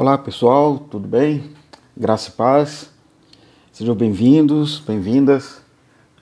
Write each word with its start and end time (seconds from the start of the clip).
Olá 0.00 0.16
pessoal, 0.16 0.78
tudo 0.78 1.08
bem? 1.08 1.50
Graça 1.96 2.28
e 2.28 2.32
paz. 2.34 2.88
Sejam 3.72 3.96
bem-vindos, 3.96 4.78
bem-vindas 4.78 5.60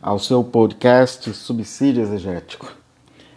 ao 0.01 0.19
seu 0.19 0.43
podcast 0.43 1.30
Subsídio 1.35 2.03
Exegético. 2.03 2.73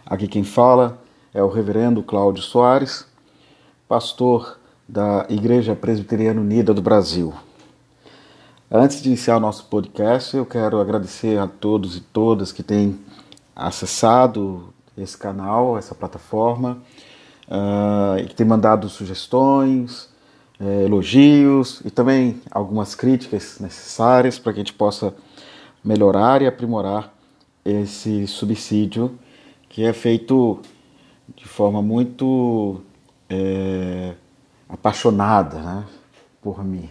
Aqui 0.06 0.26
quem 0.26 0.42
fala 0.42 0.98
é 1.34 1.42
o 1.42 1.50
Reverendo 1.50 2.02
Cláudio 2.02 2.42
Soares, 2.42 3.06
pastor 3.86 4.58
da 4.88 5.26
Igreja 5.28 5.76
Presbiteriana 5.76 6.40
Unida 6.40 6.72
do 6.72 6.80
Brasil. 6.80 7.34
Antes 8.70 9.02
de 9.02 9.10
iniciar 9.10 9.36
o 9.36 9.40
nosso 9.40 9.66
podcast, 9.66 10.34
eu 10.34 10.46
quero 10.46 10.80
agradecer 10.80 11.38
a 11.38 11.46
todos 11.46 11.98
e 11.98 12.00
todas 12.00 12.50
que 12.50 12.62
têm 12.62 12.98
acessado 13.54 14.72
esse 14.96 15.18
canal, 15.18 15.76
essa 15.76 15.94
plataforma, 15.94 16.78
uh, 17.46 18.18
e 18.18 18.24
que 18.24 18.34
têm 18.34 18.46
mandado 18.46 18.88
sugestões, 18.88 20.08
é, 20.60 20.84
elogios 20.84 21.80
e 21.84 21.90
também 21.90 22.40
algumas 22.50 22.94
críticas 22.94 23.58
necessárias 23.58 24.38
para 24.38 24.52
que 24.52 24.58
a 24.58 24.62
gente 24.62 24.74
possa 24.74 25.14
melhorar 25.82 26.42
e 26.42 26.46
aprimorar 26.46 27.14
esse 27.64 28.26
subsídio 28.26 29.18
que 29.68 29.84
é 29.84 29.92
feito 29.92 30.60
de 31.34 31.46
forma 31.46 31.80
muito 31.80 32.82
é, 33.28 34.14
apaixonada 34.68 35.60
né, 35.60 35.86
por 36.42 36.62
mim. 36.64 36.90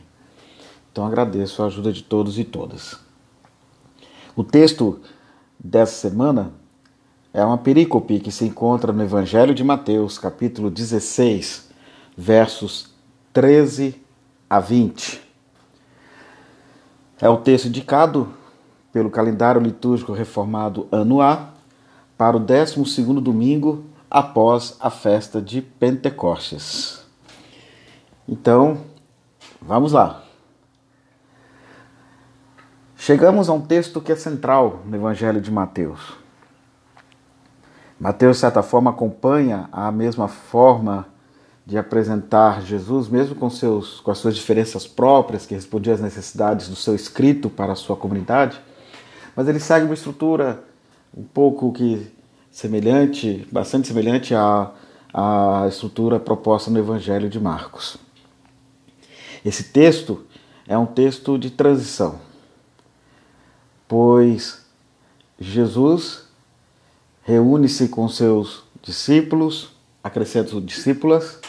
Então 0.92 1.06
agradeço 1.06 1.62
a 1.62 1.68
ajuda 1.68 1.92
de 1.92 2.04
todos 2.04 2.40
e 2.40 2.44
todas. 2.44 3.00
O 4.36 4.44
texto 4.44 5.00
dessa 5.60 6.10
semana 6.10 6.54
é 7.34 7.44
uma 7.44 7.58
perícope 7.58 8.20
que 8.20 8.32
se 8.32 8.46
encontra 8.46 8.92
no 8.92 9.04
Evangelho 9.04 9.54
de 9.54 9.64
Mateus, 9.64 10.18
capítulo 10.18 10.72
16, 10.72 11.70
versos 12.18 12.89
13 13.32 14.02
a 14.50 14.60
20. 14.60 15.22
É 17.22 17.30
o 17.30 17.38
texto 17.38 17.68
indicado 17.68 18.34
pelo 18.92 19.10
calendário 19.10 19.62
litúrgico 19.62 20.14
reformado 20.14 20.88
ano 20.92 21.22
A 21.22 21.50
para 22.18 22.36
o 22.36 22.40
12 22.40 23.04
domingo 23.22 23.86
após 24.10 24.78
a 24.80 24.90
festa 24.90 25.42
de 25.42 25.62
Pentecostes. 25.62 27.06
Então, 28.28 28.82
vamos 29.62 29.92
lá. 29.92 30.24
Chegamos 32.96 33.50
a 33.50 33.54
um 33.54 33.62
texto 33.62 34.02
que 34.02 34.12
é 34.12 34.16
central 34.16 34.82
no 34.86 34.96
Evangelho 34.96 35.40
de 35.40 35.52
Mateus. 35.52 36.14
Mateus, 38.00 38.38
de 38.38 38.42
certa 38.42 38.64
forma, 38.64 38.92
acompanha 38.92 39.70
a 39.72 39.92
mesma 39.92 40.28
forma 40.28 41.08
de 41.70 41.78
apresentar 41.78 42.64
Jesus, 42.64 43.08
mesmo 43.08 43.36
com, 43.36 43.48
seus, 43.48 44.00
com 44.00 44.10
as 44.10 44.18
suas 44.18 44.36
diferenças 44.36 44.88
próprias, 44.88 45.46
que 45.46 45.54
respondiam 45.54 45.94
às 45.94 46.02
necessidades 46.02 46.68
do 46.68 46.76
seu 46.76 46.96
escrito 46.96 47.48
para 47.48 47.74
a 47.74 47.76
sua 47.76 47.96
comunidade, 47.96 48.60
mas 49.36 49.48
ele 49.48 49.60
segue 49.60 49.86
uma 49.86 49.94
estrutura 49.94 50.64
um 51.16 51.22
pouco 51.22 51.72
que 51.72 52.12
semelhante, 52.50 53.48
bastante 53.52 53.88
semelhante 53.88 54.34
à, 54.34 54.72
à 55.14 55.68
estrutura 55.68 56.20
proposta 56.20 56.72
no 56.72 56.80
Evangelho 56.80 57.30
de 57.30 57.40
Marcos. 57.40 57.98
Esse 59.46 59.66
texto 59.66 60.26
é 60.68 60.76
um 60.76 60.88
texto 60.88 61.38
de 61.38 61.52
transição, 61.52 62.20
pois 63.88 64.66
Jesus 65.40 66.24
reúne-se 67.22 67.90
com 67.90 68.10
seus 68.10 68.64
discípulos, 68.82 69.70
acrescenta 70.04 70.60
discípulas, 70.60 71.40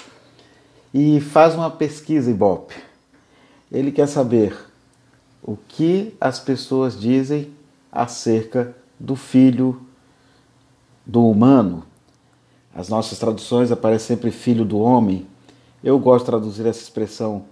e 0.93 1.21
faz 1.21 1.55
uma 1.55 1.71
pesquisa 1.71 2.31
Ibope. 2.31 2.75
Ele 3.71 3.93
quer 3.93 4.07
saber 4.07 4.57
o 5.43 5.57
que 5.57 6.15
as 6.21 6.39
pessoas 6.39 6.99
dizem 6.99 7.53
acerca 7.91 8.75
do 8.99 9.17
filho 9.17 9.81
do 11.07 11.29
humano. 11.29 11.85
As 12.75 12.89
nossas 12.89 13.19
traduções 13.19 13.71
aparecem 13.73 14.17
sempre 14.17 14.31
filho 14.31 14.65
do 14.65 14.79
homem. 14.79 15.27
Eu 15.83 15.99
gosto 15.99 16.25
de 16.25 16.31
traduzir 16.31 16.67
essa 16.67 16.83
expressão 16.83 17.45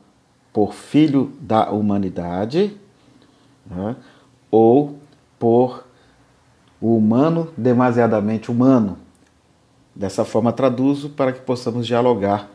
por 0.52 0.74
filho 0.74 1.32
da 1.40 1.70
humanidade 1.70 2.76
né? 3.66 3.96
ou 4.50 4.98
por 5.38 5.84
o 6.80 6.96
humano 6.96 7.52
demasiadamente 7.56 8.50
humano. 8.50 8.98
Dessa 9.94 10.24
forma 10.24 10.52
traduzo 10.52 11.10
para 11.10 11.32
que 11.32 11.40
possamos 11.40 11.86
dialogar 11.86 12.48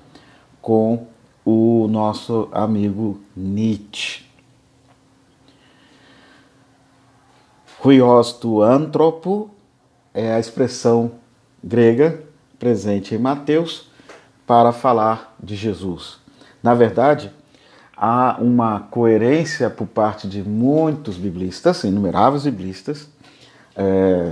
com 0.63 1.07
o 1.43 1.87
nosso 1.89 2.47
amigo 2.53 3.19
Nietzsche. 3.35 4.23
Huios 7.83 8.31
tu 8.31 8.61
antropo 8.63 9.51
é 10.13 10.33
a 10.33 10.39
expressão 10.39 11.11
grega 11.61 12.23
presente 12.57 13.13
em 13.13 13.17
Mateus 13.17 13.89
para 14.47 14.71
falar 14.71 15.35
de 15.37 15.53
Jesus. 15.53 16.17
Na 16.63 16.73
verdade, 16.73 17.29
há 17.97 18.37
uma 18.39 18.79
coerência 18.79 19.69
por 19.69 19.85
parte 19.85 20.29
de 20.29 20.41
muitos 20.41 21.17
biblistas, 21.17 21.83
inumeráveis 21.83 22.45
biblistas, 22.45 23.09
é, 23.75 24.31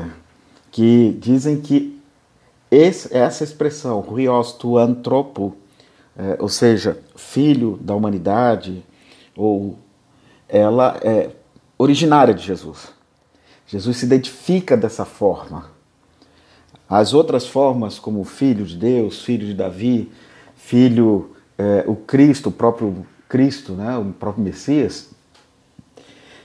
que 0.71 1.17
dizem 1.19 1.59
que 1.59 1.99
esse, 2.69 3.13
essa 3.13 3.43
expressão, 3.43 4.01
huios 4.09 4.53
tu 4.53 4.77
antropo, 4.77 5.57
é, 6.21 6.37
ou 6.39 6.47
seja, 6.47 6.99
filho 7.15 7.79
da 7.81 7.95
humanidade, 7.95 8.85
ou 9.35 9.79
ela 10.47 10.99
é 11.01 11.31
originária 11.79 12.31
de 12.31 12.43
Jesus. 12.43 12.89
Jesus 13.65 13.97
se 13.97 14.05
identifica 14.05 14.77
dessa 14.77 15.03
forma. 15.03 15.71
As 16.87 17.15
outras 17.15 17.47
formas, 17.47 17.97
como 17.97 18.23
filho 18.23 18.65
de 18.65 18.77
Deus, 18.77 19.23
filho 19.23 19.47
de 19.47 19.55
Davi, 19.55 20.11
filho, 20.55 21.31
é, 21.57 21.85
o 21.87 21.95
Cristo, 21.95 22.49
o 22.49 22.51
próprio 22.51 23.03
Cristo, 23.27 23.73
né, 23.73 23.97
o 23.97 24.05
próprio 24.13 24.43
Messias, 24.43 25.09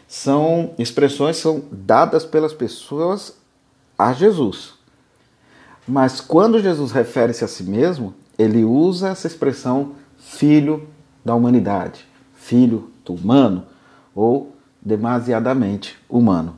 são 0.08 0.72
expressões 0.78 1.36
são 1.36 1.64
dadas 1.70 2.24
pelas 2.24 2.54
pessoas 2.54 3.36
a 3.98 4.14
Jesus. 4.14 4.72
Mas 5.86 6.20
quando 6.20 6.62
Jesus 6.62 6.92
refere-se 6.92 7.44
a 7.44 7.48
si 7.48 7.64
mesmo, 7.64 8.14
ele 8.38 8.64
usa 8.64 9.08
essa 9.08 9.26
expressão 9.26 9.92
filho 10.18 10.88
da 11.24 11.34
humanidade, 11.34 12.04
filho 12.34 12.90
do 13.04 13.14
humano 13.14 13.64
ou 14.14 14.54
demasiadamente 14.80 15.96
humano. 16.08 16.56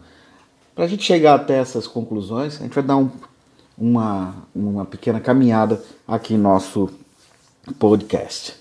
Para 0.75 0.85
a 0.85 0.89
gente 0.89 1.03
chegar 1.03 1.35
até 1.35 1.59
essas 1.59 1.87
conclusões, 1.87 2.57
a 2.57 2.63
gente 2.65 2.75
vai 2.75 2.85
dar 2.85 2.97
um, 2.97 3.11
uma, 3.77 4.35
uma 4.55 4.85
pequena 4.85 5.21
caminhada 5.21 5.83
aqui 6.07 6.35
em 6.35 6.39
nosso 6.39 6.91
podcast. 7.79 8.55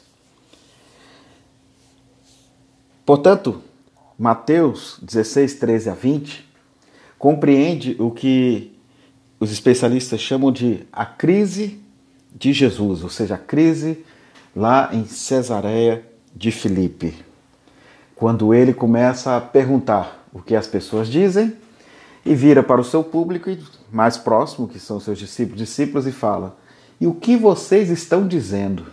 Portanto, 3.05 3.61
Mateus 4.17 4.97
16, 5.01 5.55
13 5.55 5.89
a 5.89 5.93
20 5.93 6.45
compreende 7.19 7.95
o 7.99 8.11
que 8.11 8.75
os 9.39 9.51
especialistas 9.51 10.19
chamam 10.19 10.51
de 10.51 10.85
a 10.91 11.05
crise 11.05 11.79
de 12.35 12.53
Jesus, 12.53 13.03
ou 13.03 13.09
seja, 13.09 13.35
a 13.35 13.37
crise 13.37 14.05
lá 14.55 14.89
em 14.93 15.05
Cesareia 15.05 16.03
de 16.35 16.51
Filipe, 16.51 17.15
quando 18.15 18.53
ele 18.53 18.73
começa 18.73 19.37
a 19.37 19.41
perguntar 19.41 20.27
o 20.33 20.41
que 20.41 20.55
as 20.55 20.67
pessoas 20.67 21.07
dizem 21.07 21.55
e 22.25 22.35
vira 22.35 22.61
para 22.61 22.81
o 22.81 22.83
seu 22.83 23.03
público 23.03 23.49
mais 23.91 24.17
próximo, 24.17 24.67
que 24.67 24.79
são 24.79 24.99
seus 24.99 25.17
discípulos, 25.17 25.59
discípulos 25.59 26.07
e 26.07 26.11
fala: 26.11 26.57
"E 26.99 27.07
o 27.07 27.13
que 27.13 27.37
vocês 27.37 27.89
estão 27.89 28.27
dizendo? 28.27 28.85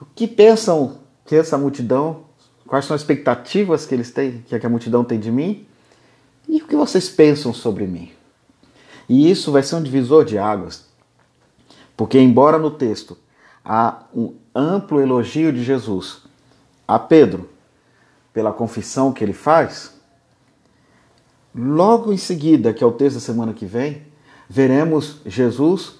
O 0.00 0.06
que 0.14 0.26
pensam 0.26 0.98
que 1.26 1.34
essa 1.34 1.58
multidão, 1.58 2.24
quais 2.66 2.84
são 2.84 2.94
as 2.94 3.02
expectativas 3.02 3.84
que 3.86 3.94
eles 3.94 4.10
têm, 4.10 4.44
que 4.46 4.54
a 4.54 4.68
multidão 4.68 5.04
tem 5.04 5.18
de 5.18 5.30
mim? 5.30 5.66
E 6.48 6.62
o 6.62 6.66
que 6.66 6.76
vocês 6.76 7.08
pensam 7.08 7.52
sobre 7.52 7.86
mim?" 7.86 8.10
E 9.08 9.30
isso 9.30 9.52
vai 9.52 9.62
ser 9.62 9.76
um 9.76 9.82
divisor 9.82 10.24
de 10.24 10.38
águas 10.38 10.86
porque, 11.96 12.18
embora 12.18 12.58
no 12.58 12.70
texto 12.70 13.16
há 13.64 14.04
um 14.14 14.34
amplo 14.54 15.00
elogio 15.00 15.52
de 15.52 15.62
Jesus 15.62 16.22
a 16.86 16.98
Pedro 16.98 17.48
pela 18.32 18.52
confissão 18.52 19.12
que 19.12 19.24
ele 19.24 19.32
faz, 19.32 19.94
logo 21.54 22.12
em 22.12 22.16
seguida, 22.16 22.72
que 22.72 22.82
é 22.82 22.86
o 22.86 22.92
texto 22.92 23.14
da 23.14 23.20
semana 23.20 23.52
que 23.52 23.64
vem, 23.64 24.02
veremos 24.48 25.20
Jesus 25.24 25.98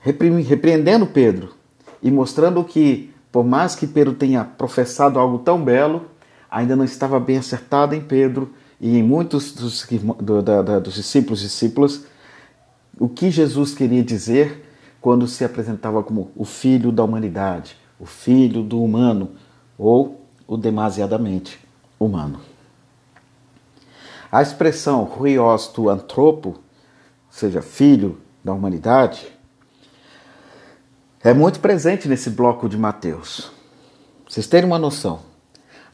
repreendendo 0.00 1.06
Pedro 1.06 1.54
e 2.02 2.10
mostrando 2.10 2.62
que, 2.64 3.12
por 3.32 3.44
mais 3.44 3.74
que 3.74 3.86
Pedro 3.86 4.14
tenha 4.14 4.44
professado 4.44 5.18
algo 5.18 5.38
tão 5.38 5.62
belo, 5.62 6.06
ainda 6.50 6.76
não 6.76 6.84
estava 6.84 7.18
bem 7.18 7.38
acertado 7.38 7.94
em 7.94 8.00
Pedro 8.00 8.52
e 8.80 8.96
em 8.96 9.02
muitos 9.02 9.52
dos, 9.52 9.86
do, 10.20 10.42
da, 10.42 10.78
dos 10.78 10.94
discípulos 10.94 11.40
e 11.40 11.44
discípulas 11.44 12.04
o 12.98 13.08
que 13.08 13.30
Jesus 13.30 13.74
queria 13.74 14.02
dizer 14.02 14.67
quando 15.00 15.26
se 15.26 15.44
apresentava 15.44 16.02
como 16.02 16.30
o 16.34 16.44
Filho 16.44 16.90
da 16.90 17.04
humanidade, 17.04 17.76
o 17.98 18.06
filho 18.06 18.62
do 18.62 18.82
humano 18.82 19.32
ou 19.76 20.24
o 20.46 20.56
demasiadamente 20.56 21.58
humano. 21.98 22.40
A 24.30 24.42
expressão 24.42 25.04
ruios 25.04 25.68
tu 25.68 25.88
antropo, 25.88 26.50
ou 26.50 26.58
seja, 27.30 27.62
filho 27.62 28.18
da 28.44 28.52
humanidade, 28.52 29.26
é 31.20 31.34
muito 31.34 31.60
presente 31.60 32.08
nesse 32.08 32.30
bloco 32.30 32.68
de 32.68 32.76
Mateus. 32.76 33.50
Vocês 34.28 34.46
terem 34.46 34.66
uma 34.66 34.78
noção, 34.78 35.20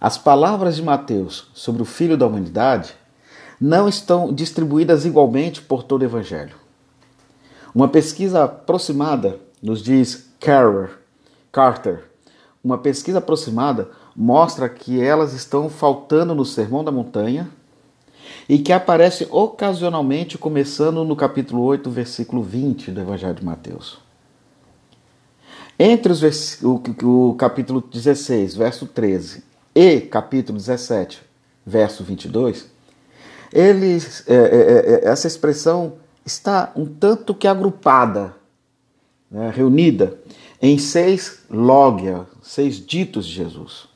as 0.00 0.18
palavras 0.18 0.76
de 0.76 0.82
Mateus 0.82 1.50
sobre 1.54 1.80
o 1.80 1.86
filho 1.86 2.16
da 2.16 2.26
humanidade 2.26 2.94
não 3.60 3.88
estão 3.88 4.32
distribuídas 4.32 5.06
igualmente 5.06 5.62
por 5.62 5.82
todo 5.82 6.02
o 6.02 6.04
evangelho. 6.04 6.63
Uma 7.74 7.88
pesquisa 7.88 8.44
aproximada, 8.44 9.40
nos 9.60 9.82
diz 9.82 10.30
Carter, 10.38 10.90
Carter, 11.50 12.04
uma 12.62 12.78
pesquisa 12.78 13.18
aproximada 13.18 13.90
mostra 14.14 14.68
que 14.68 15.00
elas 15.00 15.32
estão 15.32 15.68
faltando 15.68 16.34
no 16.34 16.44
Sermão 16.44 16.84
da 16.84 16.92
Montanha 16.92 17.50
e 18.48 18.58
que 18.58 18.72
aparece 18.72 19.26
ocasionalmente 19.30 20.38
começando 20.38 21.04
no 21.04 21.16
capítulo 21.16 21.62
8, 21.62 21.90
versículo 21.90 22.42
20 22.42 22.92
do 22.92 23.00
Evangelho 23.00 23.34
de 23.34 23.44
Mateus. 23.44 23.98
Entre 25.78 26.12
os 26.12 26.62
o, 26.62 26.80
o 27.02 27.34
capítulo 27.34 27.80
16, 27.80 28.54
verso 28.54 28.86
13, 28.86 29.42
e 29.74 30.00
capítulo 30.00 30.56
17, 30.56 31.20
verso 31.66 32.04
22, 32.04 32.70
eles, 33.52 34.22
é, 34.28 34.34
é, 34.34 34.38
é, 34.38 35.08
essa 35.08 35.26
expressão 35.26 35.94
está 36.24 36.72
um 36.74 36.86
tanto 36.86 37.34
que 37.34 37.46
agrupada, 37.46 38.34
né, 39.30 39.50
reunida 39.54 40.18
em 40.60 40.78
seis 40.78 41.42
logia, 41.50 42.26
seis 42.42 42.84
ditos 42.84 43.26
de 43.26 43.34
Jesus. 43.34 43.88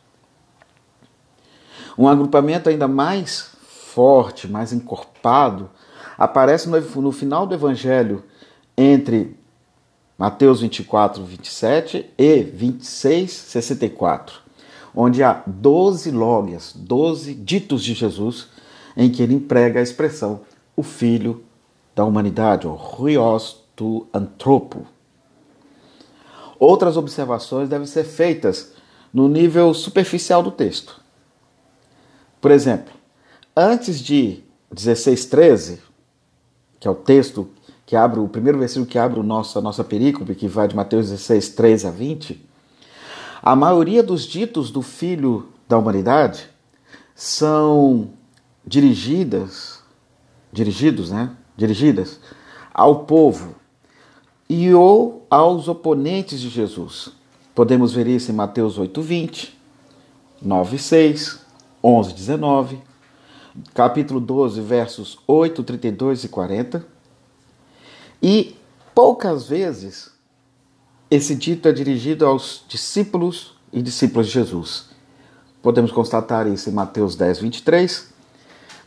Um 1.96 2.06
agrupamento 2.06 2.69
ainda 2.69 2.86
mais 2.86 3.50
forte, 3.94 4.46
mais 4.46 4.72
encorpado, 4.72 5.70
aparece 6.16 6.69
no, 6.69 6.80
no 6.80 7.12
final 7.12 7.46
do 7.46 7.54
Evangelho 7.54 8.22
entre 8.76 9.36
Mateus 10.16 10.60
24, 10.60 11.25
27 11.25 12.10
e 12.19 12.42
26, 12.42 13.32
64, 13.32 14.40
onde 14.94 15.22
há 15.22 15.42
12 15.46 16.10
logias, 16.10 16.72
12 16.76 17.34
ditos 17.34 17.82
de 17.82 17.94
Jesus, 17.94 18.48
em 18.96 19.10
que 19.10 19.22
ele 19.22 19.34
emprega 19.34 19.80
a 19.80 19.82
expressão 19.82 20.40
o 20.76 20.82
Filho 20.82 21.44
da 21.98 22.04
humanidade, 22.04 22.64
ou 22.64 22.76
Ruios 22.76 23.56
tu 23.74 24.06
Antropo. 24.14 24.86
Outras 26.56 26.96
observações 26.96 27.68
devem 27.68 27.88
ser 27.88 28.04
feitas 28.04 28.72
no 29.12 29.26
nível 29.26 29.74
superficial 29.74 30.40
do 30.40 30.52
texto. 30.52 31.00
Por 32.40 32.52
exemplo, 32.52 32.94
antes 33.56 33.98
de 33.98 34.44
16:13, 34.72 35.80
que 36.78 36.86
é 36.86 36.90
o 36.90 36.94
texto 36.94 37.50
que 37.84 37.96
abre 37.96 38.20
o 38.20 38.28
primeiro 38.28 38.60
versículo 38.60 38.86
que 38.86 38.96
abre 38.96 39.18
o 39.18 39.24
nosso, 39.24 39.58
a 39.58 39.60
nossa 39.60 39.82
perícope, 39.82 40.36
que 40.36 40.46
vai 40.46 40.68
de 40.68 40.76
Mateus 40.76 41.10
16, 41.10 41.48
13 41.48 41.88
a 41.88 41.90
20, 41.90 42.48
a 43.42 43.56
maioria 43.56 44.04
dos 44.04 44.22
ditos 44.22 44.70
do 44.70 44.82
Filho 44.82 45.48
da 45.68 45.76
humanidade 45.76 46.48
são 47.12 48.10
dirigidas, 48.64 49.82
dirigidos, 50.52 51.10
né? 51.10 51.34
Dirigidas 51.58 52.20
ao 52.72 53.00
povo 53.00 53.56
e 54.49 54.72
ou 54.72 55.26
aos 55.28 55.66
oponentes 55.66 56.40
de 56.40 56.49
Jesus. 56.49 57.10
Podemos 57.52 57.93
ver 57.93 58.06
isso 58.06 58.31
em 58.31 58.34
Mateus 58.34 58.78
8, 58.78 59.02
20, 59.02 59.58
9, 60.40 60.78
6, 60.78 61.40
11, 61.82 62.14
19, 62.14 62.78
capítulo 63.75 64.20
12, 64.20 64.60
versos 64.60 65.19
8, 65.26 65.64
32 65.64 66.22
e 66.22 66.28
40. 66.28 66.87
E 68.22 68.56
poucas 68.94 69.49
vezes 69.49 70.12
esse 71.11 71.34
dito 71.34 71.66
é 71.66 71.72
dirigido 71.72 72.25
aos 72.25 72.62
discípulos 72.69 73.56
e 73.72 73.82
discípulas 73.82 74.28
de 74.28 74.34
Jesus. 74.34 74.90
Podemos 75.61 75.90
constatar 75.90 76.46
isso 76.46 76.70
em 76.70 76.72
Mateus 76.72 77.16
10, 77.16 77.40
23, 77.40 78.14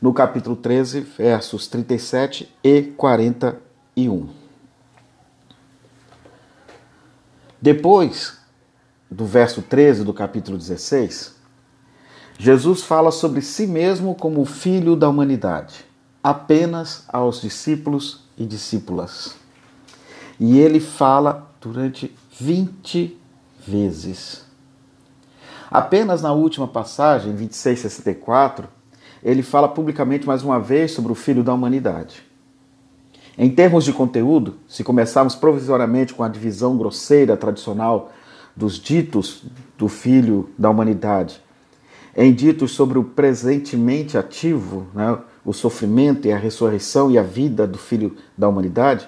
no 0.01 0.11
capítulo 0.13 0.55
13, 0.55 1.01
versos 1.01 1.67
37 1.67 2.51
e 2.63 2.81
41. 2.97 4.29
Depois 7.61 8.39
do 9.09 9.25
verso 9.25 9.61
13 9.61 10.03
do 10.03 10.11
capítulo 10.11 10.57
16, 10.57 11.35
Jesus 12.39 12.81
fala 12.81 13.11
sobre 13.11 13.41
si 13.41 13.67
mesmo 13.67 14.15
como 14.15 14.43
filho 14.45 14.95
da 14.95 15.07
humanidade, 15.07 15.85
apenas 16.23 17.03
aos 17.07 17.39
discípulos 17.39 18.23
e 18.35 18.47
discípulas. 18.47 19.35
E 20.39 20.57
ele 20.57 20.79
fala 20.79 21.53
durante 21.61 22.15
20 22.39 23.15
vezes. 23.59 24.43
Apenas 25.69 26.23
na 26.23 26.33
última 26.33 26.67
passagem, 26.67 27.35
26:64, 27.35 28.67
ele 29.23 29.43
fala 29.43 29.67
publicamente 29.67 30.25
mais 30.25 30.43
uma 30.43 30.59
vez 30.59 30.91
sobre 30.91 31.11
o 31.11 31.15
filho 31.15 31.43
da 31.43 31.53
humanidade. 31.53 32.23
Em 33.37 33.49
termos 33.49 33.85
de 33.85 33.93
conteúdo, 33.93 34.55
se 34.67 34.83
começarmos 34.83 35.35
provisoriamente 35.35 36.13
com 36.13 36.23
a 36.23 36.27
divisão 36.27 36.77
grosseira 36.77 37.37
tradicional 37.37 38.11
dos 38.55 38.77
ditos 38.79 39.43
do 39.77 39.87
filho 39.87 40.49
da 40.57 40.69
humanidade, 40.69 41.41
em 42.15 42.33
ditos 42.33 42.71
sobre 42.71 42.99
o 42.99 43.03
presentemente 43.03 44.17
ativo, 44.17 44.87
né, 44.93 45.17
o 45.45 45.53
sofrimento 45.53 46.27
e 46.27 46.31
a 46.31 46.37
ressurreição 46.37 47.09
e 47.09 47.17
a 47.17 47.23
vida 47.23 47.65
do 47.65 47.77
Filho 47.77 48.17
da 48.37 48.47
humanidade, 48.49 49.07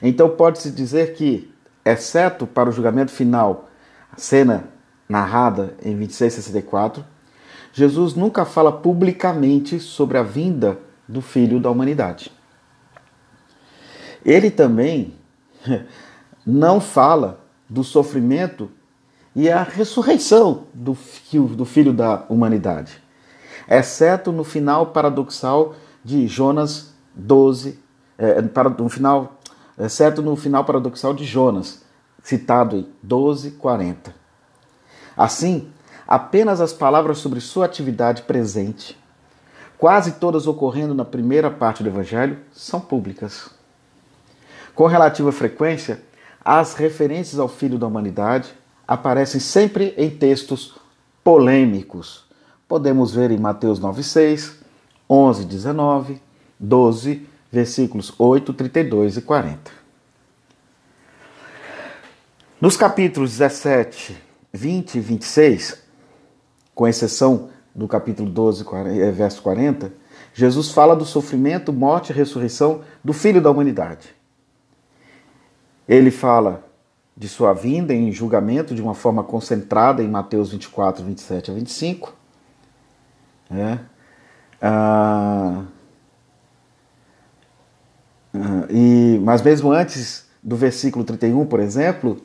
então 0.00 0.28
pode-se 0.28 0.70
dizer 0.70 1.14
que, 1.14 1.52
exceto 1.84 2.46
para 2.46 2.68
o 2.68 2.72
julgamento 2.72 3.10
final, 3.10 3.68
a 4.12 4.16
cena 4.16 4.68
narrada 5.08 5.74
em 5.82 5.96
2664, 5.96 7.04
Jesus 7.76 8.14
nunca 8.14 8.46
fala 8.46 8.72
publicamente 8.72 9.78
sobre 9.78 10.16
a 10.16 10.22
vinda 10.22 10.78
do 11.06 11.20
Filho 11.20 11.60
da 11.60 11.70
humanidade. 11.70 12.32
Ele 14.24 14.50
também 14.50 15.12
não 16.46 16.80
fala 16.80 17.38
do 17.68 17.84
sofrimento 17.84 18.70
e 19.34 19.50
a 19.50 19.62
ressurreição 19.62 20.68
do, 20.72 20.96
do 21.54 21.66
filho 21.66 21.92
da 21.92 22.24
humanidade, 22.30 22.98
exceto 23.68 24.32
no 24.32 24.42
final 24.42 24.86
paradoxal 24.86 25.74
de 26.02 26.26
Jonas 26.26 26.94
12, 27.14 27.78
é, 28.16 28.40
para, 28.40 28.70
no 28.70 28.88
final, 28.88 29.38
exceto 29.78 30.22
no 30.22 30.34
final 30.34 30.64
paradoxal 30.64 31.12
de 31.12 31.26
Jonas, 31.26 31.82
citado 32.22 32.74
em 32.74 32.88
12, 33.02 33.50
40. 33.50 34.14
Assim, 35.14 35.70
apenas 36.06 36.60
as 36.60 36.72
palavras 36.72 37.18
sobre 37.18 37.40
sua 37.40 37.66
atividade 37.66 38.22
presente, 38.22 38.96
quase 39.76 40.12
todas 40.12 40.46
ocorrendo 40.46 40.94
na 40.94 41.04
primeira 41.04 41.50
parte 41.50 41.82
do 41.82 41.88
Evangelho, 41.88 42.38
são 42.52 42.80
públicas. 42.80 43.50
Com 44.74 44.86
relativa 44.86 45.32
frequência, 45.32 46.02
as 46.44 46.74
referências 46.74 47.40
ao 47.40 47.48
Filho 47.48 47.78
da 47.78 47.86
humanidade 47.86 48.54
aparecem 48.86 49.40
sempre 49.40 49.94
em 49.96 50.08
textos 50.08 50.76
polêmicos. 51.24 52.24
Podemos 52.68 53.14
ver 53.14 53.30
em 53.30 53.38
Mateus 53.38 53.80
9,6, 53.80 54.54
11, 55.08 55.44
19, 55.44 56.22
12, 56.58 57.26
versículos 57.50 58.12
8, 58.18 58.52
32 58.52 59.16
e 59.16 59.22
40. 59.22 59.72
Nos 62.60 62.76
capítulos 62.76 63.32
17, 63.32 64.16
20 64.52 64.94
e 64.94 65.00
26, 65.00 65.85
com 66.76 66.86
exceção 66.86 67.48
do 67.74 67.88
capítulo 67.88 68.28
12, 68.28 68.66
eh, 69.00 69.10
verso 69.10 69.40
40, 69.42 69.90
Jesus 70.34 70.70
fala 70.70 70.94
do 70.94 71.06
sofrimento, 71.06 71.72
morte 71.72 72.10
e 72.10 72.12
ressurreição 72.12 72.82
do 73.02 73.14
Filho 73.14 73.40
da 73.40 73.50
humanidade. 73.50 74.14
Ele 75.88 76.10
fala 76.10 76.62
de 77.16 77.30
sua 77.30 77.54
vinda 77.54 77.94
em 77.94 78.12
julgamento 78.12 78.74
de 78.74 78.82
uma 78.82 78.94
forma 78.94 79.24
concentrada 79.24 80.02
em 80.02 80.08
Mateus 80.08 80.50
24, 80.50 81.02
27 81.02 81.50
a 81.50 81.54
25. 81.54 82.14
É. 83.50 83.78
Ah, 84.60 85.64
ah, 88.34 88.66
e, 88.68 89.18
mas 89.24 89.40
mesmo 89.40 89.72
antes 89.72 90.26
do 90.42 90.56
versículo 90.56 91.06
31, 91.06 91.46
por 91.46 91.60
exemplo, 91.60 92.20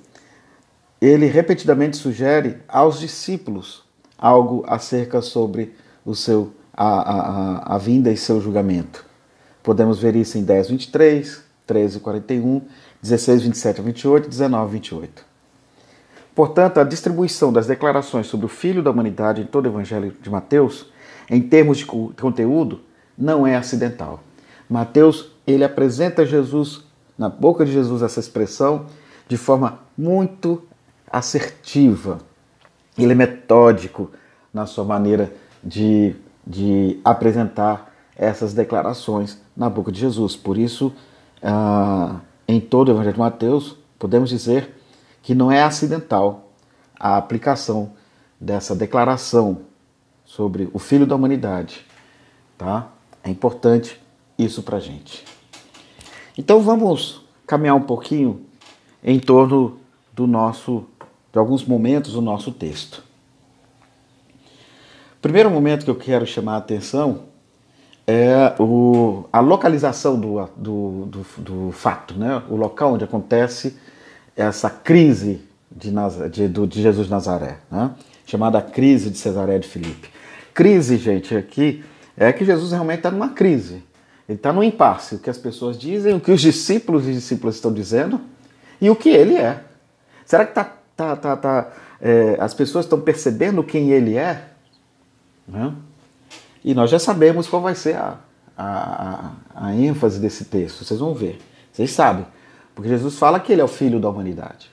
ele 1.00 1.27
repetidamente 1.27 1.96
sugere 1.96 2.58
aos 2.67 3.00
discípulos 3.00 3.89
algo 4.22 4.63
acerca 4.68 5.22
sobre 5.22 5.75
o 6.06 6.16
seu, 6.16 6.54
a, 6.72 6.86
a, 6.86 7.75
a 7.75 7.78
vinda 7.78 8.12
e 8.12 8.16
seu 8.16 8.40
julgamento. 8.40 9.04
Podemos 9.63 10.00
ver 10.00 10.16
isso 10.16 10.38
em 10.38 10.44
10, 10.44 10.70
23, 10.70 11.44
13, 11.66 12.00
41 12.00 12.62
16, 13.01 13.42
27 13.44 13.82
a 13.82 13.84
28, 13.84 14.30
19, 14.30 14.74
28. 14.74 15.25
Portanto, 16.36 16.80
a 16.80 16.84
distribuição 16.84 17.51
das 17.51 17.66
declarações 17.66 18.28
sobre 18.28 18.46
o 18.46 18.50
Filho 18.50 18.84
da 18.84 18.92
humanidade 18.92 19.42
em 19.42 19.46
todo 19.46 19.66
o 19.66 19.70
Evangelho 19.70 20.16
de 20.22 20.30
Mateus, 20.30 20.86
em 21.30 21.42
termos 21.42 21.80
de 21.80 21.86
conteúdo, 21.86 22.82
não 23.18 23.46
é 23.46 23.56
acidental. 23.56 24.22
Mateus 24.70 25.32
ele 25.46 25.63
apresenta 25.63 26.25
Jesus 26.25 26.84
na 27.18 27.28
boca 27.28 27.66
de 27.66 27.72
Jesus 27.72 28.01
essa 28.01 28.20
expressão 28.20 28.86
de 29.28 29.36
forma 29.36 29.80
muito 29.98 30.63
assertiva. 31.12 32.20
Ele 33.03 33.13
é 33.13 33.15
metódico 33.15 34.12
na 34.53 34.65
sua 34.65 34.84
maneira 34.84 35.31
de, 35.63 36.15
de 36.46 37.00
apresentar 37.03 37.91
essas 38.15 38.53
declarações 38.53 39.41
na 39.55 39.70
boca 39.70 39.91
de 39.91 40.00
Jesus. 40.00 40.36
Por 40.36 40.58
isso, 40.58 40.93
ah, 41.41 42.20
em 42.48 42.60
todo 42.60 42.89
o 42.89 42.91
Evangelho 42.91 43.13
de 43.13 43.20
Mateus, 43.20 43.77
podemos 43.98 44.29
dizer 44.29 44.75
que 45.22 45.36
não 45.36 45.51
é 45.51 45.63
acidental 45.63 46.51
a 47.00 47.17
aplicação 47.17 47.93
dessa 48.39 48.75
declaração 48.75 49.60
sobre 50.25 50.70
o 50.74 50.79
Filho 50.79 51.05
da 51.05 51.15
humanidade. 51.15 51.86
Tá? 52.58 52.89
É 53.24 53.29
importante 53.29 54.01
isso 54.38 54.63
para 54.63 54.77
a 54.77 54.79
gente. 54.79 55.25
Então 56.38 56.62
vamos 56.62 57.24
caminhar 57.46 57.75
um 57.75 57.81
pouquinho 57.81 58.46
em 59.03 59.20
torno 59.20 59.79
do 60.13 60.25
nosso, 60.25 60.86
de 61.31 61.39
alguns 61.39 61.63
momentos 61.65 62.13
do 62.13 62.21
nosso 62.21 62.51
texto. 62.51 63.03
O 65.17 65.21
primeiro 65.21 65.50
momento 65.50 65.85
que 65.85 65.91
eu 65.91 65.95
quero 65.95 66.25
chamar 66.25 66.55
a 66.55 66.57
atenção 66.57 67.23
é 68.07 68.55
o, 68.59 69.25
a 69.31 69.39
localização 69.39 70.19
do, 70.19 70.45
do, 70.57 71.05
do, 71.05 71.25
do, 71.38 71.71
fato, 71.71 72.15
né? 72.15 72.41
o 72.50 72.55
local 72.55 72.93
onde 72.93 73.03
acontece 73.03 73.77
essa 74.35 74.69
crise 74.69 75.41
de, 75.71 75.91
de, 76.29 76.67
de 76.67 76.81
Jesus 76.81 77.05
de 77.05 77.11
Nazaré, 77.11 77.59
né? 77.69 77.91
chamada 78.25 78.61
crise 78.61 79.09
de 79.09 79.17
Cesaré 79.17 79.59
de 79.59 79.67
Filipe. 79.67 80.09
Crise, 80.53 80.97
gente, 80.97 81.35
aqui 81.35 81.83
é 82.17 82.33
que 82.33 82.43
Jesus 82.43 82.71
realmente 82.71 82.97
está 82.97 83.11
numa 83.11 83.29
crise. 83.29 83.83
Ele 84.27 84.38
está 84.38 84.51
no 84.51 84.63
impasse. 84.63 85.15
O 85.15 85.19
que 85.19 85.29
as 85.29 85.38
pessoas 85.38 85.77
dizem, 85.77 86.13
o 86.13 86.19
que 86.19 86.31
os 86.31 86.41
discípulos 86.41 87.07
e 87.07 87.13
discípulas 87.13 87.55
estão 87.55 87.73
dizendo 87.73 88.19
e 88.79 88.89
o 88.89 88.95
que 88.95 89.09
ele 89.09 89.35
é. 89.35 89.63
Será 90.25 90.45
que 90.45 90.53
tá, 90.53 90.77
tá, 91.01 91.15
tá, 91.15 91.38
tá 91.38 91.72
é, 92.00 92.38
as 92.39 92.53
pessoas 92.53 92.86
estão 92.86 93.00
percebendo 93.00 93.63
quem 93.63 93.91
ele 93.91 94.15
é? 94.15 94.50
Né? 95.48 95.74
E 96.63 96.74
nós 96.74 96.89
já 96.89 97.00
sabemos 97.00 97.48
qual 97.48 97.62
vai 97.62 97.75
ser 97.75 97.96
a, 97.96 98.17
a, 98.58 99.31
a 99.55 99.75
ênfase 99.75 100.20
desse 100.20 100.46
texto. 100.46 100.84
Vocês 100.84 101.00
vão 101.00 101.13
ver. 101.13 101.39
Vocês 101.72 101.91
sabem. 101.91 102.25
Porque 102.75 102.89
Jesus 102.89 103.17
fala 103.17 103.39
que 103.39 103.51
ele 103.51 103.62
é 103.62 103.63
o 103.63 103.67
filho 103.67 104.00
da 104.00 104.10
humanidade. 104.10 104.70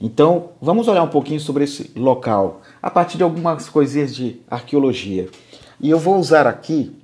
Então, 0.00 0.50
vamos 0.60 0.88
olhar 0.88 1.02
um 1.02 1.08
pouquinho 1.08 1.40
sobre 1.40 1.64
esse 1.64 1.92
local, 1.94 2.62
a 2.80 2.90
partir 2.90 3.18
de 3.18 3.22
algumas 3.22 3.68
coisinhas 3.68 4.14
de 4.14 4.40
arqueologia. 4.50 5.28
E 5.78 5.90
eu 5.90 5.98
vou 5.98 6.16
usar 6.16 6.46
aqui 6.46 6.96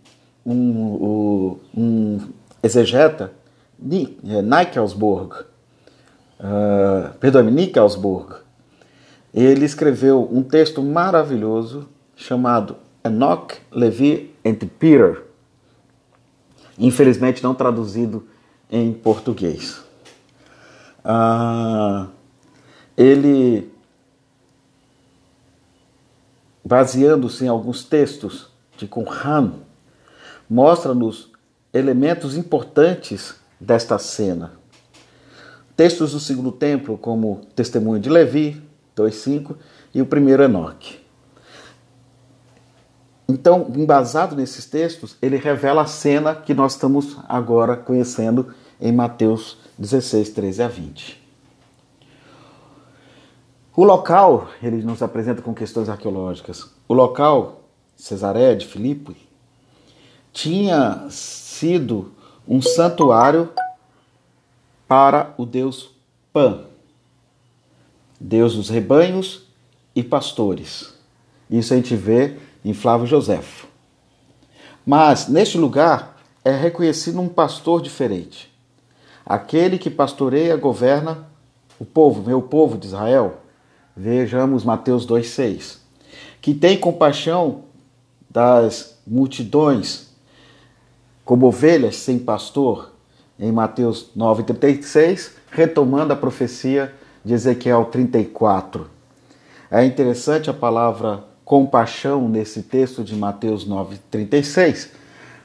um, 0.44 1.58
um 1.76 2.20
exegeta, 2.62 3.32
é, 3.82 4.42
Nickelsburg, 4.42 5.44
uh, 6.40 7.16
perdoe-me, 7.18 7.50
Nickelsburg, 7.50 8.36
ele 9.32 9.64
escreveu 9.64 10.28
um 10.32 10.42
texto 10.42 10.82
maravilhoso 10.82 11.88
chamado 12.16 12.76
Enoch, 13.04 13.56
Levi 13.70 14.34
and 14.44 14.54
Peter, 14.78 15.22
infelizmente 16.78 17.42
não 17.42 17.54
traduzido 17.54 18.26
em 18.70 18.92
português. 18.92 19.84
Uh, 21.04 22.08
ele, 22.96 23.70
baseando-se 26.64 27.44
em 27.44 27.48
alguns 27.48 27.84
textos 27.84 28.50
de 28.76 28.88
Qumran, 28.88 29.52
mostra-nos 30.48 31.30
elementos 31.72 32.36
importantes 32.36 33.34
desta 33.60 33.98
cena. 33.98 34.52
Textos 35.76 36.12
do 36.12 36.20
segundo 36.20 36.50
templo, 36.50 36.96
como 36.96 37.42
Testemunho 37.54 38.00
de 38.00 38.08
Levi, 38.08 38.62
2.5, 38.96 39.56
e 39.94 40.00
o 40.00 40.06
primeiro 40.06 40.42
Enoque. 40.42 40.98
Então, 43.28 43.70
embasado 43.74 44.34
nesses 44.34 44.64
textos, 44.66 45.16
ele 45.20 45.36
revela 45.36 45.82
a 45.82 45.86
cena 45.86 46.34
que 46.34 46.54
nós 46.54 46.72
estamos 46.72 47.18
agora 47.28 47.76
conhecendo 47.76 48.54
em 48.80 48.92
Mateus 48.92 49.58
16, 49.78 50.30
13 50.30 50.62
a 50.62 50.68
20. 50.68 51.26
O 53.74 53.84
local, 53.84 54.48
ele 54.62 54.82
nos 54.82 55.02
apresenta 55.02 55.42
com 55.42 55.52
questões 55.52 55.88
arqueológicas. 55.88 56.70
O 56.88 56.94
local, 56.94 57.64
Cesaré 57.94 58.54
de 58.54 58.66
Filipe, 58.66 59.14
tinha 60.32 61.06
sido 61.10 62.12
um 62.48 62.62
santuário 62.62 63.50
para 64.86 65.34
o 65.36 65.44
deus 65.44 65.90
Pan, 66.32 66.64
deus 68.20 68.54
dos 68.54 68.68
rebanhos 68.68 69.46
e 69.94 70.02
pastores. 70.02 70.94
Isso 71.50 71.72
a 71.72 71.76
gente 71.76 71.96
vê 71.96 72.36
em 72.64 72.74
Flávio 72.74 73.06
Joséfo. 73.06 73.66
Mas 74.84 75.28
neste 75.28 75.56
lugar 75.56 76.20
é 76.44 76.50
reconhecido 76.50 77.20
um 77.20 77.28
pastor 77.28 77.80
diferente. 77.80 78.52
Aquele 79.24 79.78
que 79.78 79.90
pastoreia, 79.90 80.56
governa 80.56 81.26
o 81.78 81.84
povo, 81.84 82.22
meu 82.22 82.40
povo 82.40 82.78
de 82.78 82.86
Israel. 82.86 83.40
Vejamos 83.96 84.64
Mateus 84.64 85.06
2,6. 85.06 85.78
Que 86.40 86.54
tem 86.54 86.78
compaixão 86.78 87.64
das 88.30 88.98
multidões 89.06 90.10
como 91.24 91.46
ovelhas 91.46 91.96
sem 91.96 92.18
pastor, 92.18 92.92
em 93.38 93.52
Mateus 93.52 94.10
9,36, 94.16 95.32
retomando 95.50 96.12
a 96.12 96.16
profecia 96.16 96.92
de 97.24 97.34
Ezequiel 97.34 97.84
34. 97.86 98.88
É 99.70 99.84
interessante 99.84 100.48
a 100.48 100.54
palavra 100.54 101.24
compaixão 101.44 102.28
nesse 102.28 102.62
texto 102.62 103.04
de 103.04 103.14
Mateus 103.14 103.68
9,36, 103.68 104.90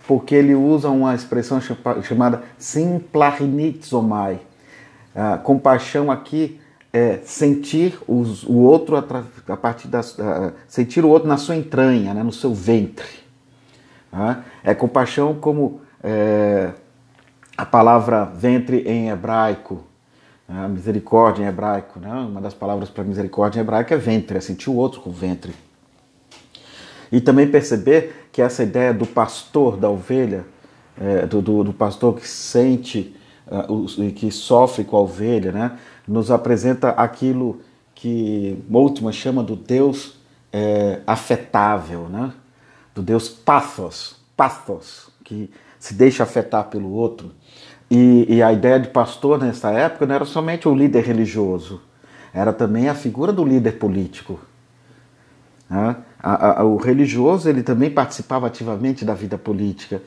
porque 0.08 0.36
ele 0.36 0.56
usa 0.56 0.90
uma 0.90 1.14
expressão 1.14 1.60
chamada 2.04 2.44
simplarnitsomai. 2.58 4.40
A 5.14 5.38
compaixão 5.38 6.10
aqui 6.10 6.60
é 6.94 7.20
sentir 7.24 7.98
o 8.08 8.58
outro 8.60 8.98
a, 8.98 9.58
partir 9.58 9.88
da 9.88 10.02
sentir 10.68 11.06
o 11.06 11.10
outro 11.10 11.28
na 11.28 11.38
sua 11.38 11.56
entranha, 11.56 12.14
né, 12.14 12.24
no 12.24 12.32
seu 12.32 12.54
ventre. 12.54 13.08
Né? 14.12 14.44
É 14.64 14.74
compaixão 14.74 15.36
como 15.36 15.82
é, 16.04 16.72
a 17.62 17.65
palavra 17.65 18.25
ventre 18.25 18.80
em 18.88 19.10
hebraico, 19.10 19.84
né? 20.50 20.68
misericórdia 20.68 21.44
em 21.44 21.48
hebraico. 21.48 22.00
Né? 22.00 22.12
Uma 22.12 22.41
das 22.41 22.56
palavras 22.56 22.89
para 22.89 23.03
misericórdia 23.03 23.60
em 23.60 23.62
hebraico 23.62 23.94
é 23.94 23.98
ventre, 23.98 24.36
é 24.36 24.41
sentir 24.41 24.72
o 24.72 24.74
outro 24.74 25.00
com 25.00 25.12
ventre. 25.12 25.53
E 27.12 27.22
também 27.22 27.48
perceber 27.48 28.30
que 28.32 28.41
essa 28.41 28.63
ideia 28.63 28.91
do 28.91 29.06
pastor 29.06 29.77
da 29.77 29.88
ovelha, 29.88 30.44
é, 31.00 31.27
do, 31.27 31.39
do, 31.39 31.63
do, 31.65 31.72
pastor 31.72 32.15
que 32.15 32.27
sente 32.27 33.15
e 34.00 34.08
uh, 34.08 34.12
que 34.12 34.32
sofre 34.32 34.84
com 34.84 34.98
a 34.98 35.01
ovelha, 35.01 35.51
né? 35.51 35.77
nos 36.08 36.32
apresenta 36.32 36.89
aquilo 36.89 37.62
que 37.94 38.58
Moltmann 38.68 39.13
chama 39.13 39.44
do 39.44 39.56
Deus 39.56 40.15
é, 40.51 41.01
afetável, 41.06 42.10
né? 42.10 42.34
do 42.96 43.03
Deus 43.03 43.30
pathos, 43.30 44.15
pathos, 44.36 45.12
que 45.24 45.51
se 45.82 45.96
deixa 45.96 46.24
afetar 46.24 46.65
pelo 46.70 46.91
outro. 46.91 47.32
E, 47.94 48.36
e, 48.36 48.42
a 48.42 48.54
ideia 48.54 48.80
de 48.80 48.88
pastor 48.88 49.38
nessa 49.38 49.70
época 49.70 50.06
não 50.06 50.16
era 50.16 50.24
somente 50.24 50.66
o 50.66 50.74
líder 50.74 51.04
religioso, 51.04 51.82
era 52.34 52.54
também 52.54 52.88
a 52.88 52.96
figura 52.96 53.34
do 53.34 53.44
líder 53.44 53.74
político. 53.74 54.40
Né? 55.70 55.98
A, 56.18 56.62
a, 56.62 56.64
o 56.64 56.78
religioso 56.78 57.50
ele 57.50 57.62
também 57.62 57.92
participava 57.92 58.48
ativamente 58.48 59.04
da 59.04 59.14
vida 59.14 59.38
política, 59.38 60.02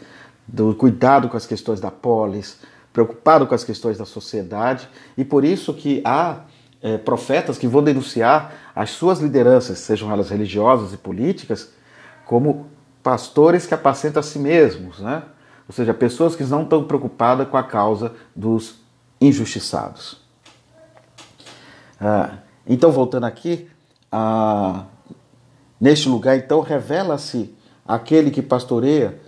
do 0.49 0.75
cuidado 0.75 1.29
com 1.29 1.37
as 1.37 1.45
questões 1.45 1.79
da 1.79 1.91
polis, 1.91 2.59
preocupado 2.91 3.47
com 3.47 3.55
as 3.55 3.65
questões 3.65 3.99
da 3.99 4.07
sociedade, 4.07 4.89
e 5.15 5.23
por 5.23 5.45
isso 5.45 5.75
que 5.75 6.01
há 6.07 6.41
é, 6.81 6.97
profetas 6.97 7.59
que 7.59 7.67
vão 7.67 7.83
denunciar 7.83 8.73
as 8.75 8.93
suas 8.93 9.21
lideranças, 9.21 9.79
sejam 9.81 10.11
elas 10.11 10.31
religiosas 10.31 10.95
e 10.95 10.97
políticas, 10.97 11.69
como 12.25 12.67
pastores 13.03 13.67
que 13.67 13.75
apacentam 13.75 14.21
a 14.21 14.23
si 14.23 14.39
mesmos, 14.39 15.01
né? 15.01 15.23
Ou 15.69 15.75
seja, 15.75 15.95
pessoas 15.95 16.37
que 16.37 16.45
não 16.45 16.63
estão 16.63 16.85
preocupadas 16.85 17.49
com 17.49 17.57
a 17.57 17.63
causa 17.63 18.13
dos 18.35 18.77
injustiçados. 19.21 20.21
Ah, 22.01 22.39
então, 22.67 22.91
voltando 22.93 23.25
aqui, 23.25 23.69
ah, 24.11 24.85
neste 25.81 26.09
lugar, 26.09 26.37
então, 26.37 26.61
revela-se 26.61 27.55
aquele 27.87 28.31
que 28.31 28.43
pastoreia 28.43 29.21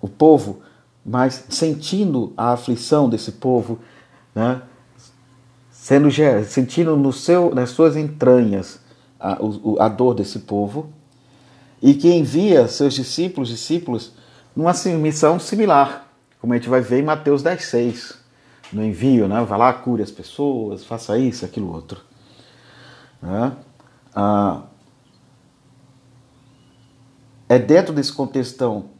o 0.00 0.08
povo, 0.08 0.60
mas 1.04 1.46
sentindo 1.48 2.32
a 2.36 2.52
aflição 2.52 3.08
desse 3.08 3.32
povo, 3.32 3.78
né? 4.34 4.62
sendo 5.70 6.08
sentindo 6.44 6.96
no 6.96 7.12
seu, 7.12 7.54
nas 7.54 7.70
suas 7.70 7.96
entranhas 7.96 8.78
a, 9.18 9.38
a 9.80 9.88
dor 9.88 10.14
desse 10.14 10.40
povo, 10.40 10.90
e 11.80 11.94
que 11.94 12.12
envia 12.12 12.68
seus 12.68 12.92
discípulos, 12.94 13.48
discípulos, 13.48 14.12
numa 14.54 14.72
missão 14.98 15.38
similar, 15.38 16.06
como 16.40 16.52
a 16.52 16.56
gente 16.56 16.68
vai 16.68 16.80
ver 16.80 17.00
em 17.00 17.04
Mateus 17.04 17.42
10,6, 17.42 18.16
no 18.72 18.84
envio, 18.84 19.28
né? 19.28 19.42
vai 19.44 19.58
lá, 19.58 19.72
cure 19.72 20.02
as 20.02 20.10
pessoas, 20.10 20.84
faça 20.84 21.18
isso, 21.18 21.44
aquilo 21.44 21.72
outro. 21.72 22.00
Né? 23.22 23.52
Ah, 24.14 24.62
é 27.48 27.58
dentro 27.58 27.94
desse 27.94 28.12
contextão 28.12 28.90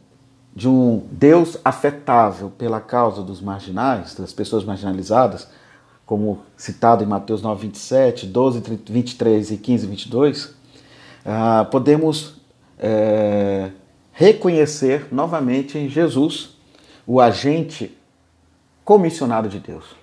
de 0.55 0.67
um 0.67 1.07
Deus 1.11 1.57
afetável 1.63 2.49
pela 2.57 2.81
causa 2.81 3.21
dos 3.21 3.39
marginais, 3.39 4.15
das 4.15 4.33
pessoas 4.33 4.63
marginalizadas, 4.63 5.47
como 6.05 6.39
citado 6.57 7.03
em 7.03 7.07
Mateus 7.07 7.41
9, 7.41 7.67
27, 7.67 8.25
12, 8.25 8.63
23 8.89 9.51
e 9.51 9.57
15, 9.57 9.87
22, 9.87 10.55
ah, 11.23 11.67
podemos 11.69 12.41
é, 12.79 13.69
reconhecer 14.19 15.07
novamente 15.13 15.77
em 15.77 15.87
Jesus 15.87 16.57
o 17.07 17.21
agente 17.21 17.97
comissionado 18.83 19.47
de 19.47 19.61
Deus. 19.61 19.85
Ou 19.85 19.95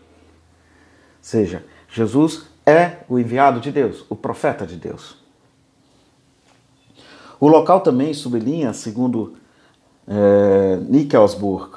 seja, 1.21 1.63
Jesus 1.87 2.47
é 2.65 3.01
o 3.11 3.19
enviado 3.19 3.61
de 3.61 3.71
Deus, 3.71 4.07
o 4.09 4.17
profeta 4.17 4.67
de 4.67 4.77
Deus. 4.77 5.19
O 7.39 7.47
local 7.47 7.83
também 7.83 8.15
sublinha, 8.15 8.73
segundo 8.73 9.37
é, 10.09 10.79
Nickelsburg, 10.89 11.77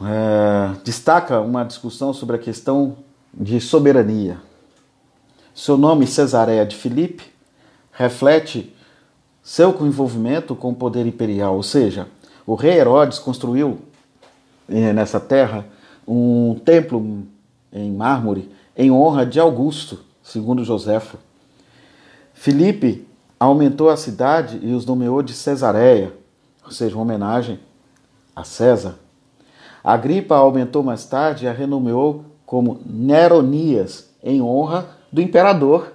é, 0.00 0.80
destaca 0.82 1.40
uma 1.40 1.62
discussão 1.62 2.14
sobre 2.14 2.36
a 2.36 2.38
questão 2.38 2.96
de 3.34 3.60
soberania. 3.60 4.40
Seu 5.54 5.76
nome, 5.76 6.06
Cesareia 6.06 6.64
de 6.64 6.74
Filipe, 6.74 7.24
reflete 7.92 8.74
seu 9.42 9.70
envolvimento 9.86 10.54
com 10.54 10.70
o 10.70 10.74
poder 10.74 11.06
imperial, 11.06 11.56
ou 11.56 11.62
seja, 11.62 12.06
o 12.46 12.54
rei 12.54 12.78
Herodes 12.78 13.18
construiu 13.18 13.78
é, 14.68 14.92
nessa 14.92 15.18
terra 15.18 15.66
um 16.06 16.58
templo 16.64 17.24
em 17.72 17.90
mármore 17.90 18.50
em 18.76 18.90
honra 18.90 19.24
de 19.24 19.38
Augusto, 19.38 20.00
segundo 20.22 20.64
Joséfo. 20.64 21.18
Filipe 22.32 23.06
aumentou 23.38 23.90
a 23.90 23.96
cidade 23.96 24.58
e 24.62 24.72
os 24.72 24.86
nomeou 24.86 25.22
de 25.22 25.32
Cesareia, 25.32 26.12
ou 26.64 26.70
seja, 26.70 26.94
uma 26.96 27.02
homenagem 27.02 27.58
a 28.34 28.44
César. 28.44 28.96
Agripa 29.82 30.36
aumentou 30.36 30.82
mais 30.82 31.04
tarde 31.04 31.44
e 31.44 31.48
a 31.48 31.52
renomeou 31.52 32.24
como 32.44 32.80
Neronias, 32.84 34.10
em 34.22 34.42
honra 34.42 34.88
do 35.12 35.20
imperador 35.20 35.92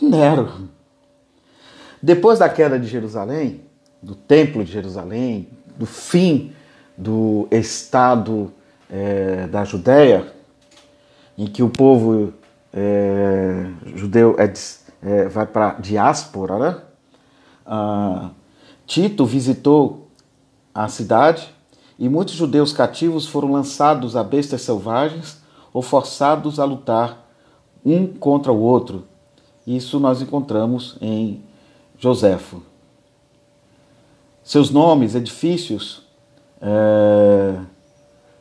Nero. 0.00 0.68
Depois 2.04 2.38
da 2.38 2.50
queda 2.50 2.78
de 2.78 2.86
Jerusalém, 2.86 3.62
do 4.02 4.14
Templo 4.14 4.62
de 4.62 4.70
Jerusalém, 4.70 5.48
do 5.74 5.86
fim 5.86 6.52
do 6.98 7.48
Estado 7.50 8.52
é, 8.90 9.46
da 9.46 9.64
Judéia, 9.64 10.30
em 11.38 11.46
que 11.46 11.62
o 11.62 11.70
povo 11.70 12.34
é, 12.74 13.64
judeu 13.96 14.36
é, 14.38 14.52
é 15.02 15.28
vai 15.30 15.46
para 15.46 15.70
a 15.70 15.80
diáspora, 15.80 16.58
né? 16.58 16.76
ah, 17.64 18.32
Tito 18.86 19.24
visitou 19.24 20.10
a 20.74 20.88
cidade 20.88 21.54
e 21.98 22.06
muitos 22.06 22.34
judeus 22.34 22.70
cativos 22.70 23.26
foram 23.26 23.50
lançados 23.50 24.14
a 24.14 24.22
bestas 24.22 24.60
selvagens 24.60 25.40
ou 25.72 25.80
forçados 25.80 26.60
a 26.60 26.66
lutar 26.66 27.26
um 27.82 28.06
contra 28.06 28.52
o 28.52 28.60
outro. 28.60 29.06
Isso 29.66 29.98
nós 29.98 30.20
encontramos 30.20 30.98
em 31.00 31.42
Joséfo. 31.98 32.62
Seus 34.42 34.70
nomes, 34.70 35.14
edifícios, 35.14 36.02
é, 36.60 37.58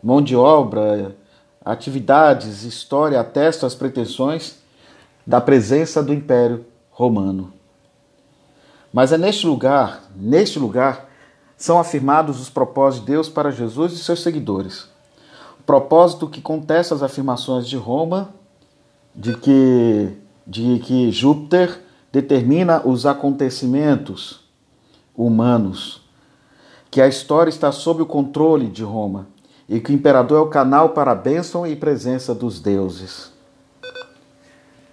mão 0.01 0.21
de 0.21 0.36
obra, 0.36 1.15
atividades, 1.63 2.63
história 2.63 3.19
atestam 3.19 3.67
as 3.67 3.75
pretensões 3.75 4.58
da 5.25 5.39
presença 5.39 6.04
do 6.04 6.13
Império 6.13 6.65
Romano. 6.91 7.54
Mas 8.91 9.12
é 9.12 9.17
neste 9.17 9.47
lugar, 9.47 10.04
neste 10.15 10.60
lugar, 10.60 11.10
são 11.58 11.80
afirmados 11.80 12.41
os 12.41 12.49
propósitos 12.49 13.06
de 13.06 13.12
Deus 13.13 13.30
para 13.30 13.49
Jesus 13.49 13.93
e 13.93 13.97
seus 13.97 14.21
seguidores. 14.21 14.88
Propósito 15.65 16.28
que 16.28 16.41
contesta 16.41 16.93
as 16.93 17.01
afirmações 17.01 17.67
de 17.67 17.78
Roma 17.78 18.30
de 19.15 19.36
que, 19.38 20.12
de 20.45 20.80
que 20.80 21.12
Júpiter 21.12 21.82
determina 22.13 22.80
os 22.86 23.08
acontecimentos 23.08 24.47
humanos, 25.17 26.08
que 26.91 27.02
a 27.02 27.08
história 27.08 27.49
está 27.49 27.71
sob 27.71 28.04
o 28.04 28.06
controle 28.06 28.67
de 28.67 28.84
Roma 28.84 29.28
e 29.67 29.80
que 29.80 29.91
o 29.91 29.95
imperador 29.95 30.38
é 30.38 30.41
o 30.41 30.49
canal 30.49 30.89
para 30.89 31.12
a 31.12 31.15
bênção 31.15 31.65
e 31.65 31.76
presença 31.76 32.36
dos 32.36 32.60
deuses. 32.60 33.34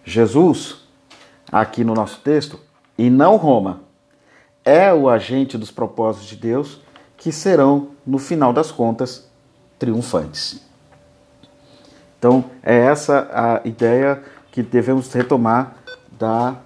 Jesus, 0.02 0.78
aqui 1.52 1.84
no 1.84 1.92
nosso 1.92 2.20
texto, 2.20 2.58
e 2.96 3.10
não 3.10 3.36
Roma, 3.36 3.82
é 4.64 4.92
o 4.92 5.06
agente 5.06 5.58
dos 5.58 5.70
propósitos 5.70 6.26
de 6.26 6.36
Deus 6.36 6.80
que 7.18 7.30
serão, 7.30 7.90
no 8.06 8.16
final 8.16 8.50
das 8.50 8.72
contas, 8.72 9.30
triunfantes. 9.78 10.62
Então, 12.18 12.46
é 12.62 12.76
essa 12.78 13.28
a 13.30 13.68
ideia 13.68 14.22
que 14.50 14.62
devemos 14.62 15.12
retomar 15.12 15.76
da 16.18 16.56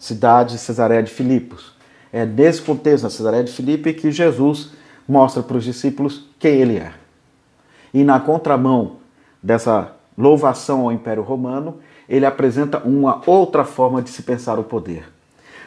cidade 0.00 0.54
de 0.54 0.58
Cesareia 0.58 1.02
de 1.02 1.10
Filipos. 1.12 1.72
É 2.12 2.26
nesse 2.26 2.62
contexto, 2.62 3.04
na 3.04 3.10
Cesareia 3.10 3.44
de 3.44 3.52
Filipe, 3.52 3.92
que 3.92 4.10
Jesus 4.10 4.70
mostra 5.06 5.42
para 5.42 5.56
os 5.56 5.62
discípulos 5.62 6.24
quem 6.38 6.54
ele 6.56 6.78
é. 6.78 6.92
E 7.94 8.02
na 8.02 8.18
contramão 8.18 8.96
dessa 9.40 9.92
louvação 10.18 10.80
ao 10.80 10.92
Império 10.92 11.22
Romano, 11.22 11.78
ele 12.08 12.26
apresenta 12.26 12.78
uma 12.78 13.20
outra 13.26 13.64
forma 13.64 14.02
de 14.02 14.10
se 14.10 14.22
pensar 14.22 14.58
o 14.58 14.64
poder. 14.64 15.08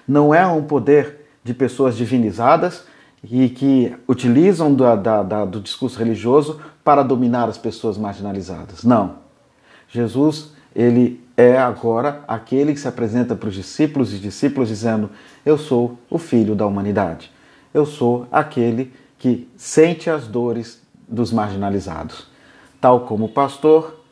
Não 0.06 0.34
é 0.34 0.46
um 0.46 0.64
poder 0.64 1.26
de 1.44 1.54
pessoas 1.54 1.96
divinizadas 1.96 2.86
e 3.24 3.48
que 3.48 3.96
utilizam 4.08 4.74
da, 4.74 4.96
da, 4.96 5.24
da, 5.24 5.46
do 5.46 5.62
discurso 5.62 5.98
religioso 5.98 6.60
para 6.84 7.04
dominar 7.04 7.48
as 7.48 7.58
pessoas 7.58 7.98
marginalizadas. 7.98 8.84
Não. 8.84 9.16
Jesus, 9.88 10.52
ele 10.76 11.23
é 11.36 11.58
agora 11.58 12.24
aquele 12.28 12.74
que 12.74 12.80
se 12.80 12.88
apresenta 12.88 13.36
para 13.36 13.50
os 13.50 13.56
discípulos 13.56 14.14
e 14.14 14.18
discípulos 14.18 14.70
dizendo: 14.70 15.10
Eu 15.46 15.58
sou 15.58 15.98
o 16.10 16.18
filho 16.18 16.56
da 16.56 16.66
humanidade. 16.66 17.32
Eu 17.74 17.86
sou 17.86 18.28
aquele 18.32 18.94
que 19.18 19.50
sente 19.58 20.10
as 20.10 20.28
dores 20.28 20.82
dos 21.08 21.32
marginalizados. 21.32 22.28
Tal 22.80 23.02
como 23.02 23.26
o 23.26 23.30
pastor 23.30 24.04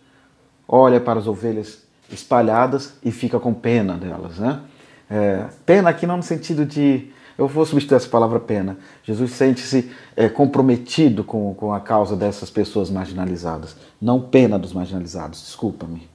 olha 0.67 0.99
para 0.99 1.19
as 1.19 1.27
ovelhas 1.27 1.83
espalhadas 2.09 2.95
e 3.03 3.11
fica 3.11 3.39
com 3.39 3.53
pena 3.53 3.95
delas. 3.95 4.37
Né? 4.37 4.61
É, 5.09 5.45
pena 5.65 5.89
aqui 5.89 6.07
não 6.07 6.17
no 6.17 6.23
sentido 6.23 6.65
de 6.65 7.11
eu 7.37 7.47
vou 7.47 7.65
substituir 7.65 7.97
essa 7.97 8.09
palavra 8.09 8.39
pena. 8.39 8.77
Jesus 9.03 9.31
sente-se 9.31 9.91
é, 10.15 10.29
comprometido 10.29 11.23
com, 11.23 11.53
com 11.53 11.73
a 11.73 11.79
causa 11.79 12.15
dessas 12.15 12.49
pessoas 12.49 12.89
marginalizadas. 12.89 13.75
Não 14.01 14.21
pena 14.21 14.57
dos 14.57 14.73
marginalizados, 14.73 15.41
desculpa-me. 15.41 16.10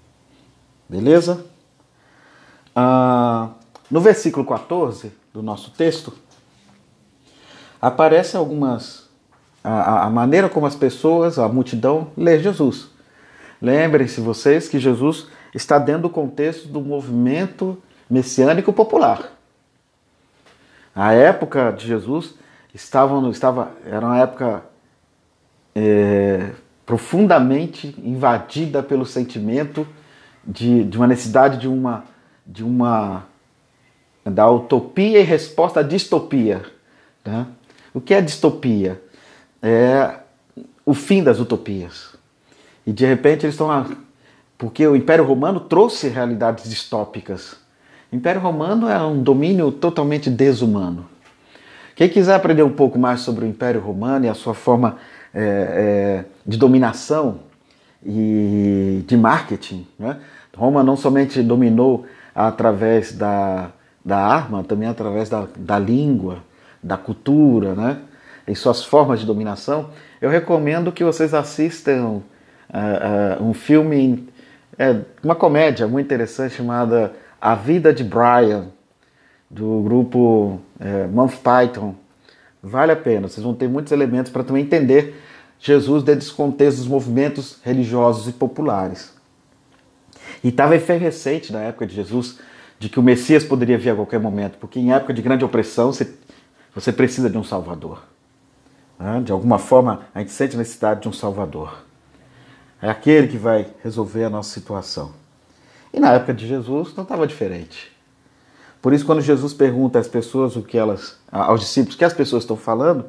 Beleza? 0.88 1.44
Ah, 2.74 3.50
no 3.90 4.00
versículo 4.00 4.44
14 4.44 5.12
do 5.32 5.42
nosso 5.42 5.70
texto, 5.70 6.12
aparece 7.80 8.36
algumas. 8.36 9.06
A, 9.62 10.04
a 10.04 10.10
maneira 10.10 10.48
como 10.48 10.66
as 10.66 10.76
pessoas, 10.76 11.38
a 11.38 11.48
multidão, 11.48 12.10
lê 12.16 12.38
Jesus. 12.38 12.88
Lembrem-se 13.60 14.20
vocês 14.20 14.68
que 14.68 14.78
Jesus 14.78 15.26
está 15.54 15.78
dentro 15.78 16.02
do 16.02 16.10
contexto 16.10 16.68
do 16.68 16.80
movimento 16.80 17.82
messiânico 18.08 18.72
popular. 18.72 19.32
A 20.94 21.12
época 21.12 21.72
de 21.72 21.86
Jesus 21.86 22.34
estava, 22.72 23.28
estava, 23.30 23.72
era 23.84 24.06
uma 24.06 24.18
época 24.18 24.62
é, 25.74 26.50
profundamente 26.84 27.94
invadida 27.98 28.82
pelo 28.82 29.04
sentimento 29.04 29.86
de, 30.46 30.84
de 30.84 30.96
uma 30.96 31.06
necessidade 31.06 31.58
de 31.58 31.68
uma, 31.68 32.04
de 32.46 32.64
uma 32.64 33.24
da 34.24 34.48
utopia 34.50 35.20
e 35.20 35.22
resposta 35.22 35.80
à 35.80 35.82
distopia. 35.82 36.62
Né? 37.24 37.46
O 37.92 38.00
que 38.00 38.14
é 38.14 38.20
distopia? 38.20 39.02
É 39.62 40.16
o 40.84 40.94
fim 40.94 41.22
das 41.22 41.40
utopias. 41.40 42.14
E 42.86 42.92
de 42.92 43.04
repente 43.04 43.44
eles 43.44 43.54
estão 43.54 43.66
lá. 43.66 43.86
Porque 44.56 44.86
o 44.86 44.96
Império 44.96 45.24
Romano 45.24 45.60
trouxe 45.60 46.08
realidades 46.08 46.68
distópicas 46.68 47.56
o 48.10 48.16
Império 48.16 48.40
Romano 48.40 48.88
é 48.88 49.02
um 49.02 49.20
domínio 49.20 49.72
totalmente 49.72 50.30
desumano. 50.30 51.06
Quem 51.94 52.08
quiser 52.08 52.34
aprender 52.34 52.62
um 52.62 52.72
pouco 52.72 52.98
mais 52.98 53.20
sobre 53.20 53.44
o 53.44 53.48
Império 53.48 53.80
Romano 53.80 54.26
e 54.26 54.28
a 54.28 54.34
sua 54.34 54.54
forma 54.54 54.96
é, 55.34 55.42
é, 55.42 56.24
de 56.46 56.56
dominação 56.56 57.40
e 58.04 59.02
de 59.06 59.16
marketing, 59.16 59.86
né? 59.98 60.18
Roma 60.56 60.82
não 60.82 60.96
somente 60.96 61.42
dominou 61.42 62.06
através 62.34 63.12
da, 63.12 63.70
da 64.04 64.18
arma, 64.18 64.64
também 64.64 64.88
através 64.88 65.28
da, 65.28 65.46
da 65.56 65.78
língua, 65.78 66.38
da 66.82 66.96
cultura, 66.96 67.74
né? 67.74 67.98
em 68.46 68.54
suas 68.54 68.84
formas 68.84 69.20
de 69.20 69.26
dominação, 69.26 69.90
eu 70.20 70.30
recomendo 70.30 70.92
que 70.92 71.02
vocês 71.02 71.34
assistam 71.34 72.22
uh, 72.70 73.40
uh, 73.40 73.44
um 73.44 73.52
filme, 73.52 74.28
é, 74.78 75.00
uma 75.22 75.34
comédia 75.34 75.88
muito 75.88 76.06
interessante 76.06 76.54
chamada 76.54 77.12
A 77.40 77.54
Vida 77.54 77.92
de 77.92 78.04
Brian, 78.04 78.68
do 79.50 79.82
grupo 79.82 80.60
é, 80.78 81.06
Monty 81.06 81.36
Python. 81.36 81.94
Vale 82.62 82.92
a 82.92 82.96
pena, 82.96 83.28
vocês 83.28 83.44
vão 83.44 83.54
ter 83.54 83.68
muitos 83.68 83.92
elementos 83.92 84.30
para 84.30 84.42
também 84.42 84.62
entender 84.62 85.20
Jesus 85.58 86.02
dentro 86.02 86.20
desse 86.20 86.32
contexto 86.32 86.78
dos 86.78 86.88
movimentos 86.88 87.58
religiosos 87.62 88.28
e 88.28 88.32
populares. 88.32 89.15
E 90.42 90.48
estava 90.48 90.76
efervescente 90.76 91.52
na 91.52 91.60
época 91.60 91.86
de 91.86 91.94
Jesus 91.94 92.38
de 92.78 92.88
que 92.88 93.00
o 93.00 93.02
Messias 93.02 93.44
poderia 93.44 93.78
vir 93.78 93.90
a 93.90 93.94
qualquer 93.94 94.20
momento, 94.20 94.58
porque 94.58 94.78
em 94.78 94.92
época 94.92 95.14
de 95.14 95.22
grande 95.22 95.44
opressão 95.44 95.92
você, 95.92 96.14
você 96.74 96.92
precisa 96.92 97.30
de 97.30 97.38
um 97.38 97.44
Salvador. 97.44 98.02
Né? 98.98 99.22
De 99.24 99.32
alguma 99.32 99.58
forma 99.58 100.02
a 100.14 100.20
gente 100.20 100.32
sente 100.32 100.54
a 100.56 100.58
necessidade 100.58 101.02
de 101.02 101.08
um 101.08 101.12
Salvador. 101.12 101.84
É 102.80 102.90
aquele 102.90 103.28
que 103.28 103.38
vai 103.38 103.66
resolver 103.82 104.24
a 104.24 104.30
nossa 104.30 104.50
situação. 104.50 105.12
E 105.92 105.98
na 105.98 106.12
época 106.12 106.34
de 106.34 106.46
Jesus 106.46 106.94
não 106.94 107.04
estava 107.04 107.26
diferente. 107.26 107.90
Por 108.82 108.92
isso, 108.92 109.06
quando 109.06 109.20
Jesus 109.20 109.54
pergunta 109.54 109.98
às 109.98 110.06
pessoas 110.06 110.54
o 110.54 110.62
que 110.62 110.76
elas, 110.76 111.18
aos 111.32 111.60
discípulos, 111.60 111.94
o 111.94 111.98
que 111.98 112.04
as 112.04 112.12
pessoas 112.12 112.42
estão 112.42 112.56
falando, 112.56 113.06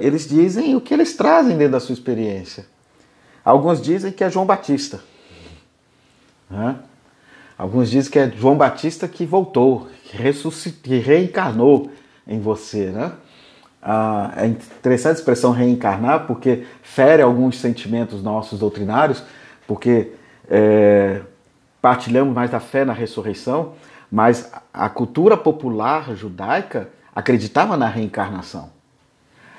eles 0.00 0.28
dizem 0.28 0.76
o 0.76 0.80
que 0.80 0.94
eles 0.94 1.16
trazem 1.16 1.58
dentro 1.58 1.72
da 1.72 1.80
sua 1.80 1.92
experiência. 1.92 2.64
Alguns 3.44 3.82
dizem 3.82 4.12
que 4.12 4.22
é 4.22 4.30
João 4.30 4.46
Batista. 4.46 5.00
Né? 6.54 6.76
Alguns 7.58 7.90
dizem 7.90 8.10
que 8.10 8.18
é 8.18 8.30
João 8.30 8.56
Batista 8.56 9.06
que 9.06 9.26
voltou, 9.26 9.88
que, 10.04 10.16
ressuscitou, 10.16 10.82
que 10.82 10.98
reencarnou 10.98 11.90
em 12.26 12.40
você. 12.40 12.86
Né? 12.86 13.12
Ah, 13.82 14.32
é 14.36 14.46
interessante 14.46 15.16
a 15.16 15.18
expressão 15.18 15.52
reencarnar 15.52 16.26
porque 16.26 16.64
fere 16.82 17.22
alguns 17.22 17.58
sentimentos 17.58 18.22
nossos 18.22 18.58
doutrinários, 18.58 19.22
porque 19.66 20.12
é, 20.48 21.20
partilhamos 21.82 22.34
mais 22.34 22.50
da 22.50 22.60
fé 22.60 22.84
na 22.84 22.92
ressurreição, 22.92 23.74
mas 24.10 24.50
a 24.72 24.88
cultura 24.88 25.36
popular 25.36 26.14
judaica 26.14 26.88
acreditava 27.14 27.76
na 27.76 27.88
reencarnação. 27.88 28.70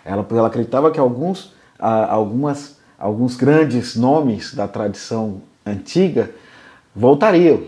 Ela, 0.04 0.26
ela 0.32 0.48
acreditava 0.48 0.92
que 0.92 1.00
alguns, 1.00 1.54
ah, 1.80 2.12
algumas, 2.14 2.80
alguns 2.98 3.36
grandes 3.36 3.96
nomes 3.96 4.54
da 4.54 4.68
tradição 4.68 5.42
antiga 5.66 6.32
voltariam. 6.96 7.64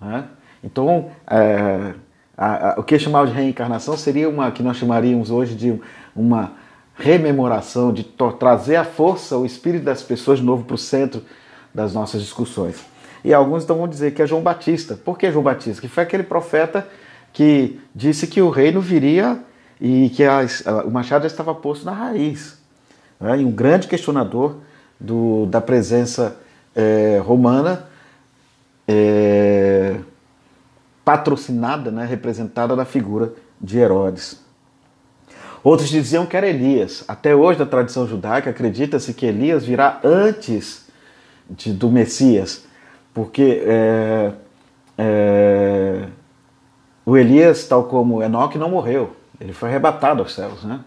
Né? 0.00 0.24
Então, 0.62 1.10
é, 1.26 1.94
a, 2.36 2.72
a, 2.72 2.80
o 2.80 2.82
que 2.82 2.98
chamava 2.98 3.26
de 3.26 3.32
reencarnação 3.32 3.96
seria 3.96 4.28
uma 4.28 4.50
que 4.50 4.62
nós 4.62 4.76
chamaríamos 4.76 5.30
hoje 5.30 5.54
de 5.54 5.80
uma 6.14 6.52
rememoração, 6.96 7.92
de 7.92 8.04
trazer 8.38 8.76
a 8.76 8.84
força, 8.84 9.36
o 9.36 9.44
espírito 9.44 9.84
das 9.84 10.02
pessoas 10.02 10.38
de 10.38 10.44
novo 10.44 10.64
para 10.64 10.74
o 10.74 10.78
centro 10.78 11.22
das 11.74 11.92
nossas 11.92 12.20
discussões. 12.20 12.84
E 13.24 13.32
alguns 13.32 13.64
então 13.64 13.78
vão 13.78 13.88
dizer 13.88 14.12
que 14.12 14.22
é 14.22 14.26
João 14.26 14.42
Batista. 14.42 14.94
Por 14.94 15.18
que 15.18 15.30
João 15.32 15.42
Batista? 15.42 15.80
Que 15.80 15.88
foi 15.88 16.02
aquele 16.02 16.22
profeta 16.22 16.86
que 17.32 17.80
disse 17.94 18.26
que 18.26 18.40
o 18.40 18.50
reino 18.50 18.80
viria 18.80 19.38
e 19.80 20.10
que 20.10 20.22
as, 20.22 20.62
o 20.84 20.90
machado 20.90 21.22
já 21.22 21.26
estava 21.28 21.54
posto 21.54 21.84
na 21.84 21.92
raiz. 21.92 22.58
Né? 23.18 23.40
E 23.40 23.44
um 23.44 23.50
grande 23.50 23.88
questionador 23.88 24.56
do, 25.00 25.46
da 25.46 25.60
presença 25.60 26.36
é, 26.76 27.20
romana 27.24 27.88
é, 28.86 29.96
patrocinada, 31.04 31.90
né, 31.90 32.04
representada 32.04 32.74
na 32.74 32.84
figura 32.84 33.32
de 33.60 33.78
Herodes. 33.78 34.42
Outros 35.62 35.88
diziam 35.88 36.26
que 36.26 36.36
era 36.36 36.46
Elias. 36.46 37.04
Até 37.08 37.34
hoje, 37.34 37.58
na 37.58 37.66
tradição 37.66 38.06
judaica, 38.06 38.50
acredita-se 38.50 39.14
que 39.14 39.24
Elias 39.24 39.64
virá 39.64 39.98
antes 40.04 40.86
de, 41.48 41.72
do 41.72 41.90
Messias, 41.90 42.64
porque 43.14 43.62
é, 43.64 44.32
é, 44.98 46.08
o 47.04 47.16
Elias, 47.16 47.66
tal 47.66 47.84
como 47.84 48.22
Enoque, 48.22 48.58
não 48.58 48.70
morreu. 48.70 49.16
Ele 49.40 49.52
foi 49.52 49.70
arrebatado 49.70 50.22
aos 50.22 50.34
céus, 50.34 50.64
né? 50.64 50.80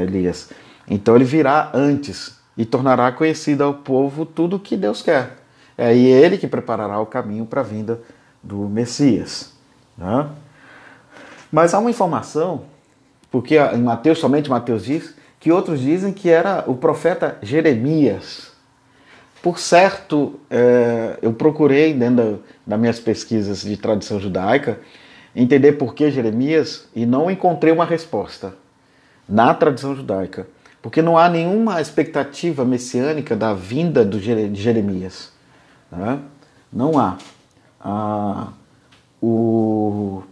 Elias. 0.00 0.50
Então 0.86 1.16
ele 1.16 1.24
virá 1.24 1.70
antes 1.74 2.38
e 2.56 2.64
tornará 2.64 3.10
conhecido 3.10 3.64
ao 3.64 3.74
povo 3.74 4.24
tudo 4.24 4.56
o 4.56 4.60
que 4.60 4.76
Deus 4.76 5.02
quer. 5.02 5.41
É 5.76 5.96
ele 5.96 6.38
que 6.38 6.46
preparará 6.46 7.00
o 7.00 7.06
caminho 7.06 7.46
para 7.46 7.60
a 7.60 7.64
vinda 7.64 8.00
do 8.42 8.68
Messias. 8.68 9.52
Né? 9.96 10.28
Mas 11.50 11.74
há 11.74 11.78
uma 11.78 11.90
informação, 11.90 12.62
porque 13.30 13.58
em 13.58 13.82
Mateus, 13.82 14.18
somente 14.18 14.50
Mateus 14.50 14.84
diz, 14.84 15.14
que 15.38 15.50
outros 15.50 15.80
dizem 15.80 16.12
que 16.12 16.30
era 16.30 16.64
o 16.66 16.74
profeta 16.74 17.36
Jeremias. 17.42 18.52
Por 19.42 19.58
certo, 19.58 20.38
é, 20.48 21.18
eu 21.20 21.32
procurei, 21.32 21.92
dentro 21.92 22.42
das 22.64 22.78
minhas 22.78 23.00
pesquisas 23.00 23.62
de 23.62 23.76
tradição 23.76 24.20
judaica, 24.20 24.78
entender 25.34 25.72
por 25.72 25.94
que 25.94 26.10
Jeremias 26.10 26.88
e 26.94 27.04
não 27.04 27.30
encontrei 27.30 27.72
uma 27.72 27.84
resposta 27.84 28.54
na 29.28 29.52
tradição 29.52 29.96
judaica. 29.96 30.46
Porque 30.80 31.02
não 31.02 31.18
há 31.18 31.28
nenhuma 31.28 31.80
expectativa 31.80 32.64
messiânica 32.64 33.34
da 33.36 33.52
vinda 33.52 34.04
de 34.04 34.20
Jeremias. 34.54 35.32
Né? 35.92 36.20
Não 36.72 36.98
há. 36.98 37.18
Ah, 37.78 38.48
o, 39.20 40.22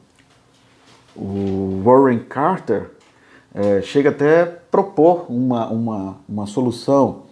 o, 1.14 1.82
Warren 1.84 2.20
Carter 2.20 2.92
é, 3.54 3.82
chega 3.82 4.08
até 4.08 4.42
a 4.42 4.46
propor 4.46 5.26
uma, 5.28 5.68
uma, 5.68 6.16
uma 6.28 6.46
solução 6.46 7.24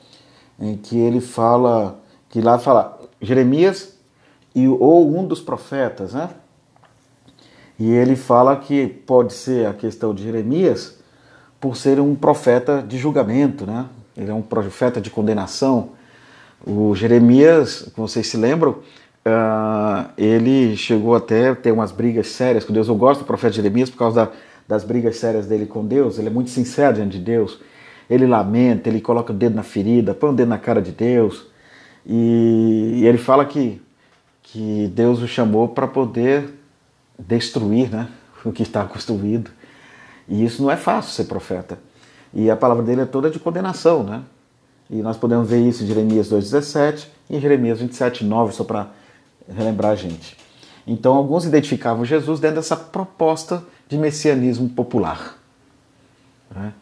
em 0.60 0.76
que 0.76 0.98
ele 0.98 1.20
fala, 1.20 1.98
que 2.28 2.40
lá 2.40 2.58
fala 2.58 3.00
Jeremias 3.20 3.96
e, 4.54 4.68
ou 4.68 5.16
um 5.16 5.26
dos 5.26 5.40
profetas, 5.40 6.12
né? 6.12 6.28
E 7.78 7.90
ele 7.90 8.16
fala 8.16 8.56
que 8.56 8.88
pode 8.88 9.32
ser 9.32 9.66
a 9.68 9.72
questão 9.72 10.12
de 10.12 10.24
Jeremias 10.24 10.98
por 11.60 11.76
ser 11.76 12.00
um 12.00 12.14
profeta 12.16 12.82
de 12.82 12.98
julgamento, 12.98 13.64
né? 13.64 13.86
Ele 14.16 14.30
é 14.30 14.34
um 14.34 14.42
profeta 14.42 15.00
de 15.00 15.10
condenação, 15.10 15.90
o 16.66 16.94
Jeremias, 16.94 17.88
vocês 17.96 18.26
se 18.26 18.36
lembram, 18.36 18.72
uh, 18.72 20.10
ele 20.16 20.76
chegou 20.76 21.14
até 21.14 21.50
a 21.50 21.54
ter 21.54 21.72
umas 21.72 21.92
brigas 21.92 22.28
sérias 22.28 22.64
com 22.64 22.72
Deus. 22.72 22.88
Eu 22.88 22.94
gosto 22.94 23.20
do 23.20 23.26
profeta 23.26 23.54
Jeremias 23.54 23.90
por 23.90 23.98
causa 23.98 24.26
da, 24.26 24.32
das 24.66 24.84
brigas 24.84 25.16
sérias 25.16 25.46
dele 25.46 25.66
com 25.66 25.86
Deus. 25.86 26.18
Ele 26.18 26.28
é 26.28 26.30
muito 26.30 26.50
sincero 26.50 26.96
diante 26.96 27.18
de 27.18 27.24
Deus. 27.24 27.60
Ele 28.08 28.26
lamenta, 28.26 28.88
ele 28.88 29.00
coloca 29.00 29.32
o 29.32 29.36
dedo 29.36 29.54
na 29.54 29.62
ferida, 29.62 30.14
põe 30.14 30.30
o 30.30 30.34
dedo 30.34 30.48
na 30.48 30.58
cara 30.58 30.82
de 30.82 30.92
Deus. 30.92 31.46
E, 32.06 32.94
e 32.96 33.06
ele 33.06 33.18
fala 33.18 33.44
que, 33.44 33.80
que 34.42 34.90
Deus 34.94 35.20
o 35.22 35.28
chamou 35.28 35.68
para 35.68 35.86
poder 35.86 36.48
destruir 37.18 37.90
né, 37.90 38.08
o 38.44 38.50
que 38.50 38.62
está 38.62 38.84
construído. 38.84 39.50
E 40.28 40.44
isso 40.44 40.62
não 40.62 40.70
é 40.70 40.76
fácil 40.76 41.12
ser 41.12 41.24
profeta. 41.24 41.78
E 42.32 42.50
a 42.50 42.56
palavra 42.56 42.82
dele 42.82 43.02
é 43.02 43.06
toda 43.06 43.30
de 43.30 43.38
condenação, 43.38 44.02
né? 44.02 44.22
E 44.90 44.96
nós 44.96 45.16
podemos 45.16 45.48
ver 45.48 45.60
isso 45.60 45.84
em 45.84 45.86
Jeremias 45.86 46.30
2,17 46.30 47.06
e 47.28 47.36
em 47.36 47.40
Jeremias 47.40 47.80
27,9, 47.80 48.52
só 48.52 48.64
para 48.64 48.88
relembrar 49.48 49.92
a 49.92 49.96
gente. 49.96 50.36
Então, 50.86 51.14
alguns 51.14 51.44
identificavam 51.44 52.04
Jesus 52.04 52.40
dentro 52.40 52.56
dessa 52.56 52.76
proposta 52.76 53.62
de 53.86 53.98
messianismo 53.98 54.68
popular. 54.70 55.36
Né? 56.54 56.72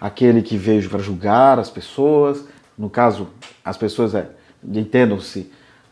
Aquele 0.00 0.42
que 0.42 0.56
veio 0.56 0.88
para 0.88 1.00
julgar 1.00 1.58
as 1.58 1.68
pessoas, 1.68 2.44
no 2.78 2.88
caso, 2.88 3.28
as 3.64 3.76
pessoas, 3.76 4.14
é, 4.14 4.30
entendam-se, 4.64 5.50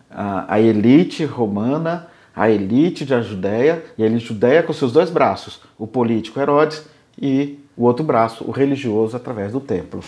a 0.08 0.60
elite 0.60 1.24
romana, 1.24 2.06
a 2.34 2.48
elite 2.48 3.04
da 3.04 3.20
Judéia, 3.20 3.84
e 3.98 4.02
a 4.04 4.06
elite 4.06 4.26
judeia 4.26 4.62
com 4.62 4.72
seus 4.72 4.92
dois 4.92 5.10
braços, 5.10 5.60
o 5.76 5.86
político 5.86 6.38
Herodes 6.38 6.84
e 7.20 7.58
o 7.76 7.84
outro 7.84 8.04
braço, 8.04 8.44
o 8.44 8.52
religioso, 8.52 9.16
através 9.16 9.52
do 9.52 9.60
templo. 9.60 10.00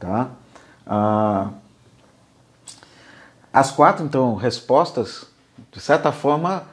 Tá? 0.00 0.30
Ah, 0.86 1.50
as 3.52 3.70
quatro, 3.70 4.04
então, 4.04 4.34
respostas, 4.34 5.26
de 5.72 5.80
certa 5.80 6.12
forma, 6.12 6.64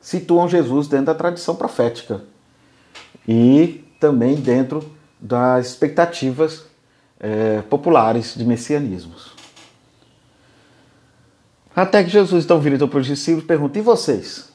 situam 0.00 0.48
Jesus 0.48 0.88
dentro 0.88 1.06
da 1.06 1.14
tradição 1.14 1.54
profética 1.54 2.22
e 3.28 3.84
também 4.00 4.36
dentro 4.36 4.90
das 5.20 5.66
expectativas 5.66 6.64
é, 7.20 7.60
populares 7.62 8.34
de 8.34 8.44
messianismos. 8.44 9.34
Até 11.76 12.02
que 12.02 12.10
Jesus, 12.10 12.44
então, 12.44 12.58
vira 12.58 12.74
então, 12.74 12.88
para 12.88 13.00
os 13.00 13.06
discípulos 13.06 13.44
e 13.44 13.46
pergunta: 13.46 13.78
E 13.78 13.82
vocês? 13.82 14.50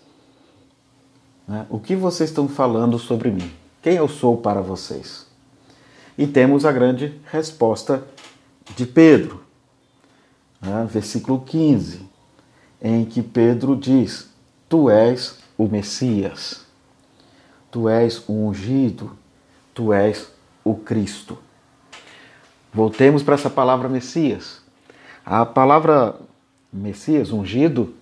Né? 1.47 1.65
O 1.69 1.79
que 1.79 1.95
vocês 1.95 2.29
estão 2.29 2.47
falando 2.47 2.97
sobre 2.97 3.29
mim? 3.29 3.51
Quem 3.81 3.95
eu 3.95 4.07
sou 4.07 4.37
para 4.37 4.61
vocês? 4.61 5.27
E 6.17 6.25
temos 6.25 6.65
a 6.65 6.71
grande 6.71 7.19
resposta 7.31 8.03
de 8.75 8.85
Pedro, 8.85 9.43
né? 10.61 10.87
versículo 10.89 11.41
15. 11.41 12.05
em 12.81 13.05
que 13.05 13.21
Pedro 13.21 13.75
diz: 13.75 14.29
Tu 14.67 14.89
és 14.89 15.37
o 15.57 15.67
Messias, 15.67 16.65
tu 17.71 17.87
és 17.87 18.23
o 18.27 18.33
ungido, 18.33 19.11
tu 19.73 19.93
és 19.93 20.29
o 20.63 20.75
Cristo. 20.75 21.37
Voltemos 22.73 23.23
para 23.23 23.35
essa 23.35 23.49
palavra 23.49 23.87
Messias. 23.87 24.61
A 25.25 25.45
palavra 25.45 26.15
Messias, 26.71 27.31
ungido, 27.31 27.93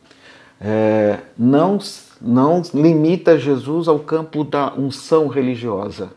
é, 0.60 1.19
não, 1.38 1.78
não 2.19 2.62
limita 2.73 3.38
Jesus 3.38 3.88
ao 3.88 3.99
campo 3.99 4.43
da 4.43 4.73
unção 4.73 5.28
religiosa. 5.28 6.12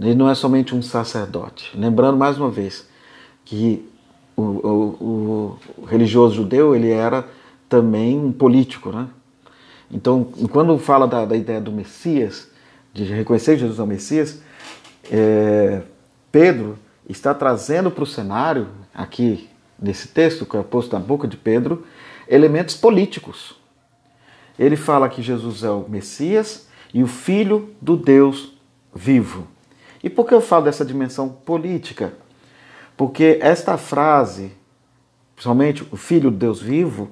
Ele 0.00 0.14
não 0.14 0.30
é 0.30 0.34
somente 0.34 0.74
um 0.74 0.80
sacerdote. 0.80 1.76
Lembrando 1.76 2.16
mais 2.16 2.38
uma 2.38 2.50
vez 2.50 2.88
que 3.50 3.84
o, 4.36 4.42
o, 4.42 5.58
o 5.76 5.84
religioso 5.84 6.36
judeu 6.36 6.76
ele 6.76 6.88
era 6.88 7.26
também 7.68 8.16
um 8.16 8.30
político, 8.30 8.92
né? 8.92 9.08
Então, 9.90 10.22
quando 10.52 10.78
fala 10.78 11.08
da, 11.08 11.24
da 11.24 11.36
ideia 11.36 11.60
do 11.60 11.72
Messias, 11.72 12.48
de 12.94 13.02
reconhecer 13.02 13.58
Jesus 13.58 13.80
ao 13.80 13.88
Messias, 13.88 14.40
é, 15.10 15.82
Pedro 16.30 16.78
está 17.08 17.34
trazendo 17.34 17.90
para 17.90 18.04
o 18.04 18.06
cenário, 18.06 18.68
aqui 18.94 19.48
nesse 19.76 20.06
texto 20.06 20.46
que 20.46 20.56
é 20.56 20.62
posto 20.62 20.92
na 20.92 21.00
boca 21.00 21.26
de 21.26 21.36
Pedro, 21.36 21.84
elementos 22.28 22.76
políticos. 22.76 23.56
Ele 24.56 24.76
fala 24.76 25.08
que 25.08 25.22
Jesus 25.22 25.64
é 25.64 25.70
o 25.70 25.88
Messias 25.88 26.68
e 26.94 27.02
o 27.02 27.08
Filho 27.08 27.74
do 27.82 27.96
Deus 27.96 28.52
vivo. 28.94 29.48
E 30.04 30.08
por 30.08 30.24
que 30.24 30.34
eu 30.34 30.40
falo 30.40 30.66
dessa 30.66 30.84
dimensão 30.84 31.28
política? 31.28 32.12
Porque 33.00 33.38
esta 33.40 33.78
frase, 33.78 34.52
principalmente 35.34 35.88
o 35.90 35.96
Filho 35.96 36.30
do 36.30 36.36
Deus 36.36 36.60
vivo, 36.60 37.08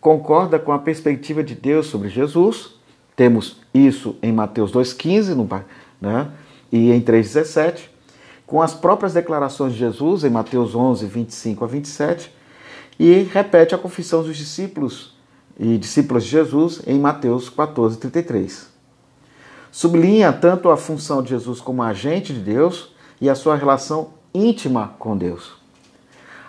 concorda 0.00 0.56
com 0.56 0.70
a 0.70 0.78
perspectiva 0.78 1.42
de 1.42 1.56
Deus 1.56 1.88
sobre 1.88 2.08
Jesus. 2.08 2.76
Temos 3.16 3.60
isso 3.74 4.14
em 4.22 4.32
Mateus 4.32 4.70
2,15 4.70 5.64
né, 6.00 6.30
e 6.70 6.92
em 6.92 7.00
3,17, 7.00 7.88
com 8.46 8.62
as 8.62 8.72
próprias 8.72 9.14
declarações 9.14 9.72
de 9.72 9.80
Jesus 9.80 10.22
em 10.22 10.30
Mateus 10.30 10.76
11, 10.76 11.06
25 11.06 11.64
a 11.64 11.66
27, 11.66 12.32
e 12.96 13.22
repete 13.24 13.74
a 13.74 13.78
confissão 13.78 14.22
dos 14.22 14.36
discípulos 14.36 15.16
e 15.58 15.76
discípulos 15.76 16.22
de 16.22 16.30
Jesus 16.30 16.82
em 16.86 17.00
Mateus 17.00 17.50
14, 17.50 17.98
33. 17.98 18.70
Sublinha 19.72 20.32
tanto 20.32 20.70
a 20.70 20.76
função 20.76 21.20
de 21.20 21.30
Jesus 21.30 21.60
como 21.60 21.82
agente 21.82 22.32
de 22.32 22.38
Deus 22.38 22.94
e 23.20 23.28
a 23.28 23.34
sua 23.34 23.56
relação 23.56 24.21
íntima 24.34 24.94
com 24.98 25.16
Deus. 25.16 25.52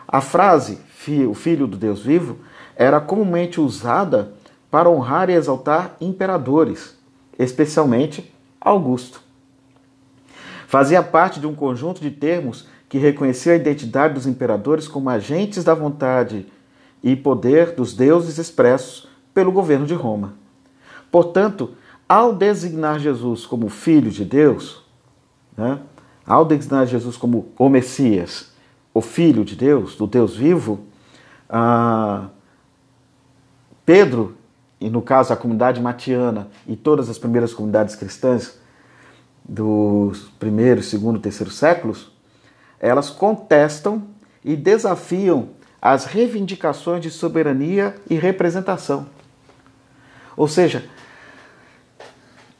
A 0.07 0.21
frase, 0.21 0.79
o 1.27 1.33
Filho 1.33 1.67
do 1.67 1.77
Deus 1.77 2.03
vivo, 2.03 2.37
era 2.75 2.99
comumente 2.99 3.59
usada 3.59 4.33
para 4.69 4.89
honrar 4.89 5.29
e 5.29 5.33
exaltar 5.33 5.95
imperadores, 6.01 6.97
especialmente 7.37 8.33
Augusto. 8.59 9.21
Fazia 10.67 11.03
parte 11.03 11.39
de 11.39 11.45
um 11.45 11.53
conjunto 11.53 12.01
de 12.01 12.09
termos 12.09 12.67
que 12.89 12.97
reconhecia 12.97 13.53
a 13.53 13.55
identidade 13.55 14.13
dos 14.13 14.25
imperadores 14.25 14.87
como 14.87 15.09
agentes 15.09 15.63
da 15.63 15.73
vontade 15.73 16.47
e 17.03 17.15
poder 17.15 17.75
dos 17.75 17.93
deuses 17.93 18.37
expressos 18.37 19.07
pelo 19.33 19.51
governo 19.51 19.85
de 19.85 19.93
Roma. 19.93 20.33
Portanto, 21.11 21.71
ao 22.07 22.33
designar 22.33 22.99
Jesus 22.99 23.45
como 23.45 23.69
Filho 23.69 24.09
de 24.09 24.23
Deus, 24.23 24.83
né, 25.57 25.79
ao 26.25 26.45
designar 26.45 26.85
Jesus 26.85 27.17
como 27.17 27.49
o 27.57 27.69
Messias, 27.69 28.51
o 28.93 29.01
Filho 29.01 29.43
de 29.43 29.55
Deus, 29.55 29.95
do 29.95 30.07
Deus 30.07 30.35
vivo, 30.35 30.85
ah, 31.49 32.27
Pedro, 33.85 34.35
e 34.79 34.89
no 34.89 35.01
caso 35.01 35.33
a 35.33 35.37
comunidade 35.37 35.81
matiana 35.81 36.47
e 36.67 36.75
todas 36.75 37.09
as 37.09 37.17
primeiras 37.17 37.53
comunidades 37.53 37.95
cristãs 37.95 38.57
dos 39.43 40.29
primeiros, 40.39 40.85
segundo, 40.85 41.19
terceiro 41.19 41.51
séculos, 41.51 42.11
elas 42.79 43.09
contestam 43.09 44.03
e 44.43 44.55
desafiam 44.55 45.49
as 45.81 46.05
reivindicações 46.05 47.01
de 47.01 47.09
soberania 47.09 47.95
e 48.09 48.15
representação. 48.15 49.05
Ou 50.35 50.47
seja, 50.47 50.85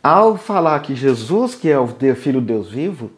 ao 0.01 0.37
falar 0.37 0.79
que 0.81 0.95
Jesus, 0.95 1.55
que 1.55 1.69
é 1.69 1.79
o 1.79 1.87
Filho 1.87 2.41
de 2.41 2.47
Deus 2.47 2.69
vivo, 2.69 3.11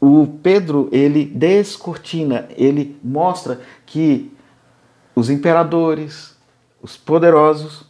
o 0.00 0.26
Pedro 0.42 0.88
ele 0.90 1.24
descortina, 1.26 2.48
ele 2.56 2.98
mostra 3.04 3.60
que 3.84 4.32
os 5.14 5.28
imperadores, 5.28 6.34
os 6.80 6.96
poderosos, 6.96 7.84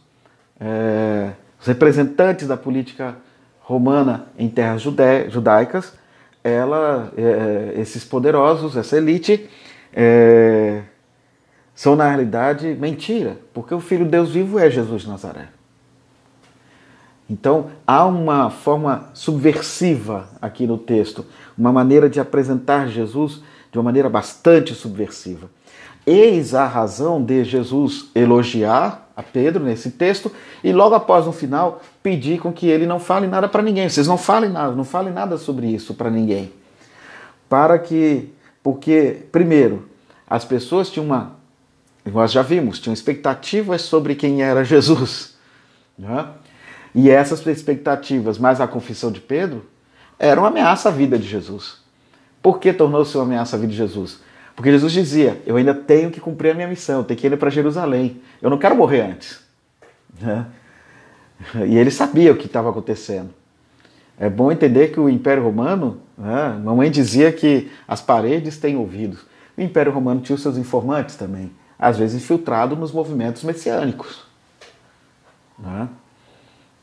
é, 0.59 1.31
os 1.59 1.65
representantes 1.65 2.47
da 2.47 2.57
política 2.57 3.15
romana 3.61 4.27
em 4.37 4.49
terras 4.49 4.81
judaicas, 4.81 5.93
ela, 6.43 7.13
é, 7.15 7.79
esses 7.79 8.03
poderosos, 8.03 8.75
essa 8.75 8.97
elite, 8.97 9.49
é, 9.93 10.81
são 11.73 11.95
na 11.95 12.07
realidade 12.07 12.75
mentira, 12.75 13.37
porque 13.53 13.73
o 13.73 13.79
Filho 13.79 14.03
de 14.05 14.11
Deus 14.11 14.31
vivo 14.31 14.59
é 14.59 14.69
Jesus 14.69 15.03
de 15.03 15.09
Nazaré. 15.09 15.47
Então 17.31 17.71
há 17.87 18.05
uma 18.05 18.49
forma 18.49 19.09
subversiva 19.13 20.27
aqui 20.41 20.67
no 20.67 20.77
texto, 20.77 21.25
uma 21.57 21.71
maneira 21.71 22.09
de 22.09 22.19
apresentar 22.19 22.89
Jesus 22.89 23.41
de 23.71 23.77
uma 23.77 23.85
maneira 23.85 24.09
bastante 24.09 24.75
subversiva. 24.75 25.49
Eis 26.05 26.53
a 26.53 26.67
razão 26.67 27.23
de 27.23 27.45
Jesus 27.45 28.09
elogiar 28.13 29.09
a 29.15 29.23
Pedro 29.23 29.63
nesse 29.63 29.91
texto 29.91 30.29
e 30.61 30.73
logo 30.73 30.93
após 30.93 31.25
no 31.25 31.31
final 31.31 31.81
pedir 32.03 32.41
com 32.41 32.51
que 32.51 32.67
ele 32.67 32.85
não 32.85 32.99
fale 32.99 33.27
nada 33.27 33.47
para 33.47 33.63
ninguém. 33.63 33.87
Vocês 33.87 34.07
não 34.07 34.17
falem 34.17 34.49
nada, 34.49 34.75
não 34.75 34.83
falem 34.83 35.13
nada 35.13 35.37
sobre 35.37 35.67
isso 35.67 35.93
para 35.93 36.09
ninguém. 36.09 36.51
Para 37.47 37.79
que, 37.79 38.27
porque 38.61 39.25
primeiro, 39.31 39.87
as 40.29 40.43
pessoas 40.43 40.89
tinham 40.89 41.05
uma, 41.05 41.37
nós 42.05 42.33
já 42.33 42.41
vimos, 42.41 42.77
tinham 42.77 42.93
expectativas 42.93 43.83
sobre 43.83 44.15
quem 44.15 44.43
era 44.43 44.65
Jesus. 44.65 45.37
Né? 45.97 46.27
E 46.93 47.09
essas 47.09 47.45
expectativas, 47.45 48.37
mais 48.37 48.59
a 48.59 48.67
confissão 48.67 49.11
de 49.11 49.21
Pedro, 49.21 49.65
eram 50.19 50.45
ameaça 50.45 50.89
à 50.89 50.91
vida 50.91 51.17
de 51.17 51.27
Jesus. 51.27 51.79
Por 52.41 52.59
que 52.59 52.73
tornou-se 52.73 53.15
uma 53.17 53.23
ameaça 53.23 53.55
à 53.55 53.59
vida 53.59 53.71
de 53.71 53.77
Jesus? 53.77 54.19
Porque 54.55 54.71
Jesus 54.71 54.91
dizia: 54.91 55.41
Eu 55.45 55.55
ainda 55.55 55.73
tenho 55.73 56.11
que 56.11 56.19
cumprir 56.19 56.51
a 56.51 56.53
minha 56.53 56.67
missão, 56.67 56.99
eu 56.99 57.03
tenho 57.03 57.19
que 57.19 57.27
ir 57.27 57.37
para 57.37 57.49
Jerusalém. 57.49 58.21
Eu 58.41 58.49
não 58.49 58.57
quero 58.57 58.75
morrer 58.75 59.01
antes. 59.01 59.39
Né? 60.19 60.45
E 61.67 61.77
ele 61.77 61.91
sabia 61.91 62.31
o 62.31 62.37
que 62.37 62.45
estava 62.45 62.69
acontecendo. 62.69 63.29
É 64.19 64.29
bom 64.29 64.51
entender 64.51 64.89
que 64.89 64.99
o 64.99 65.09
Império 65.09 65.43
Romano, 65.43 65.99
né, 66.15 66.59
mamãe 66.63 66.91
dizia 66.91 67.31
que 67.31 67.71
as 67.87 68.01
paredes 68.01 68.57
têm 68.57 68.75
ouvidos. 68.75 69.21
O 69.57 69.61
Império 69.61 69.91
Romano 69.91 70.21
tinha 70.21 70.35
os 70.35 70.41
seus 70.41 70.57
informantes 70.57 71.15
também, 71.15 71.51
às 71.79 71.97
vezes 71.97 72.21
infiltrados 72.21 72.77
nos 72.77 72.91
movimentos 72.91 73.43
messiânicos. 73.43 74.23
Né? 75.57 75.89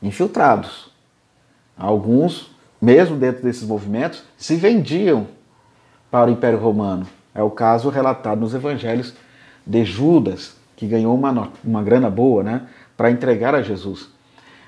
Infiltrados. 0.03 0.91
Alguns, 1.77 2.51
mesmo 2.81 3.17
dentro 3.17 3.43
desses 3.43 3.63
movimentos, 3.63 4.25
se 4.37 4.57
vendiam 4.57 5.27
para 6.11 6.31
o 6.31 6.33
Império 6.33 6.59
Romano. 6.59 7.07
É 7.35 7.43
o 7.43 7.51
caso 7.51 7.89
relatado 7.89 8.41
nos 8.41 8.55
evangelhos 8.55 9.15
de 9.67 9.85
Judas, 9.85 10.57
que 10.77 10.87
ganhou 10.87 11.15
uma, 11.15 11.51
uma 11.63 11.83
grana 11.83 12.11
boa 12.11 12.43
né, 12.43 12.63
para 12.97 13.11
entregar 13.11 13.55
a 13.55 13.63
Jesus. 13.63 14.09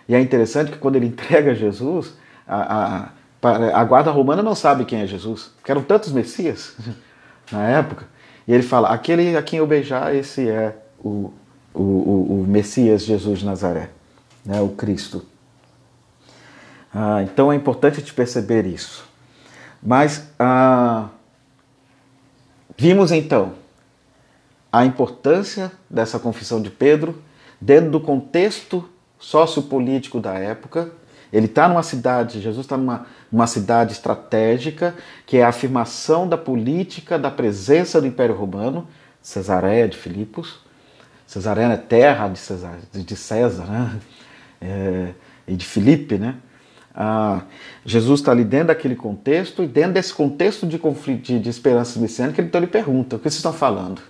E 0.08 0.14
é 0.14 0.20
interessante 0.20 0.72
que 0.72 0.78
quando 0.78 0.96
ele 0.96 1.06
entrega 1.08 1.54
Jesus, 1.54 2.14
a, 2.46 3.10
a, 3.42 3.80
a 3.80 3.84
guarda 3.84 4.10
romana 4.10 4.42
não 4.42 4.54
sabe 4.54 4.84
quem 4.84 5.00
é 5.00 5.06
Jesus, 5.06 5.52
porque 5.56 5.70
eram 5.70 5.82
tantos 5.82 6.12
messias 6.12 6.76
na 7.50 7.62
época. 7.68 8.06
E 8.46 8.52
ele 8.52 8.62
fala: 8.62 8.88
aquele 8.88 9.36
a 9.36 9.42
quem 9.42 9.60
eu 9.60 9.66
beijar, 9.66 10.14
esse 10.14 10.48
é 10.48 10.76
o, 10.98 11.32
o, 11.72 11.82
o, 11.82 12.40
o 12.40 12.44
Messias 12.48 13.04
Jesus 13.04 13.38
de 13.38 13.46
Nazaré, 13.46 13.90
né, 14.44 14.60
o 14.60 14.70
Cristo. 14.70 15.24
Ah, 16.92 17.22
então 17.22 17.52
é 17.52 17.56
importante 17.56 18.02
te 18.02 18.12
perceber 18.12 18.66
isso. 18.66 19.08
Mas 19.82 20.28
ah, 20.38 21.08
Vimos 22.80 23.12
então 23.12 23.52
a 24.72 24.86
importância 24.86 25.70
dessa 25.90 26.18
confissão 26.18 26.62
de 26.62 26.70
Pedro 26.70 27.22
dentro 27.60 27.90
do 27.90 28.00
contexto 28.00 28.88
sociopolítico 29.18 30.18
da 30.18 30.32
época. 30.38 30.90
Ele 31.30 31.44
está 31.44 31.68
numa 31.68 31.82
cidade, 31.82 32.40
Jesus 32.40 32.64
está 32.64 32.78
numa, 32.78 33.04
numa 33.30 33.46
cidade 33.46 33.92
estratégica, 33.92 34.94
que 35.26 35.36
é 35.36 35.44
a 35.44 35.48
afirmação 35.48 36.26
da 36.26 36.38
política 36.38 37.18
da 37.18 37.30
presença 37.30 38.00
do 38.00 38.06
Império 38.06 38.34
Romano, 38.34 38.88
Cesareia 39.20 39.86
de 39.86 39.98
Filipos. 39.98 40.60
Cesareia 41.26 41.74
é 41.74 41.76
terra 41.76 42.28
de 42.28 42.38
César, 42.38 42.78
de 42.94 43.14
César 43.14 43.66
né? 43.66 44.00
É, 44.60 45.14
e 45.46 45.54
de 45.56 45.64
Filipe, 45.64 46.18
né? 46.18 46.36
Ah, 46.94 47.44
Jesus 47.84 48.20
está 48.20 48.32
ali 48.32 48.44
dentro 48.44 48.68
daquele 48.68 48.96
contexto, 48.96 49.62
e 49.62 49.66
dentro 49.66 49.92
desse 49.92 50.12
contexto 50.12 50.66
de 50.66 50.78
conflito, 50.78 51.22
de, 51.22 51.38
de 51.38 51.48
esperança 51.48 51.98
messiânica, 51.98 52.42
então 52.42 52.60
ele 52.60 52.66
pergunta: 52.66 53.16
o 53.16 53.18
que 53.18 53.24
vocês 53.24 53.36
estão 53.36 53.52
falando? 53.52 54.02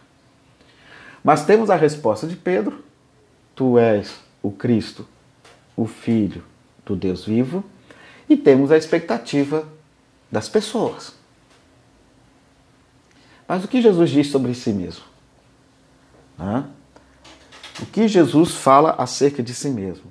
Mas 1.22 1.44
temos 1.44 1.70
a 1.70 1.76
resposta 1.76 2.26
de 2.26 2.36
Pedro: 2.36 2.82
Tu 3.54 3.78
és 3.78 4.18
o 4.42 4.50
Cristo, 4.50 5.06
o 5.76 5.86
Filho 5.86 6.42
do 6.84 6.96
Deus 6.96 7.24
vivo, 7.24 7.64
e 8.28 8.36
temos 8.36 8.72
a 8.72 8.76
expectativa 8.76 9.68
das 10.30 10.48
pessoas. 10.48 11.14
Mas 13.46 13.64
o 13.64 13.68
que 13.68 13.82
Jesus 13.82 14.10
diz 14.10 14.28
sobre 14.28 14.54
si 14.54 14.72
mesmo? 14.72 15.04
O 17.80 17.86
que 17.86 18.08
Jesus 18.08 18.54
fala 18.54 18.94
acerca 18.96 19.42
de 19.42 19.52
si 19.52 19.68
mesmo? 19.68 20.10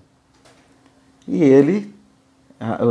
E 1.31 1.43
ele, 1.43 1.93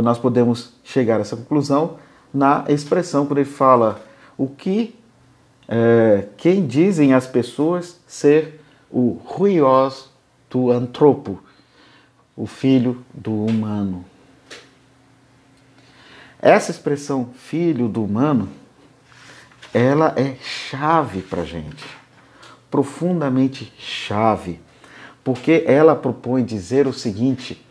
nós 0.01 0.17
podemos 0.17 0.71
chegar 0.81 1.17
a 1.17 1.19
essa 1.19 1.35
conclusão 1.35 1.97
na 2.33 2.63
expressão 2.69 3.25
quando 3.25 3.39
ele 3.39 3.49
fala 3.49 4.01
o 4.37 4.47
que 4.47 4.95
é, 5.67 6.25
quem 6.37 6.65
dizem 6.65 7.13
as 7.13 7.27
pessoas 7.27 7.99
ser 8.07 8.61
o 8.89 9.19
ruios 9.25 10.09
do 10.49 10.71
antropo, 10.71 11.43
o 12.33 12.47
filho 12.47 13.03
do 13.13 13.45
humano. 13.45 14.05
Essa 16.41 16.71
expressão 16.71 17.31
filho 17.35 17.89
do 17.89 18.01
humano, 18.01 18.47
ela 19.73 20.13
é 20.15 20.35
chave 20.41 21.21
para 21.21 21.43
gente, 21.43 21.83
profundamente 22.71 23.73
chave, 23.77 24.61
porque 25.25 25.65
ela 25.67 25.93
propõe 25.93 26.45
dizer 26.45 26.87
o 26.87 26.93
seguinte: 26.93 27.61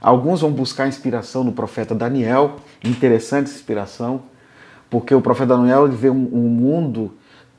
alguns 0.00 0.40
vão 0.40 0.50
buscar 0.50 0.88
inspiração 0.88 1.44
no 1.44 1.52
profeta 1.52 1.94
Daniel, 1.94 2.56
interessante 2.84 3.50
inspiração, 3.50 4.22
porque 4.90 5.14
o 5.14 5.20
profeta 5.20 5.56
Daniel 5.56 5.88
vê 5.88 6.10
um, 6.10 6.16
mundo 6.16 7.12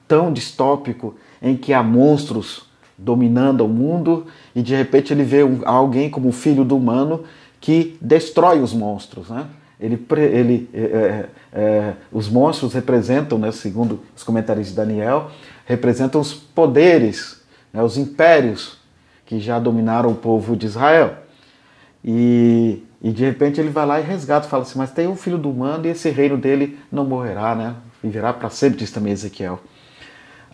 tão 0.07 0.33
distópico 0.33 1.15
em 1.41 1.55
que 1.55 1.73
há 1.73 1.83
monstros 1.83 2.67
dominando 2.97 3.61
o 3.61 3.67
mundo 3.67 4.27
e 4.55 4.61
de 4.61 4.75
repente 4.75 5.13
ele 5.13 5.23
vê 5.23 5.39
alguém 5.63 6.09
como 6.09 6.29
o 6.29 6.33
filho 6.33 6.65
do 6.65 6.75
humano 6.75 7.23
que 7.61 7.97
destrói 8.01 8.61
os 8.61 8.73
monstros, 8.73 9.29
né? 9.29 9.45
Ele, 9.79 10.05
ele, 10.17 10.69
é, 10.73 10.79
é, 10.81 11.29
é, 11.53 11.93
os 12.11 12.27
monstros 12.27 12.73
representam, 12.73 13.37
né, 13.37 13.49
segundo 13.53 14.01
os 14.13 14.23
comentários 14.23 14.67
de 14.67 14.73
Daniel, 14.73 15.31
representam 15.65 16.19
os 16.19 16.33
poderes, 16.33 17.41
né, 17.71 17.81
os 17.81 17.97
impérios 17.97 18.77
que 19.25 19.39
já 19.39 19.57
dominaram 19.57 20.09
o 20.09 20.15
povo 20.15 20.57
de 20.57 20.65
Israel. 20.65 21.13
E, 22.03 22.83
e 23.01 23.11
de 23.11 23.25
repente 23.25 23.59
ele 23.59 23.69
vai 23.69 23.85
lá 23.85 23.99
e 23.99 24.03
resgata, 24.03 24.47
fala 24.47 24.63
assim: 24.63 24.77
Mas 24.79 24.91
tem 24.91 25.07
um 25.07 25.15
filho 25.15 25.37
do 25.37 25.49
humano 25.49 25.85
e 25.85 25.89
esse 25.89 26.09
reino 26.09 26.37
dele 26.37 26.79
não 26.91 27.05
morrerá, 27.05 27.55
né? 27.55 27.75
Viverá 28.01 28.31
para 28.31 28.49
sempre, 28.49 28.79
diz 28.79 28.91
também 28.91 29.11
Ezequiel. 29.11 29.59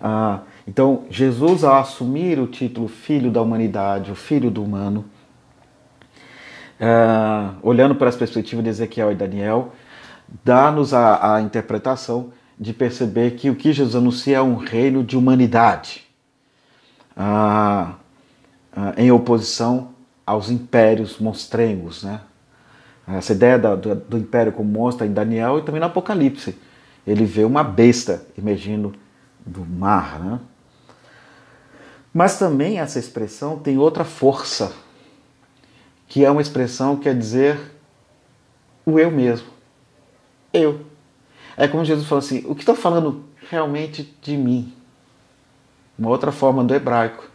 Ah, 0.02 0.42
então, 0.68 1.06
Jesus, 1.10 1.64
ao 1.64 1.76
assumir 1.76 2.40
o 2.40 2.48
título 2.48 2.88
Filho 2.88 3.32
da 3.32 3.42
Humanidade, 3.42 4.12
o 4.12 4.16
Filho 4.16 4.50
do 4.50 4.64
Humano, 4.64 5.06
ah, 6.80 7.54
olhando 7.62 7.96
para 7.96 8.10
as 8.10 8.16
perspectivas 8.16 8.64
de 8.64 8.70
Ezequiel 8.70 9.12
e 9.12 9.16
Daniel, 9.16 9.74
dá-nos 10.44 10.94
a, 10.94 11.36
a 11.36 11.42
interpretação 11.42 12.32
de 12.60 12.74
perceber 12.74 13.32
que 13.32 13.50
o 13.50 13.56
que 13.56 13.72
Jesus 13.72 13.96
anuncia 13.96 14.38
é 14.38 14.42
um 14.42 14.56
reino 14.56 15.04
de 15.04 15.18
humanidade, 15.18 16.04
ah, 17.16 17.94
ah, 18.76 18.94
em 18.98 19.12
oposição 19.12 19.95
aos 20.26 20.50
impérios 20.50 21.20
monstrengos. 21.20 22.04
Né? 22.04 22.20
Essa 23.08 23.34
ideia 23.34 23.60
do, 23.60 23.96
do, 23.96 24.18
império 24.18 24.52
como 24.52 24.70
monstro 24.70 25.06
em 25.06 25.14
Daniel 25.14 25.60
e 25.60 25.62
também 25.62 25.80
no 25.80 25.88
Apocalipse. 25.88 26.58
Ele 27.06 27.26
vê 27.26 27.44
uma 27.44 27.64
besta 27.64 28.26
emergindo 28.38 28.94
do 29.46 29.64
mar. 29.64 30.20
Né? 30.20 30.40
Mas 32.14 32.40
também 32.40 32.80
essa 32.80 32.98
expressão 32.98 33.60
tem 33.60 33.78
outra 33.78 34.04
força, 34.04 34.74
que 36.08 36.26
é 36.26 36.32
uma 36.32 36.42
expressão 36.42 36.96
que 36.96 37.04
quer 37.04 37.18
dizer 37.18 37.60
o 38.86 39.00
eu 39.00 39.12
mesmo. 39.12 39.48
Eu. 40.52 40.86
É 41.58 41.68
como 41.68 41.86
Jesus 41.86 42.08
falou 42.08 42.24
assim: 42.24 42.44
o 42.48 42.56
que 42.56 42.62
está 42.62 42.74
falando 42.74 43.24
realmente 43.50 44.16
de 44.22 44.36
mim? 44.38 44.74
Uma 45.98 46.10
outra 46.10 46.32
forma 46.32 46.64
do 46.64 46.74
hebraico. 46.74 47.30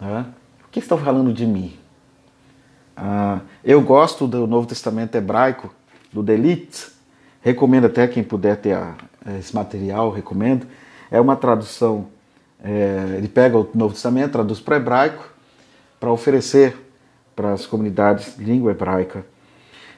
Né? 0.00 0.26
Que 0.70 0.78
está 0.78 0.96
falando 0.96 1.32
de 1.32 1.46
mim? 1.46 1.76
Ah, 2.96 3.40
eu 3.64 3.80
gosto 3.80 4.26
do 4.26 4.46
Novo 4.46 4.66
Testamento 4.66 5.14
hebraico, 5.16 5.74
do 6.12 6.22
Delit. 6.22 6.88
Recomendo 7.42 7.86
até 7.86 8.06
quem 8.06 8.22
puder 8.22 8.56
ter 8.56 8.74
a, 8.74 8.94
esse 9.38 9.54
material, 9.54 10.10
recomendo 10.10 10.66
é 11.10 11.20
uma 11.20 11.34
tradução, 11.34 12.06
é, 12.62 13.16
ele 13.16 13.28
pega 13.28 13.58
o 13.58 13.68
Novo 13.74 13.94
Testamento, 13.94 14.32
traduz 14.32 14.60
para 14.60 14.74
o 14.74 14.76
hebraico, 14.76 15.28
para 15.98 16.12
oferecer 16.12 16.76
para 17.34 17.52
as 17.52 17.66
comunidades 17.66 18.36
de 18.36 18.44
língua 18.44 18.70
hebraica. 18.70 19.24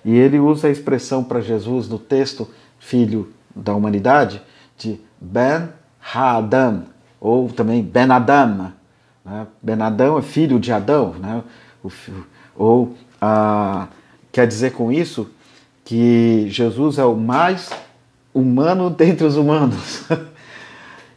E 0.05 0.17
ele 0.17 0.39
usa 0.39 0.69
a 0.69 0.71
expressão 0.71 1.23
para 1.23 1.41
Jesus 1.41 1.89
no 1.89 1.99
texto, 1.99 2.49
filho 2.79 3.33
da 3.55 3.75
humanidade, 3.75 4.43
de 4.79 4.99
Ben 5.21 5.69
Hadam, 6.01 6.85
ou 7.21 7.49
também 7.49 7.83
Ben 7.83 8.11
Adam. 8.11 8.73
Né? 9.25 9.47
Ben 9.63 9.81
Adão 9.81 10.19
é 10.19 10.23
filho 10.23 10.59
de 10.59 10.73
Adão, 10.73 11.15
né? 11.15 11.43
ou 12.57 12.95
ah, 13.21 13.89
quer 14.31 14.47
dizer 14.47 14.73
com 14.73 14.93
isso 14.93 15.31
que 15.85 16.47
Jesus 16.49 16.99
é 16.99 17.05
o 17.05 17.17
mais 17.17 17.71
humano 18.33 18.91
dentre 18.91 19.27
os 19.27 19.37
humanos. 19.37 20.05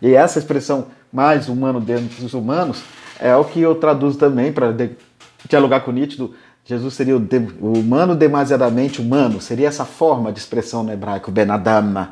E 0.02 0.14
essa 0.14 0.38
expressão 0.38 0.88
mais 1.12 1.48
humano 1.48 1.80
dentro 1.80 2.22
dos 2.22 2.34
humanos 2.34 2.84
é 3.20 3.36
o 3.36 3.46
que 3.46 3.62
eu 3.62 3.74
traduzo 3.76 4.18
também 4.18 4.52
para 4.52 4.76
dialogar 5.50 5.80
com 5.80 5.92
Nítido. 5.92 6.36
Jesus 6.66 6.94
seria 6.94 7.16
o, 7.16 7.20
de, 7.20 7.38
o, 7.60 7.74
humano 7.74 8.16
demasiadamente 8.16 9.02
humano, 9.02 9.40
seria 9.40 9.68
essa 9.68 9.86
forma 9.86 10.32
de 10.32 10.40
expressão 10.40 10.84
no 10.84 10.92
hebraico, 10.92 11.32
Ben 11.32 11.50
Adam, 11.50 12.10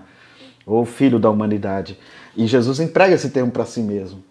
ou 0.66 0.86
filho 0.86 1.20
da 1.20 1.30
humanidade. 1.30 2.00
E 2.36 2.48
Jesus 2.48 2.80
emprega 2.80 3.16
esse 3.16 3.30
termo 3.30 3.52
para 3.52 3.66
si 3.66 3.82
mesmo. 3.82 4.24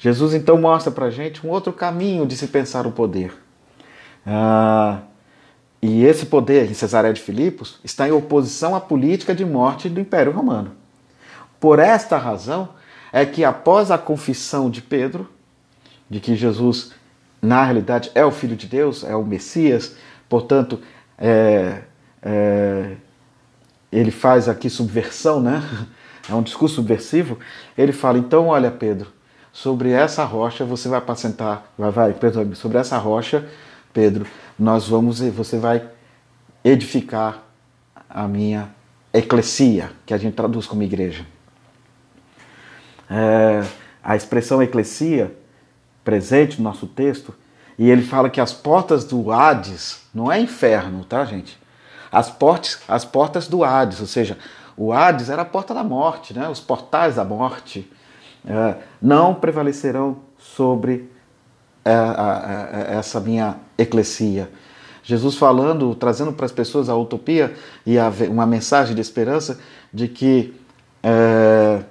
Jesus 0.00 0.32
então 0.32 0.58
mostra 0.58 0.90
para 0.90 1.06
a 1.06 1.10
gente 1.10 1.46
um 1.46 1.50
outro 1.50 1.74
caminho 1.74 2.26
de 2.26 2.34
se 2.34 2.46
pensar 2.46 2.86
o 2.86 2.90
poder. 2.90 3.34
Ah, 4.26 5.00
e 5.82 6.04
esse 6.04 6.24
poder 6.24 6.70
em 6.70 6.74
Cesareia 6.74 7.12
de 7.12 7.20
Filipos 7.20 7.78
está 7.84 8.08
em 8.08 8.10
oposição 8.10 8.74
à 8.74 8.80
política 8.80 9.34
de 9.34 9.44
morte 9.44 9.90
do 9.90 10.00
Império 10.00 10.32
Romano. 10.32 10.72
Por 11.60 11.78
esta 11.78 12.16
razão, 12.16 12.70
é 13.12 13.26
que 13.26 13.44
após 13.44 13.90
a 13.90 13.98
confissão 13.98 14.70
de 14.70 14.80
Pedro, 14.80 15.28
de 16.08 16.18
que 16.18 16.34
Jesus, 16.34 16.92
na 17.42 17.62
realidade, 17.62 18.10
é 18.14 18.24
o 18.24 18.30
Filho 18.30 18.56
de 18.56 18.66
Deus, 18.66 19.04
é 19.04 19.14
o 19.14 19.22
Messias, 19.22 19.96
portanto, 20.30 20.80
é, 21.18 21.82
é, 22.22 22.96
ele 23.92 24.10
faz 24.10 24.48
aqui 24.48 24.70
subversão, 24.70 25.40
né? 25.40 25.62
É 26.28 26.34
um 26.34 26.42
discurso 26.42 26.76
subversivo. 26.76 27.40
Ele 27.76 27.92
fala: 27.92 28.16
então, 28.16 28.48
olha, 28.48 28.70
Pedro, 28.70 29.10
sobre 29.52 29.90
essa 29.90 30.24
rocha 30.24 30.64
você 30.64 30.88
vai 30.88 30.98
apacentar, 30.98 31.64
vai, 31.76 31.90
vai, 31.90 32.12
Pedro, 32.12 32.54
sobre 32.54 32.78
essa 32.78 32.98
rocha, 32.98 33.48
Pedro, 33.92 34.26
nós 34.58 34.88
vamos, 34.88 35.20
você 35.20 35.58
vai 35.58 35.88
edificar 36.64 37.42
a 38.08 38.28
minha 38.28 38.68
eclesia, 39.12 39.90
que 40.06 40.14
a 40.14 40.18
gente 40.18 40.34
traduz 40.34 40.66
como 40.66 40.82
igreja 40.82 41.24
é, 43.10 43.66
a 44.02 44.14
expressão 44.14 44.62
eclesia 44.62 45.36
presente 46.04 46.58
no 46.58 46.64
nosso 46.64 46.86
texto, 46.86 47.34
e 47.76 47.90
ele 47.90 48.02
fala 48.02 48.30
que 48.30 48.40
as 48.40 48.52
portas 48.52 49.04
do 49.04 49.32
Hades 49.32 50.02
não 50.14 50.30
é 50.30 50.38
inferno, 50.38 51.04
tá, 51.04 51.24
gente? 51.24 51.58
As, 52.12 52.30
portas, 52.30 52.80
as 52.86 53.04
portas 53.04 53.48
do 53.48 53.64
Hades, 53.64 54.00
ou 54.00 54.06
seja, 54.06 54.38
o 54.76 54.92
Hades 54.92 55.28
era 55.28 55.42
a 55.42 55.46
porta 55.46 55.74
da 55.74 55.82
morte, 55.82 56.34
né? 56.34 56.48
os 56.48 56.60
portais 56.60 57.16
da 57.16 57.24
morte, 57.24 57.90
não 59.00 59.34
prevalecerão 59.34 60.18
sobre 60.38 61.10
é, 61.84 61.92
é, 61.92 62.96
essa 62.96 63.20
minha 63.20 63.56
eclesia. 63.78 64.50
Jesus 65.02 65.36
falando, 65.36 65.94
trazendo 65.94 66.32
para 66.32 66.46
as 66.46 66.52
pessoas 66.52 66.88
a 66.88 66.96
utopia 66.96 67.54
e 67.86 67.96
uma 68.28 68.46
mensagem 68.46 68.94
de 68.94 69.00
esperança 69.00 69.58
de 69.92 70.06
que 70.06 70.54
é, 71.02 71.82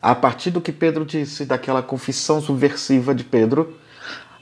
a 0.00 0.14
partir 0.14 0.50
do 0.50 0.60
que 0.60 0.72
Pedro 0.72 1.04
disse, 1.04 1.44
daquela 1.44 1.82
confissão 1.82 2.40
subversiva 2.40 3.14
de 3.14 3.24
Pedro, 3.24 3.76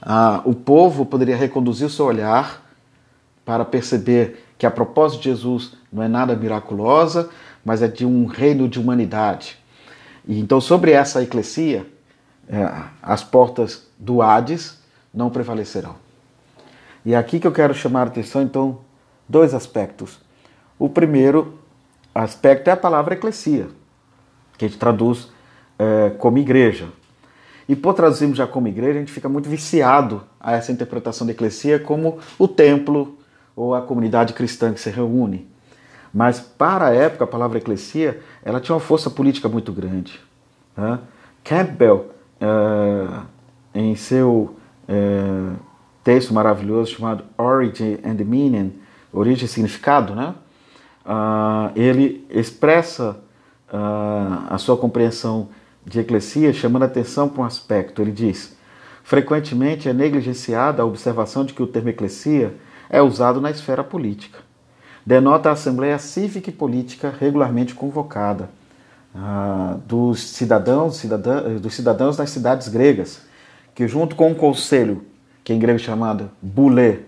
ah, 0.01 0.41
o 0.45 0.53
povo 0.53 1.05
poderia 1.05 1.35
reconduzir 1.35 1.87
o 1.87 1.89
seu 1.89 2.05
olhar 2.05 2.63
para 3.43 3.65
perceber 3.65 4.45
que 4.57 4.65
a 4.65 4.71
propósito 4.71 5.23
de 5.23 5.29
Jesus 5.29 5.73
não 5.91 6.03
é 6.03 6.07
nada 6.07 6.35
miraculosa, 6.35 7.29
mas 7.63 7.81
é 7.81 7.87
de 7.87 8.05
um 8.05 8.25
reino 8.25 8.67
de 8.69 8.79
humanidade. 8.79 9.57
E 10.27 10.39
então, 10.39 10.59
sobre 10.59 10.91
essa 10.91 11.21
eclesia, 11.21 11.85
é, 12.47 12.69
as 13.01 13.23
portas 13.23 13.87
do 13.97 14.21
Hades 14.21 14.79
não 15.13 15.29
prevalecerão. 15.29 15.95
E 17.05 17.13
é 17.13 17.17
aqui 17.17 17.39
que 17.39 17.47
eu 17.47 17.51
quero 17.51 17.73
chamar 17.73 18.01
a 18.01 18.07
atenção, 18.07 18.41
então, 18.41 18.79
dois 19.29 19.53
aspectos. 19.53 20.19
O 20.77 20.89
primeiro 20.89 21.59
aspecto 22.13 22.67
é 22.67 22.71
a 22.71 22.77
palavra 22.77 23.13
eclesia, 23.13 23.67
que 24.57 24.65
a 24.65 24.67
gente 24.67 24.79
traduz 24.79 25.29
é, 25.77 26.09
como 26.17 26.37
igreja. 26.37 26.89
E 27.67 27.75
por 27.75 27.93
traduzirmos 27.93 28.37
já 28.37 28.45
como 28.45 28.67
igreja, 28.67 28.97
a 28.97 29.01
gente 29.01 29.11
fica 29.11 29.29
muito 29.29 29.49
viciado 29.49 30.23
a 30.39 30.53
essa 30.53 30.71
interpretação 30.71 31.25
da 31.25 31.33
eclesia 31.33 31.79
como 31.79 32.19
o 32.37 32.47
templo 32.47 33.17
ou 33.55 33.73
a 33.73 33.81
comunidade 33.81 34.33
cristã 34.33 34.73
que 34.73 34.79
se 34.79 34.89
reúne. 34.89 35.47
Mas 36.15 36.39
para 36.39 36.85
a 36.85 36.93
época, 36.93 37.25
a 37.25 37.27
palavra 37.27 37.57
eclesia 37.57 38.21
ela 38.41 38.61
tinha 38.61 38.73
uma 38.73 38.79
força 38.79 39.09
política 39.09 39.49
muito 39.49 39.73
grande. 39.73 40.17
Né? 40.77 40.97
Campbell, 41.43 42.09
uh, 42.41 43.21
em 43.73 43.97
seu 43.97 44.55
uh, 44.87 45.55
texto 46.05 46.33
maravilhoso 46.33 46.93
chamado 46.95 47.25
Origin 47.37 47.97
and 48.01 48.23
Meaning, 48.23 48.79
Origem 49.11 49.43
e 49.43 49.47
Significado, 49.49 50.15
né? 50.15 50.33
Uh, 51.05 51.71
ele 51.75 52.25
expressa 52.29 53.19
a 54.49 54.57
sua 54.57 54.77
compreensão 54.77 55.49
de 55.85 55.99
eclesia 55.99 56.53
chamando 56.53 56.83
a 56.83 56.85
atenção 56.85 57.27
para 57.27 57.41
um 57.41 57.45
aspecto. 57.45 58.01
Ele 58.01 58.11
diz: 58.11 58.55
frequentemente 59.03 59.89
é 59.89 59.93
negligenciada 59.93 60.81
a 60.81 60.85
observação 60.85 61.43
de 61.43 61.53
que 61.53 61.61
o 61.61 61.67
termo 61.67 61.89
eclesia 61.89 62.55
é 62.89 63.01
usado 63.01 63.41
na 63.41 63.51
esfera 63.51 63.83
política. 63.83 64.44
Denota 65.05 65.49
a 65.49 65.51
Assembleia 65.51 65.99
Cívica 65.99 66.49
e 66.49 66.53
Política 66.53 67.13
regularmente 67.19 67.75
convocada 67.75 68.49
ah, 69.13 69.77
dos, 69.85 70.21
cidadãos, 70.29 70.97
cidadã, 70.97 71.55
dos 71.57 71.75
cidadãos 71.75 72.17
das 72.17 72.31
cidades 72.31 72.67
gregas, 72.67 73.21
que 73.75 73.87
junto 73.87 74.15
com 74.15 74.31
o 74.31 74.35
conselho, 74.35 75.05
que 75.43 75.53
em 75.53 75.59
grego 75.59 75.79
é 75.79 75.83
chamado 75.83 76.31
boulé, 76.41 76.99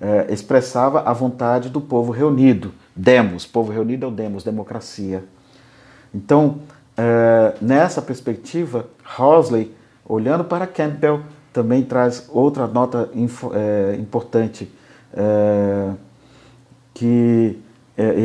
eh, 0.00 0.26
expressava 0.30 1.02
a 1.02 1.12
vontade 1.12 1.68
do 1.68 1.80
povo 1.80 2.12
reunido, 2.12 2.72
demos, 2.94 3.44
povo 3.44 3.72
reunido 3.72 4.06
é 4.06 4.08
o 4.08 4.12
demos, 4.12 4.44
democracia. 4.44 5.24
Então, 6.14 6.60
eh, 6.96 7.54
nessa 7.60 8.00
perspectiva, 8.00 8.88
Hosley, 9.18 9.74
olhando 10.06 10.44
para 10.44 10.66
Campbell, 10.66 11.22
também 11.52 11.82
traz 11.82 12.28
outra 12.32 12.66
nota 12.66 13.10
eh, 13.12 13.96
importante, 13.98 14.72
que, 16.98 17.58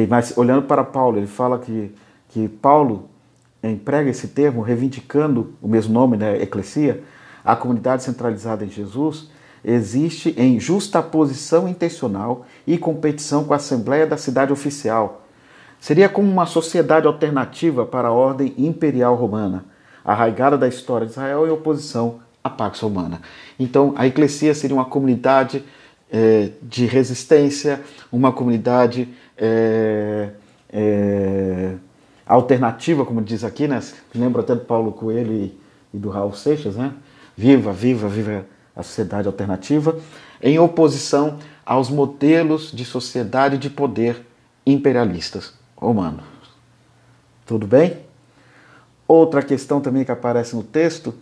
mas 0.09 0.37
olhando 0.37 0.63
para 0.63 0.83
Paulo, 0.83 1.17
ele 1.17 1.27
fala 1.27 1.59
que 1.59 1.91
que 2.33 2.49
Paulo 2.49 3.09
emprega 3.61 4.09
esse 4.09 4.29
termo, 4.29 4.63
reivindicando 4.63 5.53
o 5.61 5.67
mesmo 5.67 5.93
nome, 5.93 6.17
né, 6.17 6.41
eclesia, 6.41 7.03
a 7.45 7.55
comunidade 7.55 8.03
centralizada 8.03 8.65
em 8.65 8.69
Jesus 8.69 9.29
existe 9.63 10.33
em 10.35 10.59
justaposição 10.59 11.69
intencional 11.69 12.45
e 12.65 12.75
competição 12.75 13.43
com 13.43 13.53
a 13.53 13.57
Assembleia 13.57 14.07
da 14.07 14.17
Cidade 14.17 14.51
Oficial. 14.51 15.21
Seria 15.79 16.09
como 16.09 16.29
uma 16.29 16.47
sociedade 16.47 17.05
alternativa 17.05 17.85
para 17.85 18.07
a 18.07 18.11
ordem 18.11 18.53
imperial 18.57 19.15
romana, 19.15 19.63
arraigada 20.03 20.57
da 20.57 20.67
história 20.67 21.05
de 21.05 21.11
Israel 21.11 21.45
em 21.45 21.51
oposição 21.51 22.19
à 22.43 22.49
Pax 22.49 22.79
Romana. 22.79 23.21
Então, 23.59 23.93
a 23.95 24.07
Eclesia 24.07 24.55
seria 24.55 24.75
uma 24.75 24.85
comunidade 24.85 25.63
é, 26.13 26.51
de 26.61 26.85
resistência, 26.85 27.81
uma 28.11 28.31
comunidade 28.31 29.09
é, 29.35 30.29
é, 30.71 31.73
alternativa, 32.23 33.03
como 33.03 33.19
diz 33.19 33.43
aqui, 33.43 33.67
né? 33.67 33.81
Lembra 34.13 34.43
até 34.43 34.53
do 34.53 34.61
Paulo 34.61 34.91
Coelho 34.91 35.33
e, 35.33 35.57
e 35.91 35.97
do 35.97 36.11
Raul 36.11 36.33
Seixas, 36.33 36.75
né? 36.75 36.93
Viva, 37.35 37.73
viva, 37.73 38.07
viva 38.07 38.45
a 38.75 38.83
sociedade 38.83 39.27
alternativa, 39.27 39.97
em 40.39 40.59
oposição 40.59 41.39
aos 41.65 41.89
modelos 41.89 42.71
de 42.71 42.85
sociedade 42.85 43.57
de 43.57 43.71
poder 43.71 44.23
imperialistas 44.65 45.53
romanos. 45.75 46.25
Tudo 47.43 47.65
bem? 47.65 47.97
Outra 49.07 49.41
questão 49.41 49.81
também 49.81 50.05
que 50.05 50.11
aparece 50.11 50.55
no 50.55 50.63
texto, 50.63 51.13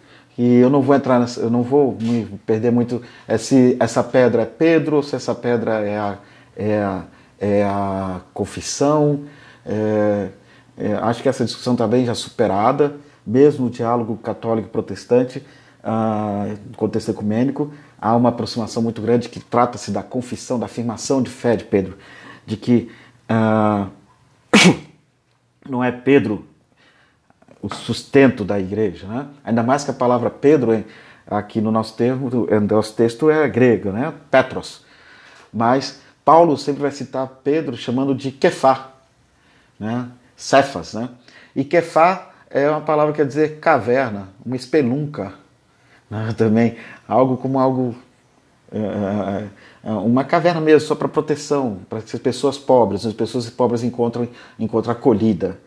e 0.44 0.56
eu 0.56 0.72
não 0.72 0.82
vou 0.82 0.96
entrar 0.96 1.20
nessa, 1.20 1.40
eu 1.40 1.52
não 1.52 1.62
vou 1.62 1.96
me 2.02 2.26
perder 2.48 2.72
muito 2.72 3.00
é 3.28 3.38
se 3.38 3.78
essa 3.80 4.04
pedra 4.04 4.42
é 4.42 4.46
Pedro 4.46 4.96
ou 4.96 5.04
se 5.04 5.16
essa 5.16 5.36
pedra 5.36 5.86
é 5.88 5.96
a, 5.96 6.18
é 6.58 6.78
a, 6.80 7.04
é 7.40 7.64
a 7.64 8.22
confissão. 8.34 9.26
É, 9.64 10.30
é, 10.76 10.94
acho 10.96 11.22
que 11.22 11.30
essa 11.30 11.46
discussão 11.46 11.76
também 11.76 12.08
já 12.08 12.16
superada, 12.16 12.96
mesmo 13.24 13.66
no 13.66 13.72
diálogo 13.72 14.18
católico 14.18 14.70
protestante, 14.70 15.46
ah, 15.84 16.48
no 16.72 16.76
contexto 16.76 17.12
ecumênico, 17.12 17.72
há 18.02 18.16
uma 18.16 18.30
aproximação 18.30 18.82
muito 18.82 19.00
grande 19.00 19.30
que 19.30 19.40
trata-se 19.40 19.92
da 19.92 20.02
confissão, 20.02 20.58
da 20.58 20.66
afirmação 20.66 21.22
de 21.22 21.30
fé 21.30 21.56
de 21.56 21.66
Pedro, 21.66 22.00
de 22.48 22.58
que 22.58 22.90
ah, 23.30 23.90
não 25.70 25.84
é 25.84 25.92
Pedro 25.92 26.48
o 27.62 27.74
sustento 27.74 28.44
da 28.44 28.60
igreja, 28.60 29.08
né? 29.08 29.28
ainda 29.44 29.62
mais 29.62 29.84
que 29.84 29.92
a 29.92 29.94
palavra 29.94 30.30
Pedro 30.30 30.84
aqui 31.30 31.62
no 31.62 31.72
nosso 31.72 31.96
termo, 31.96 32.30
no 32.30 32.60
nosso 32.62 32.96
texto 32.96 33.30
é 33.30 33.48
grego, 33.48 33.92
né? 33.92 34.14
Petros. 34.30 34.84
Mas 35.54 36.02
Paulo 36.26 36.58
sempre 36.58 36.82
vai 36.82 36.92
citar 36.92 37.28
Pedro 37.44 37.78
chamando 37.78 38.16
de 38.16 38.32
Kefá, 38.32 38.92
né? 39.80 40.10
Cefas, 40.36 40.94
né? 40.94 41.10
E 41.56 41.64
Kefá 41.64 42.30
é 42.50 42.70
uma 42.70 42.82
palavra 42.82 43.14
que 43.14 43.18
quer 43.18 43.28
dizer 43.28 43.60
caverna, 43.60 44.30
uma 44.46 44.56
espelunca, 44.56 45.34
né? 46.10 46.34
também 46.38 46.78
algo 47.08 47.38
como 47.38 47.60
algo 47.60 47.96
é, 48.72 49.48
é 49.84 49.92
uma 49.92 50.24
caverna 50.24 50.62
mesmo, 50.62 50.88
só 50.88 50.96
para 50.96 51.08
proteção, 51.08 51.80
para 51.90 52.00
as 52.00 52.12
pessoas 52.12 52.58
pobres, 52.58 53.06
as 53.06 53.14
pessoas 53.14 53.50
pobres 53.50 53.84
encontram, 53.84 54.28
encontram 54.58 54.94
acolhida. 54.94 55.60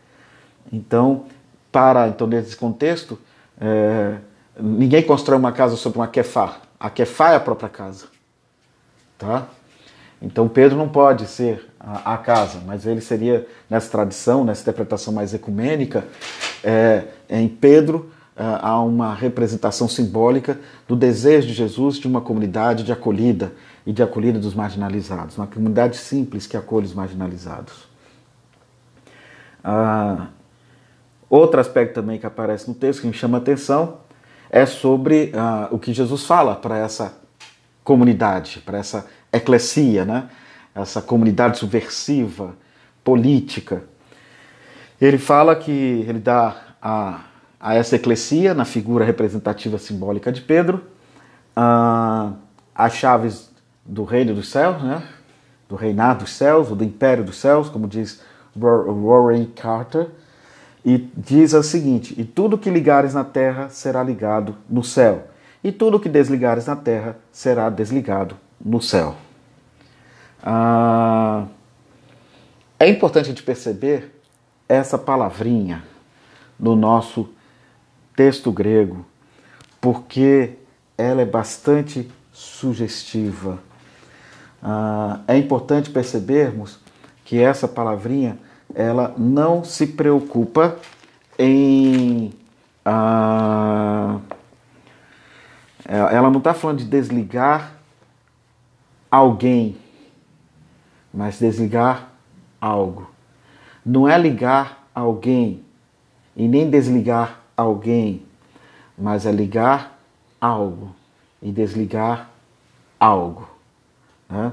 Então, 0.72 1.26
para 1.74 2.06
então 2.06 2.28
nesse 2.28 2.56
contexto, 2.56 3.18
é, 3.60 4.18
ninguém 4.56 5.02
constrói 5.02 5.36
uma 5.36 5.50
casa 5.50 5.74
sobre 5.74 5.98
uma 5.98 6.06
kefá. 6.06 6.58
A 6.78 6.88
kefá 6.88 7.32
é 7.32 7.34
a 7.34 7.40
própria 7.40 7.68
casa, 7.68 8.06
tá? 9.18 9.48
Então 10.22 10.48
Pedro 10.48 10.78
não 10.78 10.88
pode 10.88 11.26
ser 11.26 11.68
a, 11.80 12.14
a, 12.14 12.18
casa, 12.18 12.60
mas 12.64 12.86
ele 12.86 13.00
seria, 13.00 13.44
nessa 13.68 13.90
tradição, 13.90 14.44
nessa 14.44 14.62
interpretação 14.62 15.12
mais 15.12 15.34
ecumênica, 15.34 16.04
é, 16.62 17.08
em 17.28 17.48
Pedro 17.48 18.08
é, 18.36 18.44
há 18.62 18.80
uma 18.80 19.12
representação 19.12 19.88
simbólica 19.88 20.56
do 20.86 20.94
desejo 20.94 21.48
de 21.48 21.54
Jesus 21.54 21.96
de 21.96 22.06
uma 22.06 22.20
comunidade 22.20 22.84
de 22.84 22.92
acolhida 22.92 23.52
e 23.84 23.92
de 23.92 24.00
acolhida 24.00 24.38
dos 24.38 24.54
marginalizados, 24.54 25.36
uma 25.36 25.48
comunidade 25.48 25.96
simples 25.96 26.46
que 26.46 26.56
acolhe 26.56 26.86
os 26.86 26.94
marginalizados. 26.94 27.88
Ah, 29.64 30.28
outro 31.28 31.60
aspecto 31.60 31.94
também 31.94 32.18
que 32.18 32.26
aparece 32.26 32.68
no 32.68 32.74
texto 32.74 33.02
que 33.02 33.06
me 33.06 33.12
chama 33.12 33.38
atenção 33.38 33.98
é 34.50 34.66
sobre 34.66 35.32
ah, 35.34 35.68
o 35.70 35.78
que 35.78 35.92
Jesus 35.92 36.24
fala 36.24 36.54
para 36.54 36.78
essa 36.78 37.16
comunidade, 37.82 38.60
para 38.64 38.78
essa 38.78 39.06
eclesia, 39.32 40.04
né? 40.04 40.28
essa 40.74 41.02
comunidade 41.02 41.58
subversiva, 41.58 42.54
política. 43.02 43.84
Ele 45.00 45.18
fala 45.18 45.54
que 45.54 45.70
ele 46.08 46.18
dá 46.18 46.56
a, 46.80 47.20
a 47.60 47.74
essa 47.74 47.96
eclesia, 47.96 48.54
na 48.54 48.64
figura 48.64 49.04
representativa 49.04 49.78
simbólica 49.78 50.32
de 50.32 50.40
Pedro, 50.40 50.82
a, 51.54 52.32
as 52.74 52.94
chaves 52.94 53.50
do 53.84 54.04
reino 54.04 54.34
dos 54.34 54.48
céus, 54.48 54.82
né? 54.82 55.02
do 55.68 55.76
reinado 55.76 56.20
dos 56.20 56.30
céus, 56.30 56.70
ou 56.70 56.76
do 56.76 56.84
império 56.84 57.24
dos 57.24 57.36
céus, 57.36 57.68
como 57.68 57.86
diz 57.86 58.22
Warren 58.56 59.46
Carter, 59.46 60.08
e 60.84 60.98
diz 61.16 61.54
o 61.54 61.62
seguinte: 61.62 62.14
E 62.18 62.24
tudo 62.24 62.58
que 62.58 62.70
ligares 62.70 63.14
na 63.14 63.24
terra 63.24 63.68
será 63.70 64.02
ligado 64.02 64.56
no 64.68 64.84
céu, 64.84 65.28
e 65.62 65.72
tudo 65.72 65.98
que 65.98 66.08
desligares 66.08 66.66
na 66.66 66.76
terra 66.76 67.16
será 67.32 67.70
desligado 67.70 68.36
no 68.62 68.82
céu. 68.82 69.16
Ah, 70.42 71.46
é 72.78 72.88
importante 72.88 73.28
gente 73.28 73.42
perceber 73.42 74.20
essa 74.68 74.98
palavrinha 74.98 75.82
no 76.58 76.76
nosso 76.76 77.30
texto 78.14 78.52
grego, 78.52 79.06
porque 79.80 80.54
ela 80.98 81.22
é 81.22 81.24
bastante 81.24 82.10
sugestiva. 82.30 83.58
Ah, 84.62 85.20
é 85.26 85.36
importante 85.38 85.88
percebermos 85.90 86.78
que 87.24 87.40
essa 87.40 87.66
palavrinha 87.66 88.38
ela 88.74 89.14
não 89.16 89.64
se 89.64 89.86
preocupa 89.86 90.76
em 91.38 92.32
ah, 92.84 94.18
ela 95.86 96.30
não 96.30 96.38
está 96.38 96.52
falando 96.52 96.78
de 96.78 96.84
desligar 96.84 97.74
alguém 99.10 99.76
mas 101.14 101.38
desligar 101.38 102.10
algo. 102.60 103.08
Não 103.86 104.08
é 104.08 104.18
ligar 104.18 104.88
alguém 104.92 105.62
e 106.36 106.48
nem 106.48 106.68
desligar 106.68 107.40
alguém, 107.56 108.26
mas 108.98 109.24
é 109.24 109.30
ligar 109.30 109.96
algo 110.40 110.94
e 111.40 111.52
desligar 111.52 112.30
algo. 112.98 113.48
Né? 114.28 114.52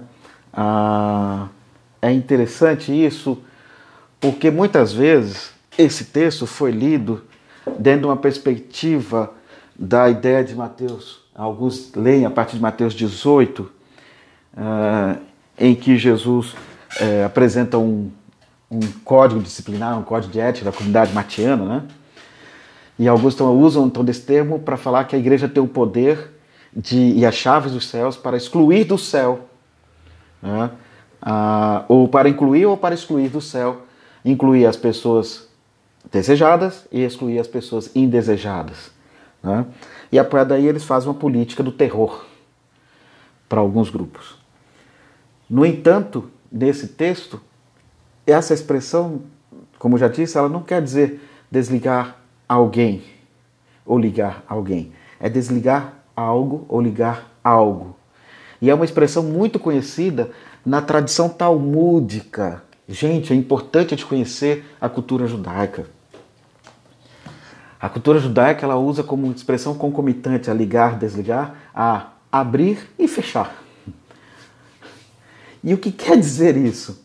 Ah, 0.54 1.48
é 2.00 2.12
interessante 2.12 2.92
isso, 2.94 3.42
porque 4.22 4.52
muitas 4.52 4.94
vezes 4.94 5.52
esse 5.78 6.06
texto 6.06 6.46
foi 6.46 6.72
lido 6.72 7.24
dentro 7.80 8.02
de 8.02 8.06
uma 8.06 8.18
perspectiva 8.18 9.34
da 9.76 10.08
ideia 10.10 10.44
de 10.44 10.56
Mateus, 10.56 11.22
alguns 11.36 11.92
leem 11.96 12.26
a 12.26 12.30
partir 12.30 12.58
de 12.58 12.62
Mateus 12.62 12.94
18, 12.94 13.64
uh, 13.64 15.20
em 15.58 15.74
que 15.74 15.98
Jesus 15.98 16.54
uh, 16.54 17.26
apresenta 17.26 17.80
um, 17.80 18.12
um 18.70 18.80
código 19.04 19.42
disciplinar, 19.42 19.98
um 19.98 20.04
código 20.04 20.32
de 20.32 20.40
ética 20.40 20.66
da 20.66 20.72
comunidade 20.72 21.12
matiana, 21.14 21.66
né? 21.66 21.84
E 23.00 23.08
alguns 23.08 23.40
usam 23.40 23.88
então 23.88 24.04
desse 24.04 24.22
termo 24.22 24.60
para 24.60 24.78
falar 24.78 25.06
que 25.06 25.16
a 25.16 25.20
igreja 25.20 25.50
tem 25.50 25.64
o 25.64 25.68
poder 25.68 26.30
de, 26.72 27.14
e 27.14 27.26
as 27.26 27.34
chaves 27.34 27.72
dos 27.72 27.88
céus 27.90 28.16
para 28.16 28.38
excluir 28.38 28.84
do 28.84 28.98
céu, 28.98 29.48
né? 30.40 30.70
ah, 31.20 31.84
ou 31.88 32.08
para 32.08 32.30
incluir 32.30 32.68
ou 32.68 32.78
para 32.78 32.94
excluir 32.94 33.30
do 33.30 33.42
céu, 33.42 33.82
incluir 34.24 34.66
as 34.66 34.76
pessoas 34.76 35.48
desejadas 36.12 36.86
e 36.92 37.02
excluir 37.02 37.40
as 37.40 37.48
pessoas 37.48 37.92
indesejadas. 37.96 38.92
Né? 39.44 39.66
E 40.12 40.20
a 40.20 40.24
partir 40.24 40.50
daí 40.50 40.68
eles 40.68 40.84
fazem 40.84 41.10
uma 41.10 41.16
política 41.16 41.64
do 41.64 41.72
terror 41.72 42.26
para 43.48 43.60
alguns 43.60 43.90
grupos. 43.90 44.38
No 45.50 45.66
entanto, 45.66 46.30
nesse 46.52 46.88
texto, 46.88 47.42
essa 48.26 48.54
expressão, 48.54 49.22
como 49.78 49.98
já 49.98 50.08
disse, 50.08 50.38
ela 50.38 50.48
não 50.48 50.62
quer 50.62 50.82
dizer 50.82 51.22
desligar 51.50 52.18
alguém 52.48 53.04
ou 53.86 54.00
ligar 54.00 54.44
alguém. 54.48 54.92
É 55.20 55.30
desligar 55.30 55.94
algo 56.16 56.66
ou 56.70 56.82
ligar 56.82 57.30
algo. 57.44 57.96
E 58.62 58.70
é 58.70 58.74
uma 58.74 58.86
expressão 58.86 59.24
muito 59.24 59.60
conhecida 59.60 60.32
na 60.66 60.82
tradição 60.82 61.28
talmúdica. 61.28 62.64
Gente, 62.92 63.32
é 63.32 63.36
importante 63.36 63.94
a 63.94 63.98
gente 63.98 64.06
conhecer 64.06 64.66
a 64.80 64.90
cultura 64.90 65.26
judaica. 65.26 65.86
A 67.80 67.88
cultura 67.88 68.20
judaica 68.20 68.66
ela 68.66 68.76
usa 68.76 69.02
como 69.02 69.32
expressão 69.32 69.74
concomitante 69.74 70.52
a 70.52 70.54
ligar, 70.54 71.00
desligar, 71.00 71.56
a 71.74 72.10
abrir 72.30 72.90
e 73.00 73.08
fechar. 73.08 73.64
E 75.64 75.74
o 75.74 75.78
que 75.78 75.92
quer 75.92 76.18
dizer 76.18 76.58
isso? 76.58 77.04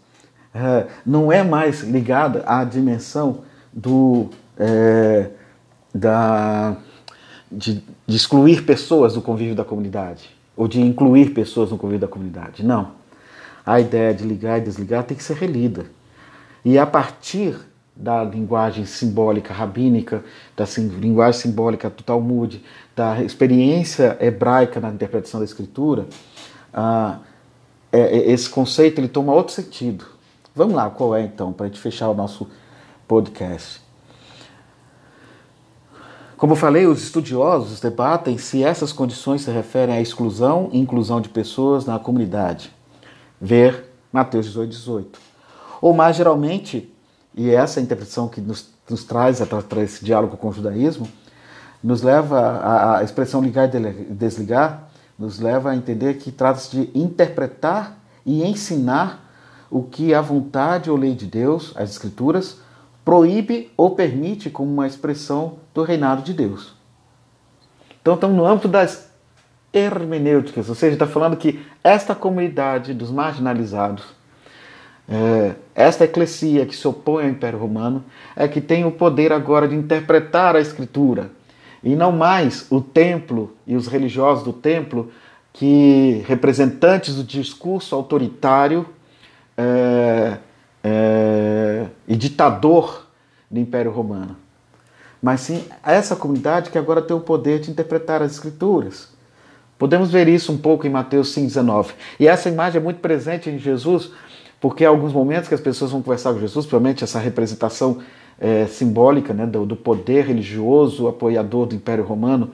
É, 0.53 0.87
não 1.05 1.31
é 1.31 1.45
mais 1.45 1.83
ligada 1.83 2.43
à 2.47 2.65
dimensão 2.65 3.43
do 3.73 4.31
é, 4.59 5.31
da, 5.95 6.77
de, 7.51 7.83
de 8.07 8.17
excluir 8.17 8.65
pessoas 8.65 9.15
do 9.15 9.23
convívio 9.23 9.55
da 9.55 9.65
comunidade 9.65 10.35
ou 10.57 10.67
de 10.67 10.81
incluir 10.81 11.33
pessoas 11.33 11.71
no 11.71 11.79
convívio 11.79 12.01
da 12.01 12.09
comunidade. 12.09 12.65
Não. 12.65 12.93
A 13.67 13.81
ideia 13.81 14.15
de 14.15 14.25
ligar 14.25 14.59
e 14.59 14.61
desligar 14.61 15.03
tem 15.03 15.17
que 15.17 15.25
ser 15.25 15.35
relida. 15.35 15.87
E 16.65 16.79
a 16.79 16.87
partir 16.87 17.59
da 17.97 18.23
linguagem 18.23 18.85
simbólica 18.85 19.53
rabínica, 19.53 20.23
da 20.57 20.65
linguagem 20.99 21.41
simbólica 21.41 21.91
do 21.91 22.03
Talmud, 22.03 22.63
da 22.95 23.23
experiência 23.23 24.17
hebraica 24.21 24.79
na 24.79 24.91
interpretação 24.91 25.41
da 25.41 25.47
escritura, 25.47 26.07
ah, 26.73 27.19
é, 27.91 28.01
é, 28.01 28.31
esse 28.31 28.49
conceito 28.51 29.01
ele 29.01 29.09
toma 29.09 29.33
outro 29.33 29.55
sentido. 29.55 30.05
Vamos 30.55 30.75
lá, 30.75 30.91
qual 30.91 31.17
é 31.17 31.23
então, 31.23 31.53
para 31.53 31.67
a 31.67 31.69
gente 31.69 31.81
fechar 31.81 32.09
o 32.09 32.15
nosso 32.15 32.47
podcast. 33.09 33.81
Como 36.37 36.55
falei, 36.55 36.87
os 36.87 37.03
estudiosos 37.03 37.81
debatem 37.81 38.37
se 38.37 38.63
essas 38.63 38.93
condições 38.93 39.41
se 39.41 39.51
referem 39.51 39.95
à 39.95 40.01
exclusão 40.01 40.69
e 40.71 40.79
inclusão 40.79 41.19
de 41.19 41.31
pessoas 41.31 41.87
na 41.87 41.99
comunidade. 41.99 42.76
Ver 43.41 43.93
Mateus 44.13 44.47
18, 44.47 44.71
18. 44.71 45.19
Ou 45.81 45.93
mais 45.93 46.17
geralmente, 46.17 46.93
e 47.35 47.51
essa 47.51 47.81
é 47.81 47.83
interpretação 47.83 48.29
que 48.29 48.41
nos, 48.41 48.71
nos 48.89 49.05
traz 49.05 49.41
para 49.69 49.83
esse 49.83 50.05
diálogo 50.05 50.37
com 50.37 50.49
o 50.49 50.53
judaísmo, 50.53 51.09
nos 51.83 52.03
leva 52.03 52.41
a, 52.41 52.99
a 52.99 53.05
expressão 53.05 53.43
ligar 53.43 53.73
e 53.75 53.81
desligar, 54.11 54.89
nos 55.19 55.39
leva 55.39 55.71
a 55.71 55.77
entender 55.77 56.15
que 56.15 56.33
trata-se 56.33 56.71
de 56.71 56.99
interpretar 56.99 57.99
e 58.25 58.43
ensinar 58.45 59.25
o 59.71 59.83
que 59.83 60.15
a 60.15 60.21
vontade 60.21 60.91
ou 60.91 60.97
lei 60.97 61.15
de 61.15 61.27
Deus, 61.27 61.73
as 61.77 61.91
Escrituras, 61.91 62.59
proíbe 63.05 63.71
ou 63.77 63.95
permite 63.95 64.51
como 64.51 64.73
uma 64.73 64.87
expressão 64.87 65.59
do 65.73 65.83
reinado 65.83 66.23
de 66.23 66.33
Deus. 66.33 66.75
Então 68.01 68.15
estamos 68.15 68.37
no 68.37 68.47
âmbito 68.47 68.69
das 68.69 69.11
hermenêuticas, 69.77 70.71
ou 70.71 70.75
seja, 70.75 70.95
está 70.95 71.07
falando 71.07 71.37
que 71.37 71.61
esta 71.85 72.15
comunidade 72.15 72.95
dos 72.95 73.11
marginalizados, 73.11 74.05
é, 75.07 75.55
esta 75.75 76.05
eclesia 76.05 76.65
que 76.65 76.75
se 76.75 76.89
opõe 76.89 77.25
ao 77.25 77.31
Império 77.31 77.59
Romano, 77.59 78.03
é 78.35 78.49
que 78.49 78.61
tem 78.61 78.87
o 78.87 78.91
poder 78.91 79.33
agora 79.33 79.69
de 79.69 79.75
interpretar 79.75 80.57
a 80.57 80.61
Escritura, 80.61 81.31
e 81.85 81.95
não 81.95 82.11
mais 82.11 82.67
o 82.71 82.81
templo 82.81 83.55
e 83.67 83.77
os 83.77 83.87
religiosos 83.87 84.43
do 84.43 84.53
templo, 84.53 85.13
que 85.53 86.25
representantes 86.27 87.15
do 87.15 87.23
discurso 87.23 87.95
autoritário 87.95 88.87
é, 89.57 90.39
é, 90.83 91.87
e 92.09 92.17
ditador 92.17 93.07
do 93.51 93.61
Império 93.61 93.91
Romano, 93.91 94.37
mas 95.23 95.41
sim 95.41 95.65
essa 95.85 96.17
comunidade 96.17 96.71
que 96.71 96.79
agora 96.79 97.03
tem 97.03 97.17
o 97.17 97.21
poder 97.21 97.61
de 97.61 97.71
interpretar 97.71 98.23
as 98.23 98.33
Escrituras. 98.33 99.16
Podemos 99.79 100.11
ver 100.11 100.27
isso 100.29 100.53
um 100.53 100.57
pouco 100.57 100.87
em 100.87 100.91
Mateus 100.91 101.35
5,19. 101.35 101.93
E 102.19 102.27
essa 102.27 102.49
imagem 102.49 102.81
é 102.81 102.83
muito 102.83 103.01
presente 103.01 103.51
em 103.51 103.59
Jesus, 103.59 104.11
porque 104.61 104.85
há 104.85 104.89
alguns 104.89 105.13
momentos 105.13 105.49
que 105.49 105.55
as 105.55 105.61
pessoas 105.61 105.91
vão 105.91 106.01
conversar 106.01 106.33
com 106.33 106.41
Jesus, 106.41 106.65
provavelmente 106.65 107.05
essa 107.05 107.19
representação 107.19 107.99
é, 108.39 108.67
simbólica 108.67 109.35
né, 109.35 109.47
do, 109.47 109.67
do, 109.67 109.77
poder 109.77 110.27
religioso 110.27 111.09
apoiador 111.09 111.67
do 111.67 111.75
Império 111.75 112.05
Romano, 112.05 112.51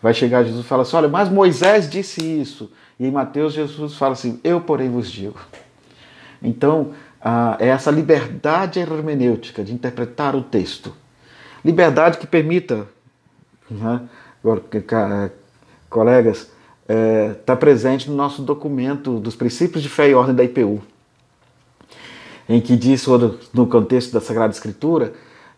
vai 0.00 0.14
chegar 0.14 0.44
Jesus 0.44 0.64
e 0.64 0.68
fala 0.68 0.82
assim: 0.82 0.96
Olha, 0.96 1.08
mas 1.08 1.28
Moisés 1.28 1.88
disse 1.88 2.20
isso. 2.22 2.70
E 2.98 3.06
em 3.06 3.10
Mateus, 3.10 3.52
Jesus 3.52 3.94
fala 3.94 4.12
assim: 4.12 4.40
Eu, 4.42 4.60
porém, 4.60 4.90
vos 4.90 5.10
digo. 5.10 5.38
Então, 6.42 6.92
ah, 7.20 7.56
é 7.60 7.68
essa 7.68 7.90
liberdade 7.90 8.80
hermenêutica 8.80 9.62
de 9.62 9.72
interpretar 9.72 10.34
o 10.34 10.42
texto. 10.42 10.94
Liberdade 11.64 12.18
que 12.18 12.26
permita, 12.26 12.88
né, 13.70 14.08
colegas, 15.88 16.50
está 16.92 17.32
é, 17.32 17.34
tá 17.34 17.56
presente 17.56 18.10
no 18.10 18.16
nosso 18.16 18.42
documento 18.42 19.18
dos 19.18 19.34
princípios 19.34 19.82
de 19.82 19.88
fé 19.88 20.10
e 20.10 20.14
ordem 20.14 20.34
da 20.34 20.44
IPU, 20.44 20.82
em 22.48 22.60
que 22.60 22.76
diz, 22.76 23.06
no 23.52 23.66
contexto 23.66 24.12
da 24.12 24.20
Sagrada 24.20 24.52
Escritura, 24.52 25.12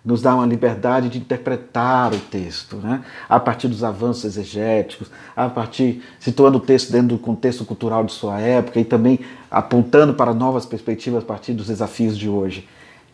nos 0.05 0.21
dá 0.21 0.35
uma 0.35 0.45
liberdade 0.45 1.09
de 1.09 1.19
interpretar 1.19 2.13
o 2.13 2.19
texto, 2.19 2.77
né? 2.77 3.03
a 3.27 3.41
partir 3.41 3.69
dos 3.69 3.83
avanços 3.83 4.25
exegéticos, 4.25 5.11
a 5.35 5.49
partir 5.49 6.03
situando 6.21 6.59
o 6.59 6.61
texto 6.61 6.93
dentro 6.93 7.09
do 7.09 7.19
contexto 7.19 7.65
cultural 7.65 8.05
de 8.05 8.13
sua 8.13 8.39
época 8.39 8.79
e 8.79 8.85
também 8.85 9.21
apontando 9.51 10.13
para 10.13 10.35
novas 10.35 10.67
perspectivas 10.67 11.23
a 11.25 11.27
partir 11.27 11.55
dos 11.55 11.69
desafios 11.69 12.19
de 12.19 12.29
hoje. 12.29 12.69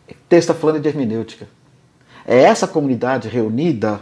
O 0.09 0.13
texto 0.27 0.49
está 0.49 0.53
falando 0.53 0.81
de 0.81 0.89
hermenêutica. 0.89 1.47
É 2.25 2.41
essa 2.41 2.67
comunidade 2.67 3.29
reunida 3.29 4.01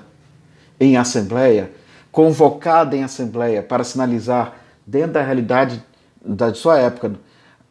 em 0.79 0.97
assembleia, 0.97 1.71
convocada 2.11 2.95
em 2.95 3.03
assembleia 3.03 3.61
para 3.61 3.83
sinalizar 3.83 4.55
dentro 4.85 5.13
da 5.13 5.21
realidade 5.21 5.83
da 6.23 6.53
sua 6.53 6.79
época 6.79 7.13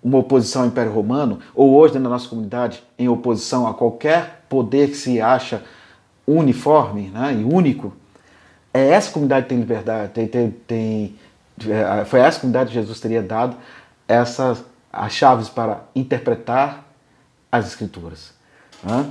uma 0.03 0.19
oposição 0.19 0.63
ao 0.63 0.69
Império 0.69 0.93
Romano, 0.93 1.41
ou 1.55 1.75
hoje 1.75 1.95
dentro 1.95 2.09
da 2.09 2.15
nossa 2.15 2.29
comunidade 2.29 2.83
em 2.99 3.09
oposição 3.09 3.67
a 3.67 3.75
qualquer 3.75 4.45
poder 4.49 4.89
que 4.91 4.97
se 4.97 5.21
acha 5.21 5.63
uniforme 6.27 7.09
né, 7.09 7.35
e 7.35 7.45
único, 7.45 7.93
é 8.73 8.91
essa 8.91 9.11
comunidade 9.11 9.45
que 9.45 9.49
tem 9.51 9.59
liberdade, 9.59 10.13
tem, 10.13 10.29
tem, 10.29 10.51
tem, 10.51 11.17
é, 11.69 12.05
foi 12.05 12.21
essa 12.21 12.39
comunidade 12.41 12.69
que 12.69 12.75
Jesus 12.75 13.01
teria 13.01 13.23
dado 13.23 13.57
essas 14.07 14.65
as 14.93 15.13
chaves 15.13 15.49
para 15.49 15.83
interpretar 15.95 16.85
as 17.53 17.67
escrituras. 17.67 18.33
Né? 18.83 19.07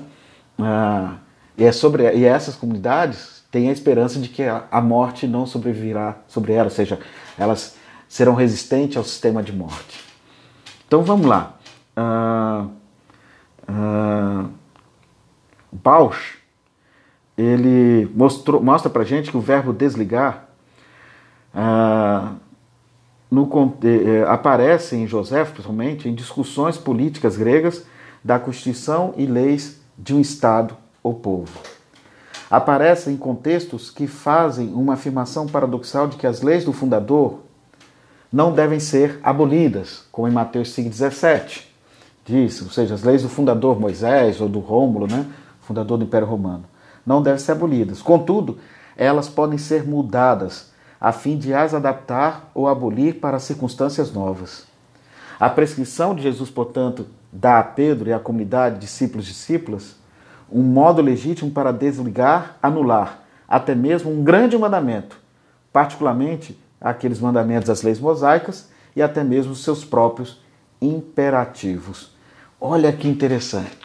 Ah, 0.59 1.15
e, 1.57 1.63
é 1.63 1.71
sobre, 1.71 2.11
e 2.13 2.25
essas 2.25 2.55
comunidades 2.55 3.36
têm 3.51 3.69
a 3.69 3.71
esperança 3.71 4.19
de 4.19 4.29
que 4.29 4.43
a, 4.43 4.81
morte 4.81 5.27
não 5.27 5.45
sobrevirá 5.45 6.17
sobre 6.27 6.53
elas, 6.53 6.73
ou 6.73 6.75
seja, 6.75 6.99
elas 7.37 7.75
serão 8.07 8.33
resistentes 8.33 8.97
ao 8.97 9.03
sistema 9.03 9.41
de 9.41 9.53
morte. 9.53 10.03
Então 10.87 11.03
vamos 11.03 11.25
lá. 11.25 11.57
Uh, 11.97 12.69
uh, 13.69 14.49
Bausch, 15.71 16.37
ele 17.37 18.09
mostrou, 18.15 18.61
mostra 18.61 18.89
para 18.89 19.03
gente 19.03 19.31
que 19.31 19.37
o 19.37 19.41
verbo 19.41 19.73
desligar 19.73 20.47
uh, 21.53 22.35
no, 23.29 23.49
eh, 23.83 24.23
aparece 24.27 24.95
em 24.95 25.05
José, 25.05 25.43
principalmente, 25.43 26.07
em 26.07 26.15
discussões 26.15 26.77
políticas 26.77 27.35
gregas 27.35 27.85
da 28.23 28.39
constituição 28.39 29.13
e 29.17 29.25
leis 29.25 29.81
de 29.97 30.15
um 30.15 30.21
Estado 30.21 30.77
ou 31.03 31.13
povo. 31.13 31.76
Aparece 32.49 33.11
em 33.11 33.17
contextos 33.17 33.89
que 33.89 34.07
fazem 34.07 34.73
uma 34.73 34.93
afirmação 34.93 35.47
paradoxal 35.47 36.07
de 36.07 36.17
que 36.17 36.25
as 36.25 36.41
leis 36.41 36.63
do 36.63 36.71
fundador 36.71 37.39
não 38.31 38.53
devem 38.53 38.79
ser 38.79 39.19
abolidas, 39.23 40.05
como 40.11 40.27
em 40.27 40.31
Mateus 40.31 40.69
5,17 40.75 41.67
diz, 42.27 42.61
ou 42.61 42.69
seja, 42.69 42.93
as 42.93 43.03
leis 43.03 43.23
do 43.23 43.29
fundador 43.29 43.79
Moisés 43.79 44.41
ou 44.41 44.49
do 44.49 44.59
Rômulo, 44.59 45.07
né, 45.07 45.25
fundador 45.61 45.97
do 45.97 46.03
Império 46.03 46.27
Romano, 46.27 46.65
não 47.05 47.21
devem 47.21 47.39
ser 47.39 47.53
abolidas. 47.53 48.01
Contudo, 48.01 48.57
elas 48.97 49.29
podem 49.29 49.57
ser 49.57 49.87
mudadas 49.87 50.71
a 50.99 51.13
fim 51.13 51.37
de 51.37 51.53
as 51.53 51.73
adaptar 51.73 52.51
ou 52.53 52.67
abolir 52.67 53.15
para 53.15 53.39
circunstâncias 53.39 54.11
novas. 54.11 54.65
A 55.39 55.49
prescrição 55.49 56.13
de 56.13 56.23
Jesus, 56.23 56.49
portanto, 56.49 57.07
dá 57.31 57.59
a 57.59 57.63
Pedro 57.63 58.09
e 58.09 58.13
à 58.13 58.19
comunidade 58.19 58.79
discípulos 58.79 59.25
discípulas 59.25 59.95
um 60.51 60.61
modo 60.61 61.01
legítimo 61.01 61.51
para 61.51 61.71
desligar, 61.71 62.57
anular 62.61 63.23
até 63.47 63.73
mesmo 63.73 64.11
um 64.11 64.23
grande 64.23 64.57
mandamento, 64.57 65.17
particularmente 65.71 66.59
aqueles 66.81 67.19
mandamentos 67.19 67.67
das 67.67 67.81
leis 67.81 67.99
mosaicas 67.99 68.69
e 68.95 69.01
até 69.01 69.23
mesmo 69.23 69.55
seus 69.55 69.85
próprios 69.85 70.41
imperativos. 70.81 72.11
Olha 72.59 72.91
que 72.91 73.07
interessante. 73.07 73.77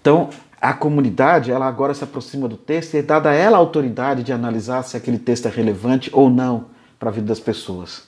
Então, 0.00 0.28
a 0.60 0.72
comunidade, 0.72 1.50
ela 1.50 1.66
agora 1.66 1.94
se 1.94 2.04
aproxima 2.04 2.48
do 2.48 2.56
texto 2.56 2.94
e 2.94 2.98
é 2.98 3.02
dada 3.02 3.30
a 3.30 3.34
ela 3.34 3.56
a 3.56 3.60
autoridade 3.60 4.22
de 4.22 4.32
analisar 4.32 4.82
se 4.82 4.96
aquele 4.96 5.18
texto 5.18 5.46
é 5.46 5.50
relevante 5.50 6.10
ou 6.12 6.28
não 6.30 6.66
para 6.98 7.08
a 7.08 7.12
vida 7.12 7.26
das 7.26 7.40
pessoas. 7.40 8.04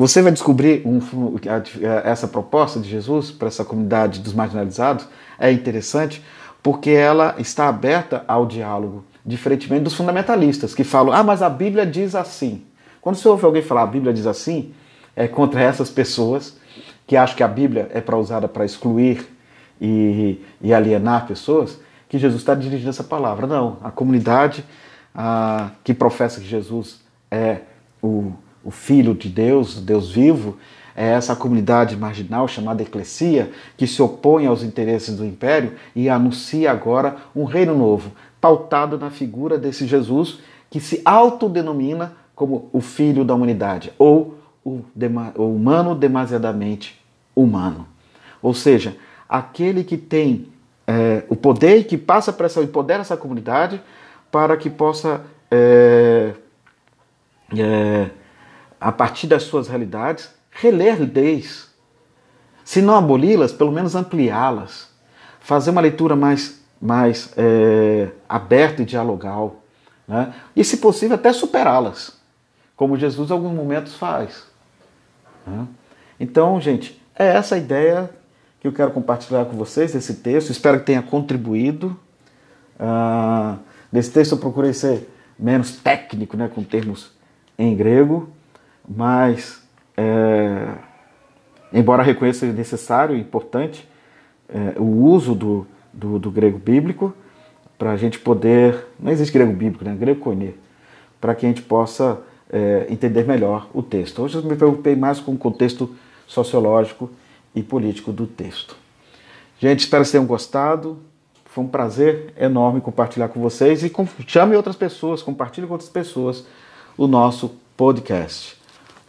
Você 0.00 0.22
vai 0.22 0.32
descobrir 0.32 0.80
um, 0.86 0.98
essa 2.04 2.26
proposta 2.26 2.80
de 2.80 2.88
Jesus 2.88 3.30
para 3.30 3.48
essa 3.48 3.66
comunidade 3.66 4.20
dos 4.20 4.32
marginalizados 4.32 5.06
é 5.38 5.52
interessante 5.52 6.24
porque 6.62 6.88
ela 6.88 7.34
está 7.36 7.68
aberta 7.68 8.24
ao 8.26 8.46
diálogo, 8.46 9.04
diferentemente 9.26 9.82
dos 9.82 9.92
fundamentalistas 9.92 10.74
que 10.74 10.84
falam: 10.84 11.12
ah, 11.12 11.22
mas 11.22 11.42
a 11.42 11.50
Bíblia 11.50 11.84
diz 11.84 12.14
assim. 12.14 12.62
Quando 13.02 13.16
você 13.16 13.28
ouve 13.28 13.44
alguém 13.44 13.60
falar 13.60 13.82
a 13.82 13.86
Bíblia 13.86 14.10
diz 14.10 14.26
assim, 14.26 14.72
é 15.14 15.28
contra 15.28 15.60
essas 15.60 15.90
pessoas 15.90 16.56
que 17.06 17.14
acham 17.14 17.36
que 17.36 17.42
a 17.42 17.48
Bíblia 17.48 17.90
é 17.92 18.00
para 18.00 18.16
usada 18.16 18.48
para 18.48 18.64
excluir 18.64 19.28
e, 19.78 20.40
e, 20.62 20.72
alienar 20.72 21.26
pessoas, 21.26 21.78
que 22.08 22.16
Jesus 22.16 22.40
está 22.40 22.54
dirigindo 22.54 22.88
essa 22.88 23.04
palavra. 23.04 23.46
Não, 23.46 23.76
a 23.84 23.90
comunidade 23.90 24.64
a, 25.14 25.72
que 25.84 25.92
professa 25.92 26.40
que 26.40 26.46
Jesus 26.46 27.02
é 27.30 27.58
o, 28.02 28.32
o 28.64 28.70
Filho 28.70 29.14
de 29.14 29.28
Deus, 29.28 29.80
Deus 29.80 30.10
vivo, 30.10 30.56
é 30.94 31.08
essa 31.08 31.34
comunidade 31.34 31.96
marginal 31.96 32.46
chamada 32.46 32.82
Eclesia, 32.82 33.50
que 33.76 33.86
se 33.86 34.02
opõe 34.02 34.46
aos 34.46 34.62
interesses 34.62 35.16
do 35.16 35.24
império 35.24 35.74
e 35.94 36.08
anuncia 36.08 36.70
agora 36.70 37.16
um 37.34 37.44
reino 37.44 37.76
novo, 37.76 38.12
pautado 38.40 38.98
na 38.98 39.10
figura 39.10 39.56
desse 39.56 39.86
Jesus 39.86 40.40
que 40.68 40.80
se 40.80 41.00
autodenomina 41.04 42.14
como 42.34 42.68
o 42.72 42.80
Filho 42.80 43.24
da 43.24 43.34
humanidade, 43.34 43.92
ou 43.98 44.38
o, 44.64 44.80
o 45.36 45.54
humano 45.54 45.94
demasiadamente 45.94 46.98
humano. 47.34 47.86
Ou 48.40 48.54
seja, 48.54 48.96
aquele 49.28 49.84
que 49.84 49.96
tem 49.96 50.48
é, 50.86 51.24
o 51.28 51.36
poder 51.36 51.78
e 51.78 51.84
que 51.84 51.98
passa 51.98 52.32
para 52.32 52.46
essa, 52.46 52.62
empodera 52.62 53.00
essa 53.00 53.16
comunidade 53.16 53.80
para 54.30 54.56
que 54.56 54.70
possa, 54.70 55.22
é, 55.50 56.32
é, 57.56 58.10
a 58.80 58.90
partir 58.90 59.26
das 59.26 59.42
suas 59.42 59.68
realidades, 59.68 60.30
reler 60.50 60.98
leis. 61.12 61.68
Se 62.64 62.80
não 62.80 62.96
aboli-las, 62.96 63.52
pelo 63.52 63.72
menos 63.72 63.94
ampliá-las. 63.94 64.88
Fazer 65.40 65.70
uma 65.70 65.80
leitura 65.80 66.16
mais, 66.16 66.60
mais 66.80 67.32
é, 67.36 68.08
aberta 68.28 68.82
e 68.82 68.84
dialogal. 68.84 69.62
Né? 70.08 70.32
E, 70.56 70.64
se 70.64 70.78
possível, 70.78 71.16
até 71.16 71.32
superá-las, 71.32 72.18
como 72.76 72.96
Jesus 72.96 73.30
em 73.30 73.32
alguns 73.32 73.52
momentos 73.52 73.96
faz. 73.96 74.44
Né? 75.46 75.66
Então, 76.18 76.60
gente, 76.60 77.00
é 77.18 77.26
essa 77.26 77.54
a 77.56 77.58
ideia 77.58 78.10
que 78.60 78.68
eu 78.68 78.72
quero 78.72 78.90
compartilhar 78.90 79.46
com 79.46 79.56
vocês, 79.56 79.94
esse 79.94 80.14
texto. 80.14 80.50
Espero 80.50 80.80
que 80.80 80.86
tenha 80.86 81.02
contribuído. 81.02 81.98
Uh, 82.78 83.58
nesse 83.90 84.10
texto 84.10 84.32
eu 84.32 84.38
procurei 84.38 84.72
ser 84.72 85.10
menos 85.38 85.76
técnico, 85.76 86.36
né, 86.36 86.50
com 86.54 86.62
termos 86.62 87.10
em 87.58 87.74
grego, 87.74 88.28
mas 88.88 89.62
é, 89.96 90.68
embora 91.72 92.02
reconheça 92.02 92.46
necessário 92.46 93.16
e 93.16 93.20
importante 93.20 93.88
é, 94.48 94.78
o 94.78 94.84
uso 94.84 95.34
do, 95.34 95.66
do, 95.92 96.18
do 96.18 96.30
grego 96.30 96.58
bíblico 96.58 97.14
para 97.78 97.92
a 97.92 97.96
gente 97.96 98.18
poder. 98.18 98.86
Não 98.98 99.10
existe 99.10 99.32
grego 99.32 99.52
bíblico, 99.52 99.84
né? 99.84 99.94
Grego 99.94 100.20
koine, 100.20 100.54
para 101.20 101.34
que 101.34 101.46
a 101.46 101.48
gente 101.48 101.62
possa 101.62 102.20
é, 102.50 102.86
entender 102.90 103.24
melhor 103.24 103.68
o 103.72 103.82
texto. 103.82 104.22
Hoje 104.22 104.36
eu 104.36 104.42
me 104.42 104.56
preocupei 104.56 104.96
mais 104.96 105.20
com 105.20 105.32
o 105.32 105.38
contexto 105.38 105.94
sociológico 106.26 107.10
e 107.54 107.62
político 107.62 108.12
do 108.12 108.26
texto. 108.26 108.76
Gente, 109.58 109.80
espero 109.80 110.04
que 110.04 110.10
tenham 110.10 110.26
gostado. 110.26 110.98
Foi 111.46 111.64
um 111.64 111.68
prazer 111.68 112.32
enorme 112.38 112.80
compartilhar 112.80 113.28
com 113.28 113.40
vocês 113.40 113.82
e 113.82 113.92
chame 114.26 114.54
outras 114.54 114.76
pessoas, 114.76 115.20
compartilhe 115.20 115.66
com 115.66 115.72
outras 115.72 115.90
pessoas 115.90 116.46
o 116.96 117.08
nosso 117.08 117.56
podcast. 117.76 118.59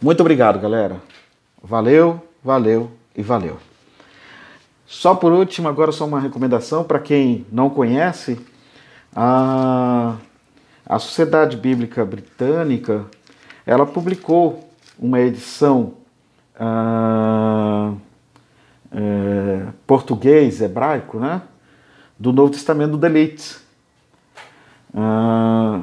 Muito 0.02 0.18
obrigado, 0.18 0.58
galera. 0.58 1.00
Valeu, 1.62 2.20
valeu 2.42 2.90
e 3.16 3.22
valeu. 3.22 3.58
Só 4.84 5.14
por 5.14 5.30
último, 5.30 5.68
agora 5.68 5.92
só 5.92 6.04
uma 6.04 6.18
recomendação 6.18 6.82
para 6.82 6.98
quem 6.98 7.46
não 7.52 7.70
conhece, 7.70 8.44
a, 9.14 10.16
a 10.84 10.98
Sociedade 10.98 11.56
Bíblica 11.56 12.04
Britânica, 12.04 13.06
ela 13.64 13.86
publicou 13.86 14.68
uma 14.98 15.20
edição 15.20 15.94
ah, 16.58 17.92
é, 18.90 19.66
português, 19.86 20.60
hebraico, 20.60 21.20
né, 21.20 21.42
do 22.18 22.32
Novo 22.32 22.50
Testamento 22.50 22.90
do 22.90 22.98
Delite. 22.98 23.56
Ah, 24.92 25.80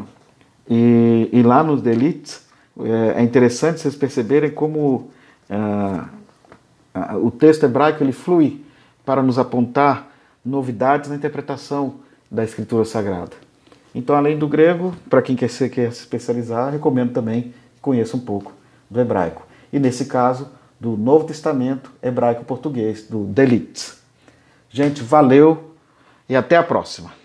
e, 0.70 1.30
e 1.32 1.42
lá 1.42 1.64
nos 1.64 1.82
Delites 1.82 2.49
é, 2.86 3.20
é 3.20 3.24
interessante 3.24 3.82
vocês 3.82 3.96
perceberem 3.96 4.52
como 4.52 5.10
ah, 5.50 6.10
ah, 6.94 7.18
o 7.18 7.32
texto 7.32 7.64
hebraico 7.64 8.04
ele 8.04 8.12
flui 8.12 8.64
para 9.06 9.24
nos 9.24 9.40
apontar 9.40 10.08
novidades 10.46 11.10
na 11.10 11.16
interpretação 11.16 11.96
da 12.30 12.44
Escritura 12.44 12.86
Sagrada. 12.86 13.32
Então, 13.94 14.16
além 14.16 14.38
do 14.38 14.48
grego, 14.48 14.94
para 15.10 15.22
quem 15.22 15.36
quer, 15.36 15.50
ser, 15.50 15.70
quer 15.70 15.92
se 15.92 16.02
especializar, 16.02 16.72
recomendo 16.72 17.12
também 17.12 17.54
que 17.76 17.82
conheça 17.82 18.16
um 18.16 18.20
pouco 18.20 18.54
do 18.90 19.00
hebraico. 19.00 19.46
E 19.74 19.80
nesse 19.80 20.06
caso, 20.06 20.48
do 20.80 20.96
Novo 20.96 21.26
Testamento 21.26 21.92
hebraico-português, 22.02 23.08
do 23.08 23.26
Delitz. 23.26 23.98
Gente, 24.70 25.02
valeu 25.02 25.74
e 26.28 26.36
até 26.36 26.56
a 26.56 26.64
próxima. 26.64 27.19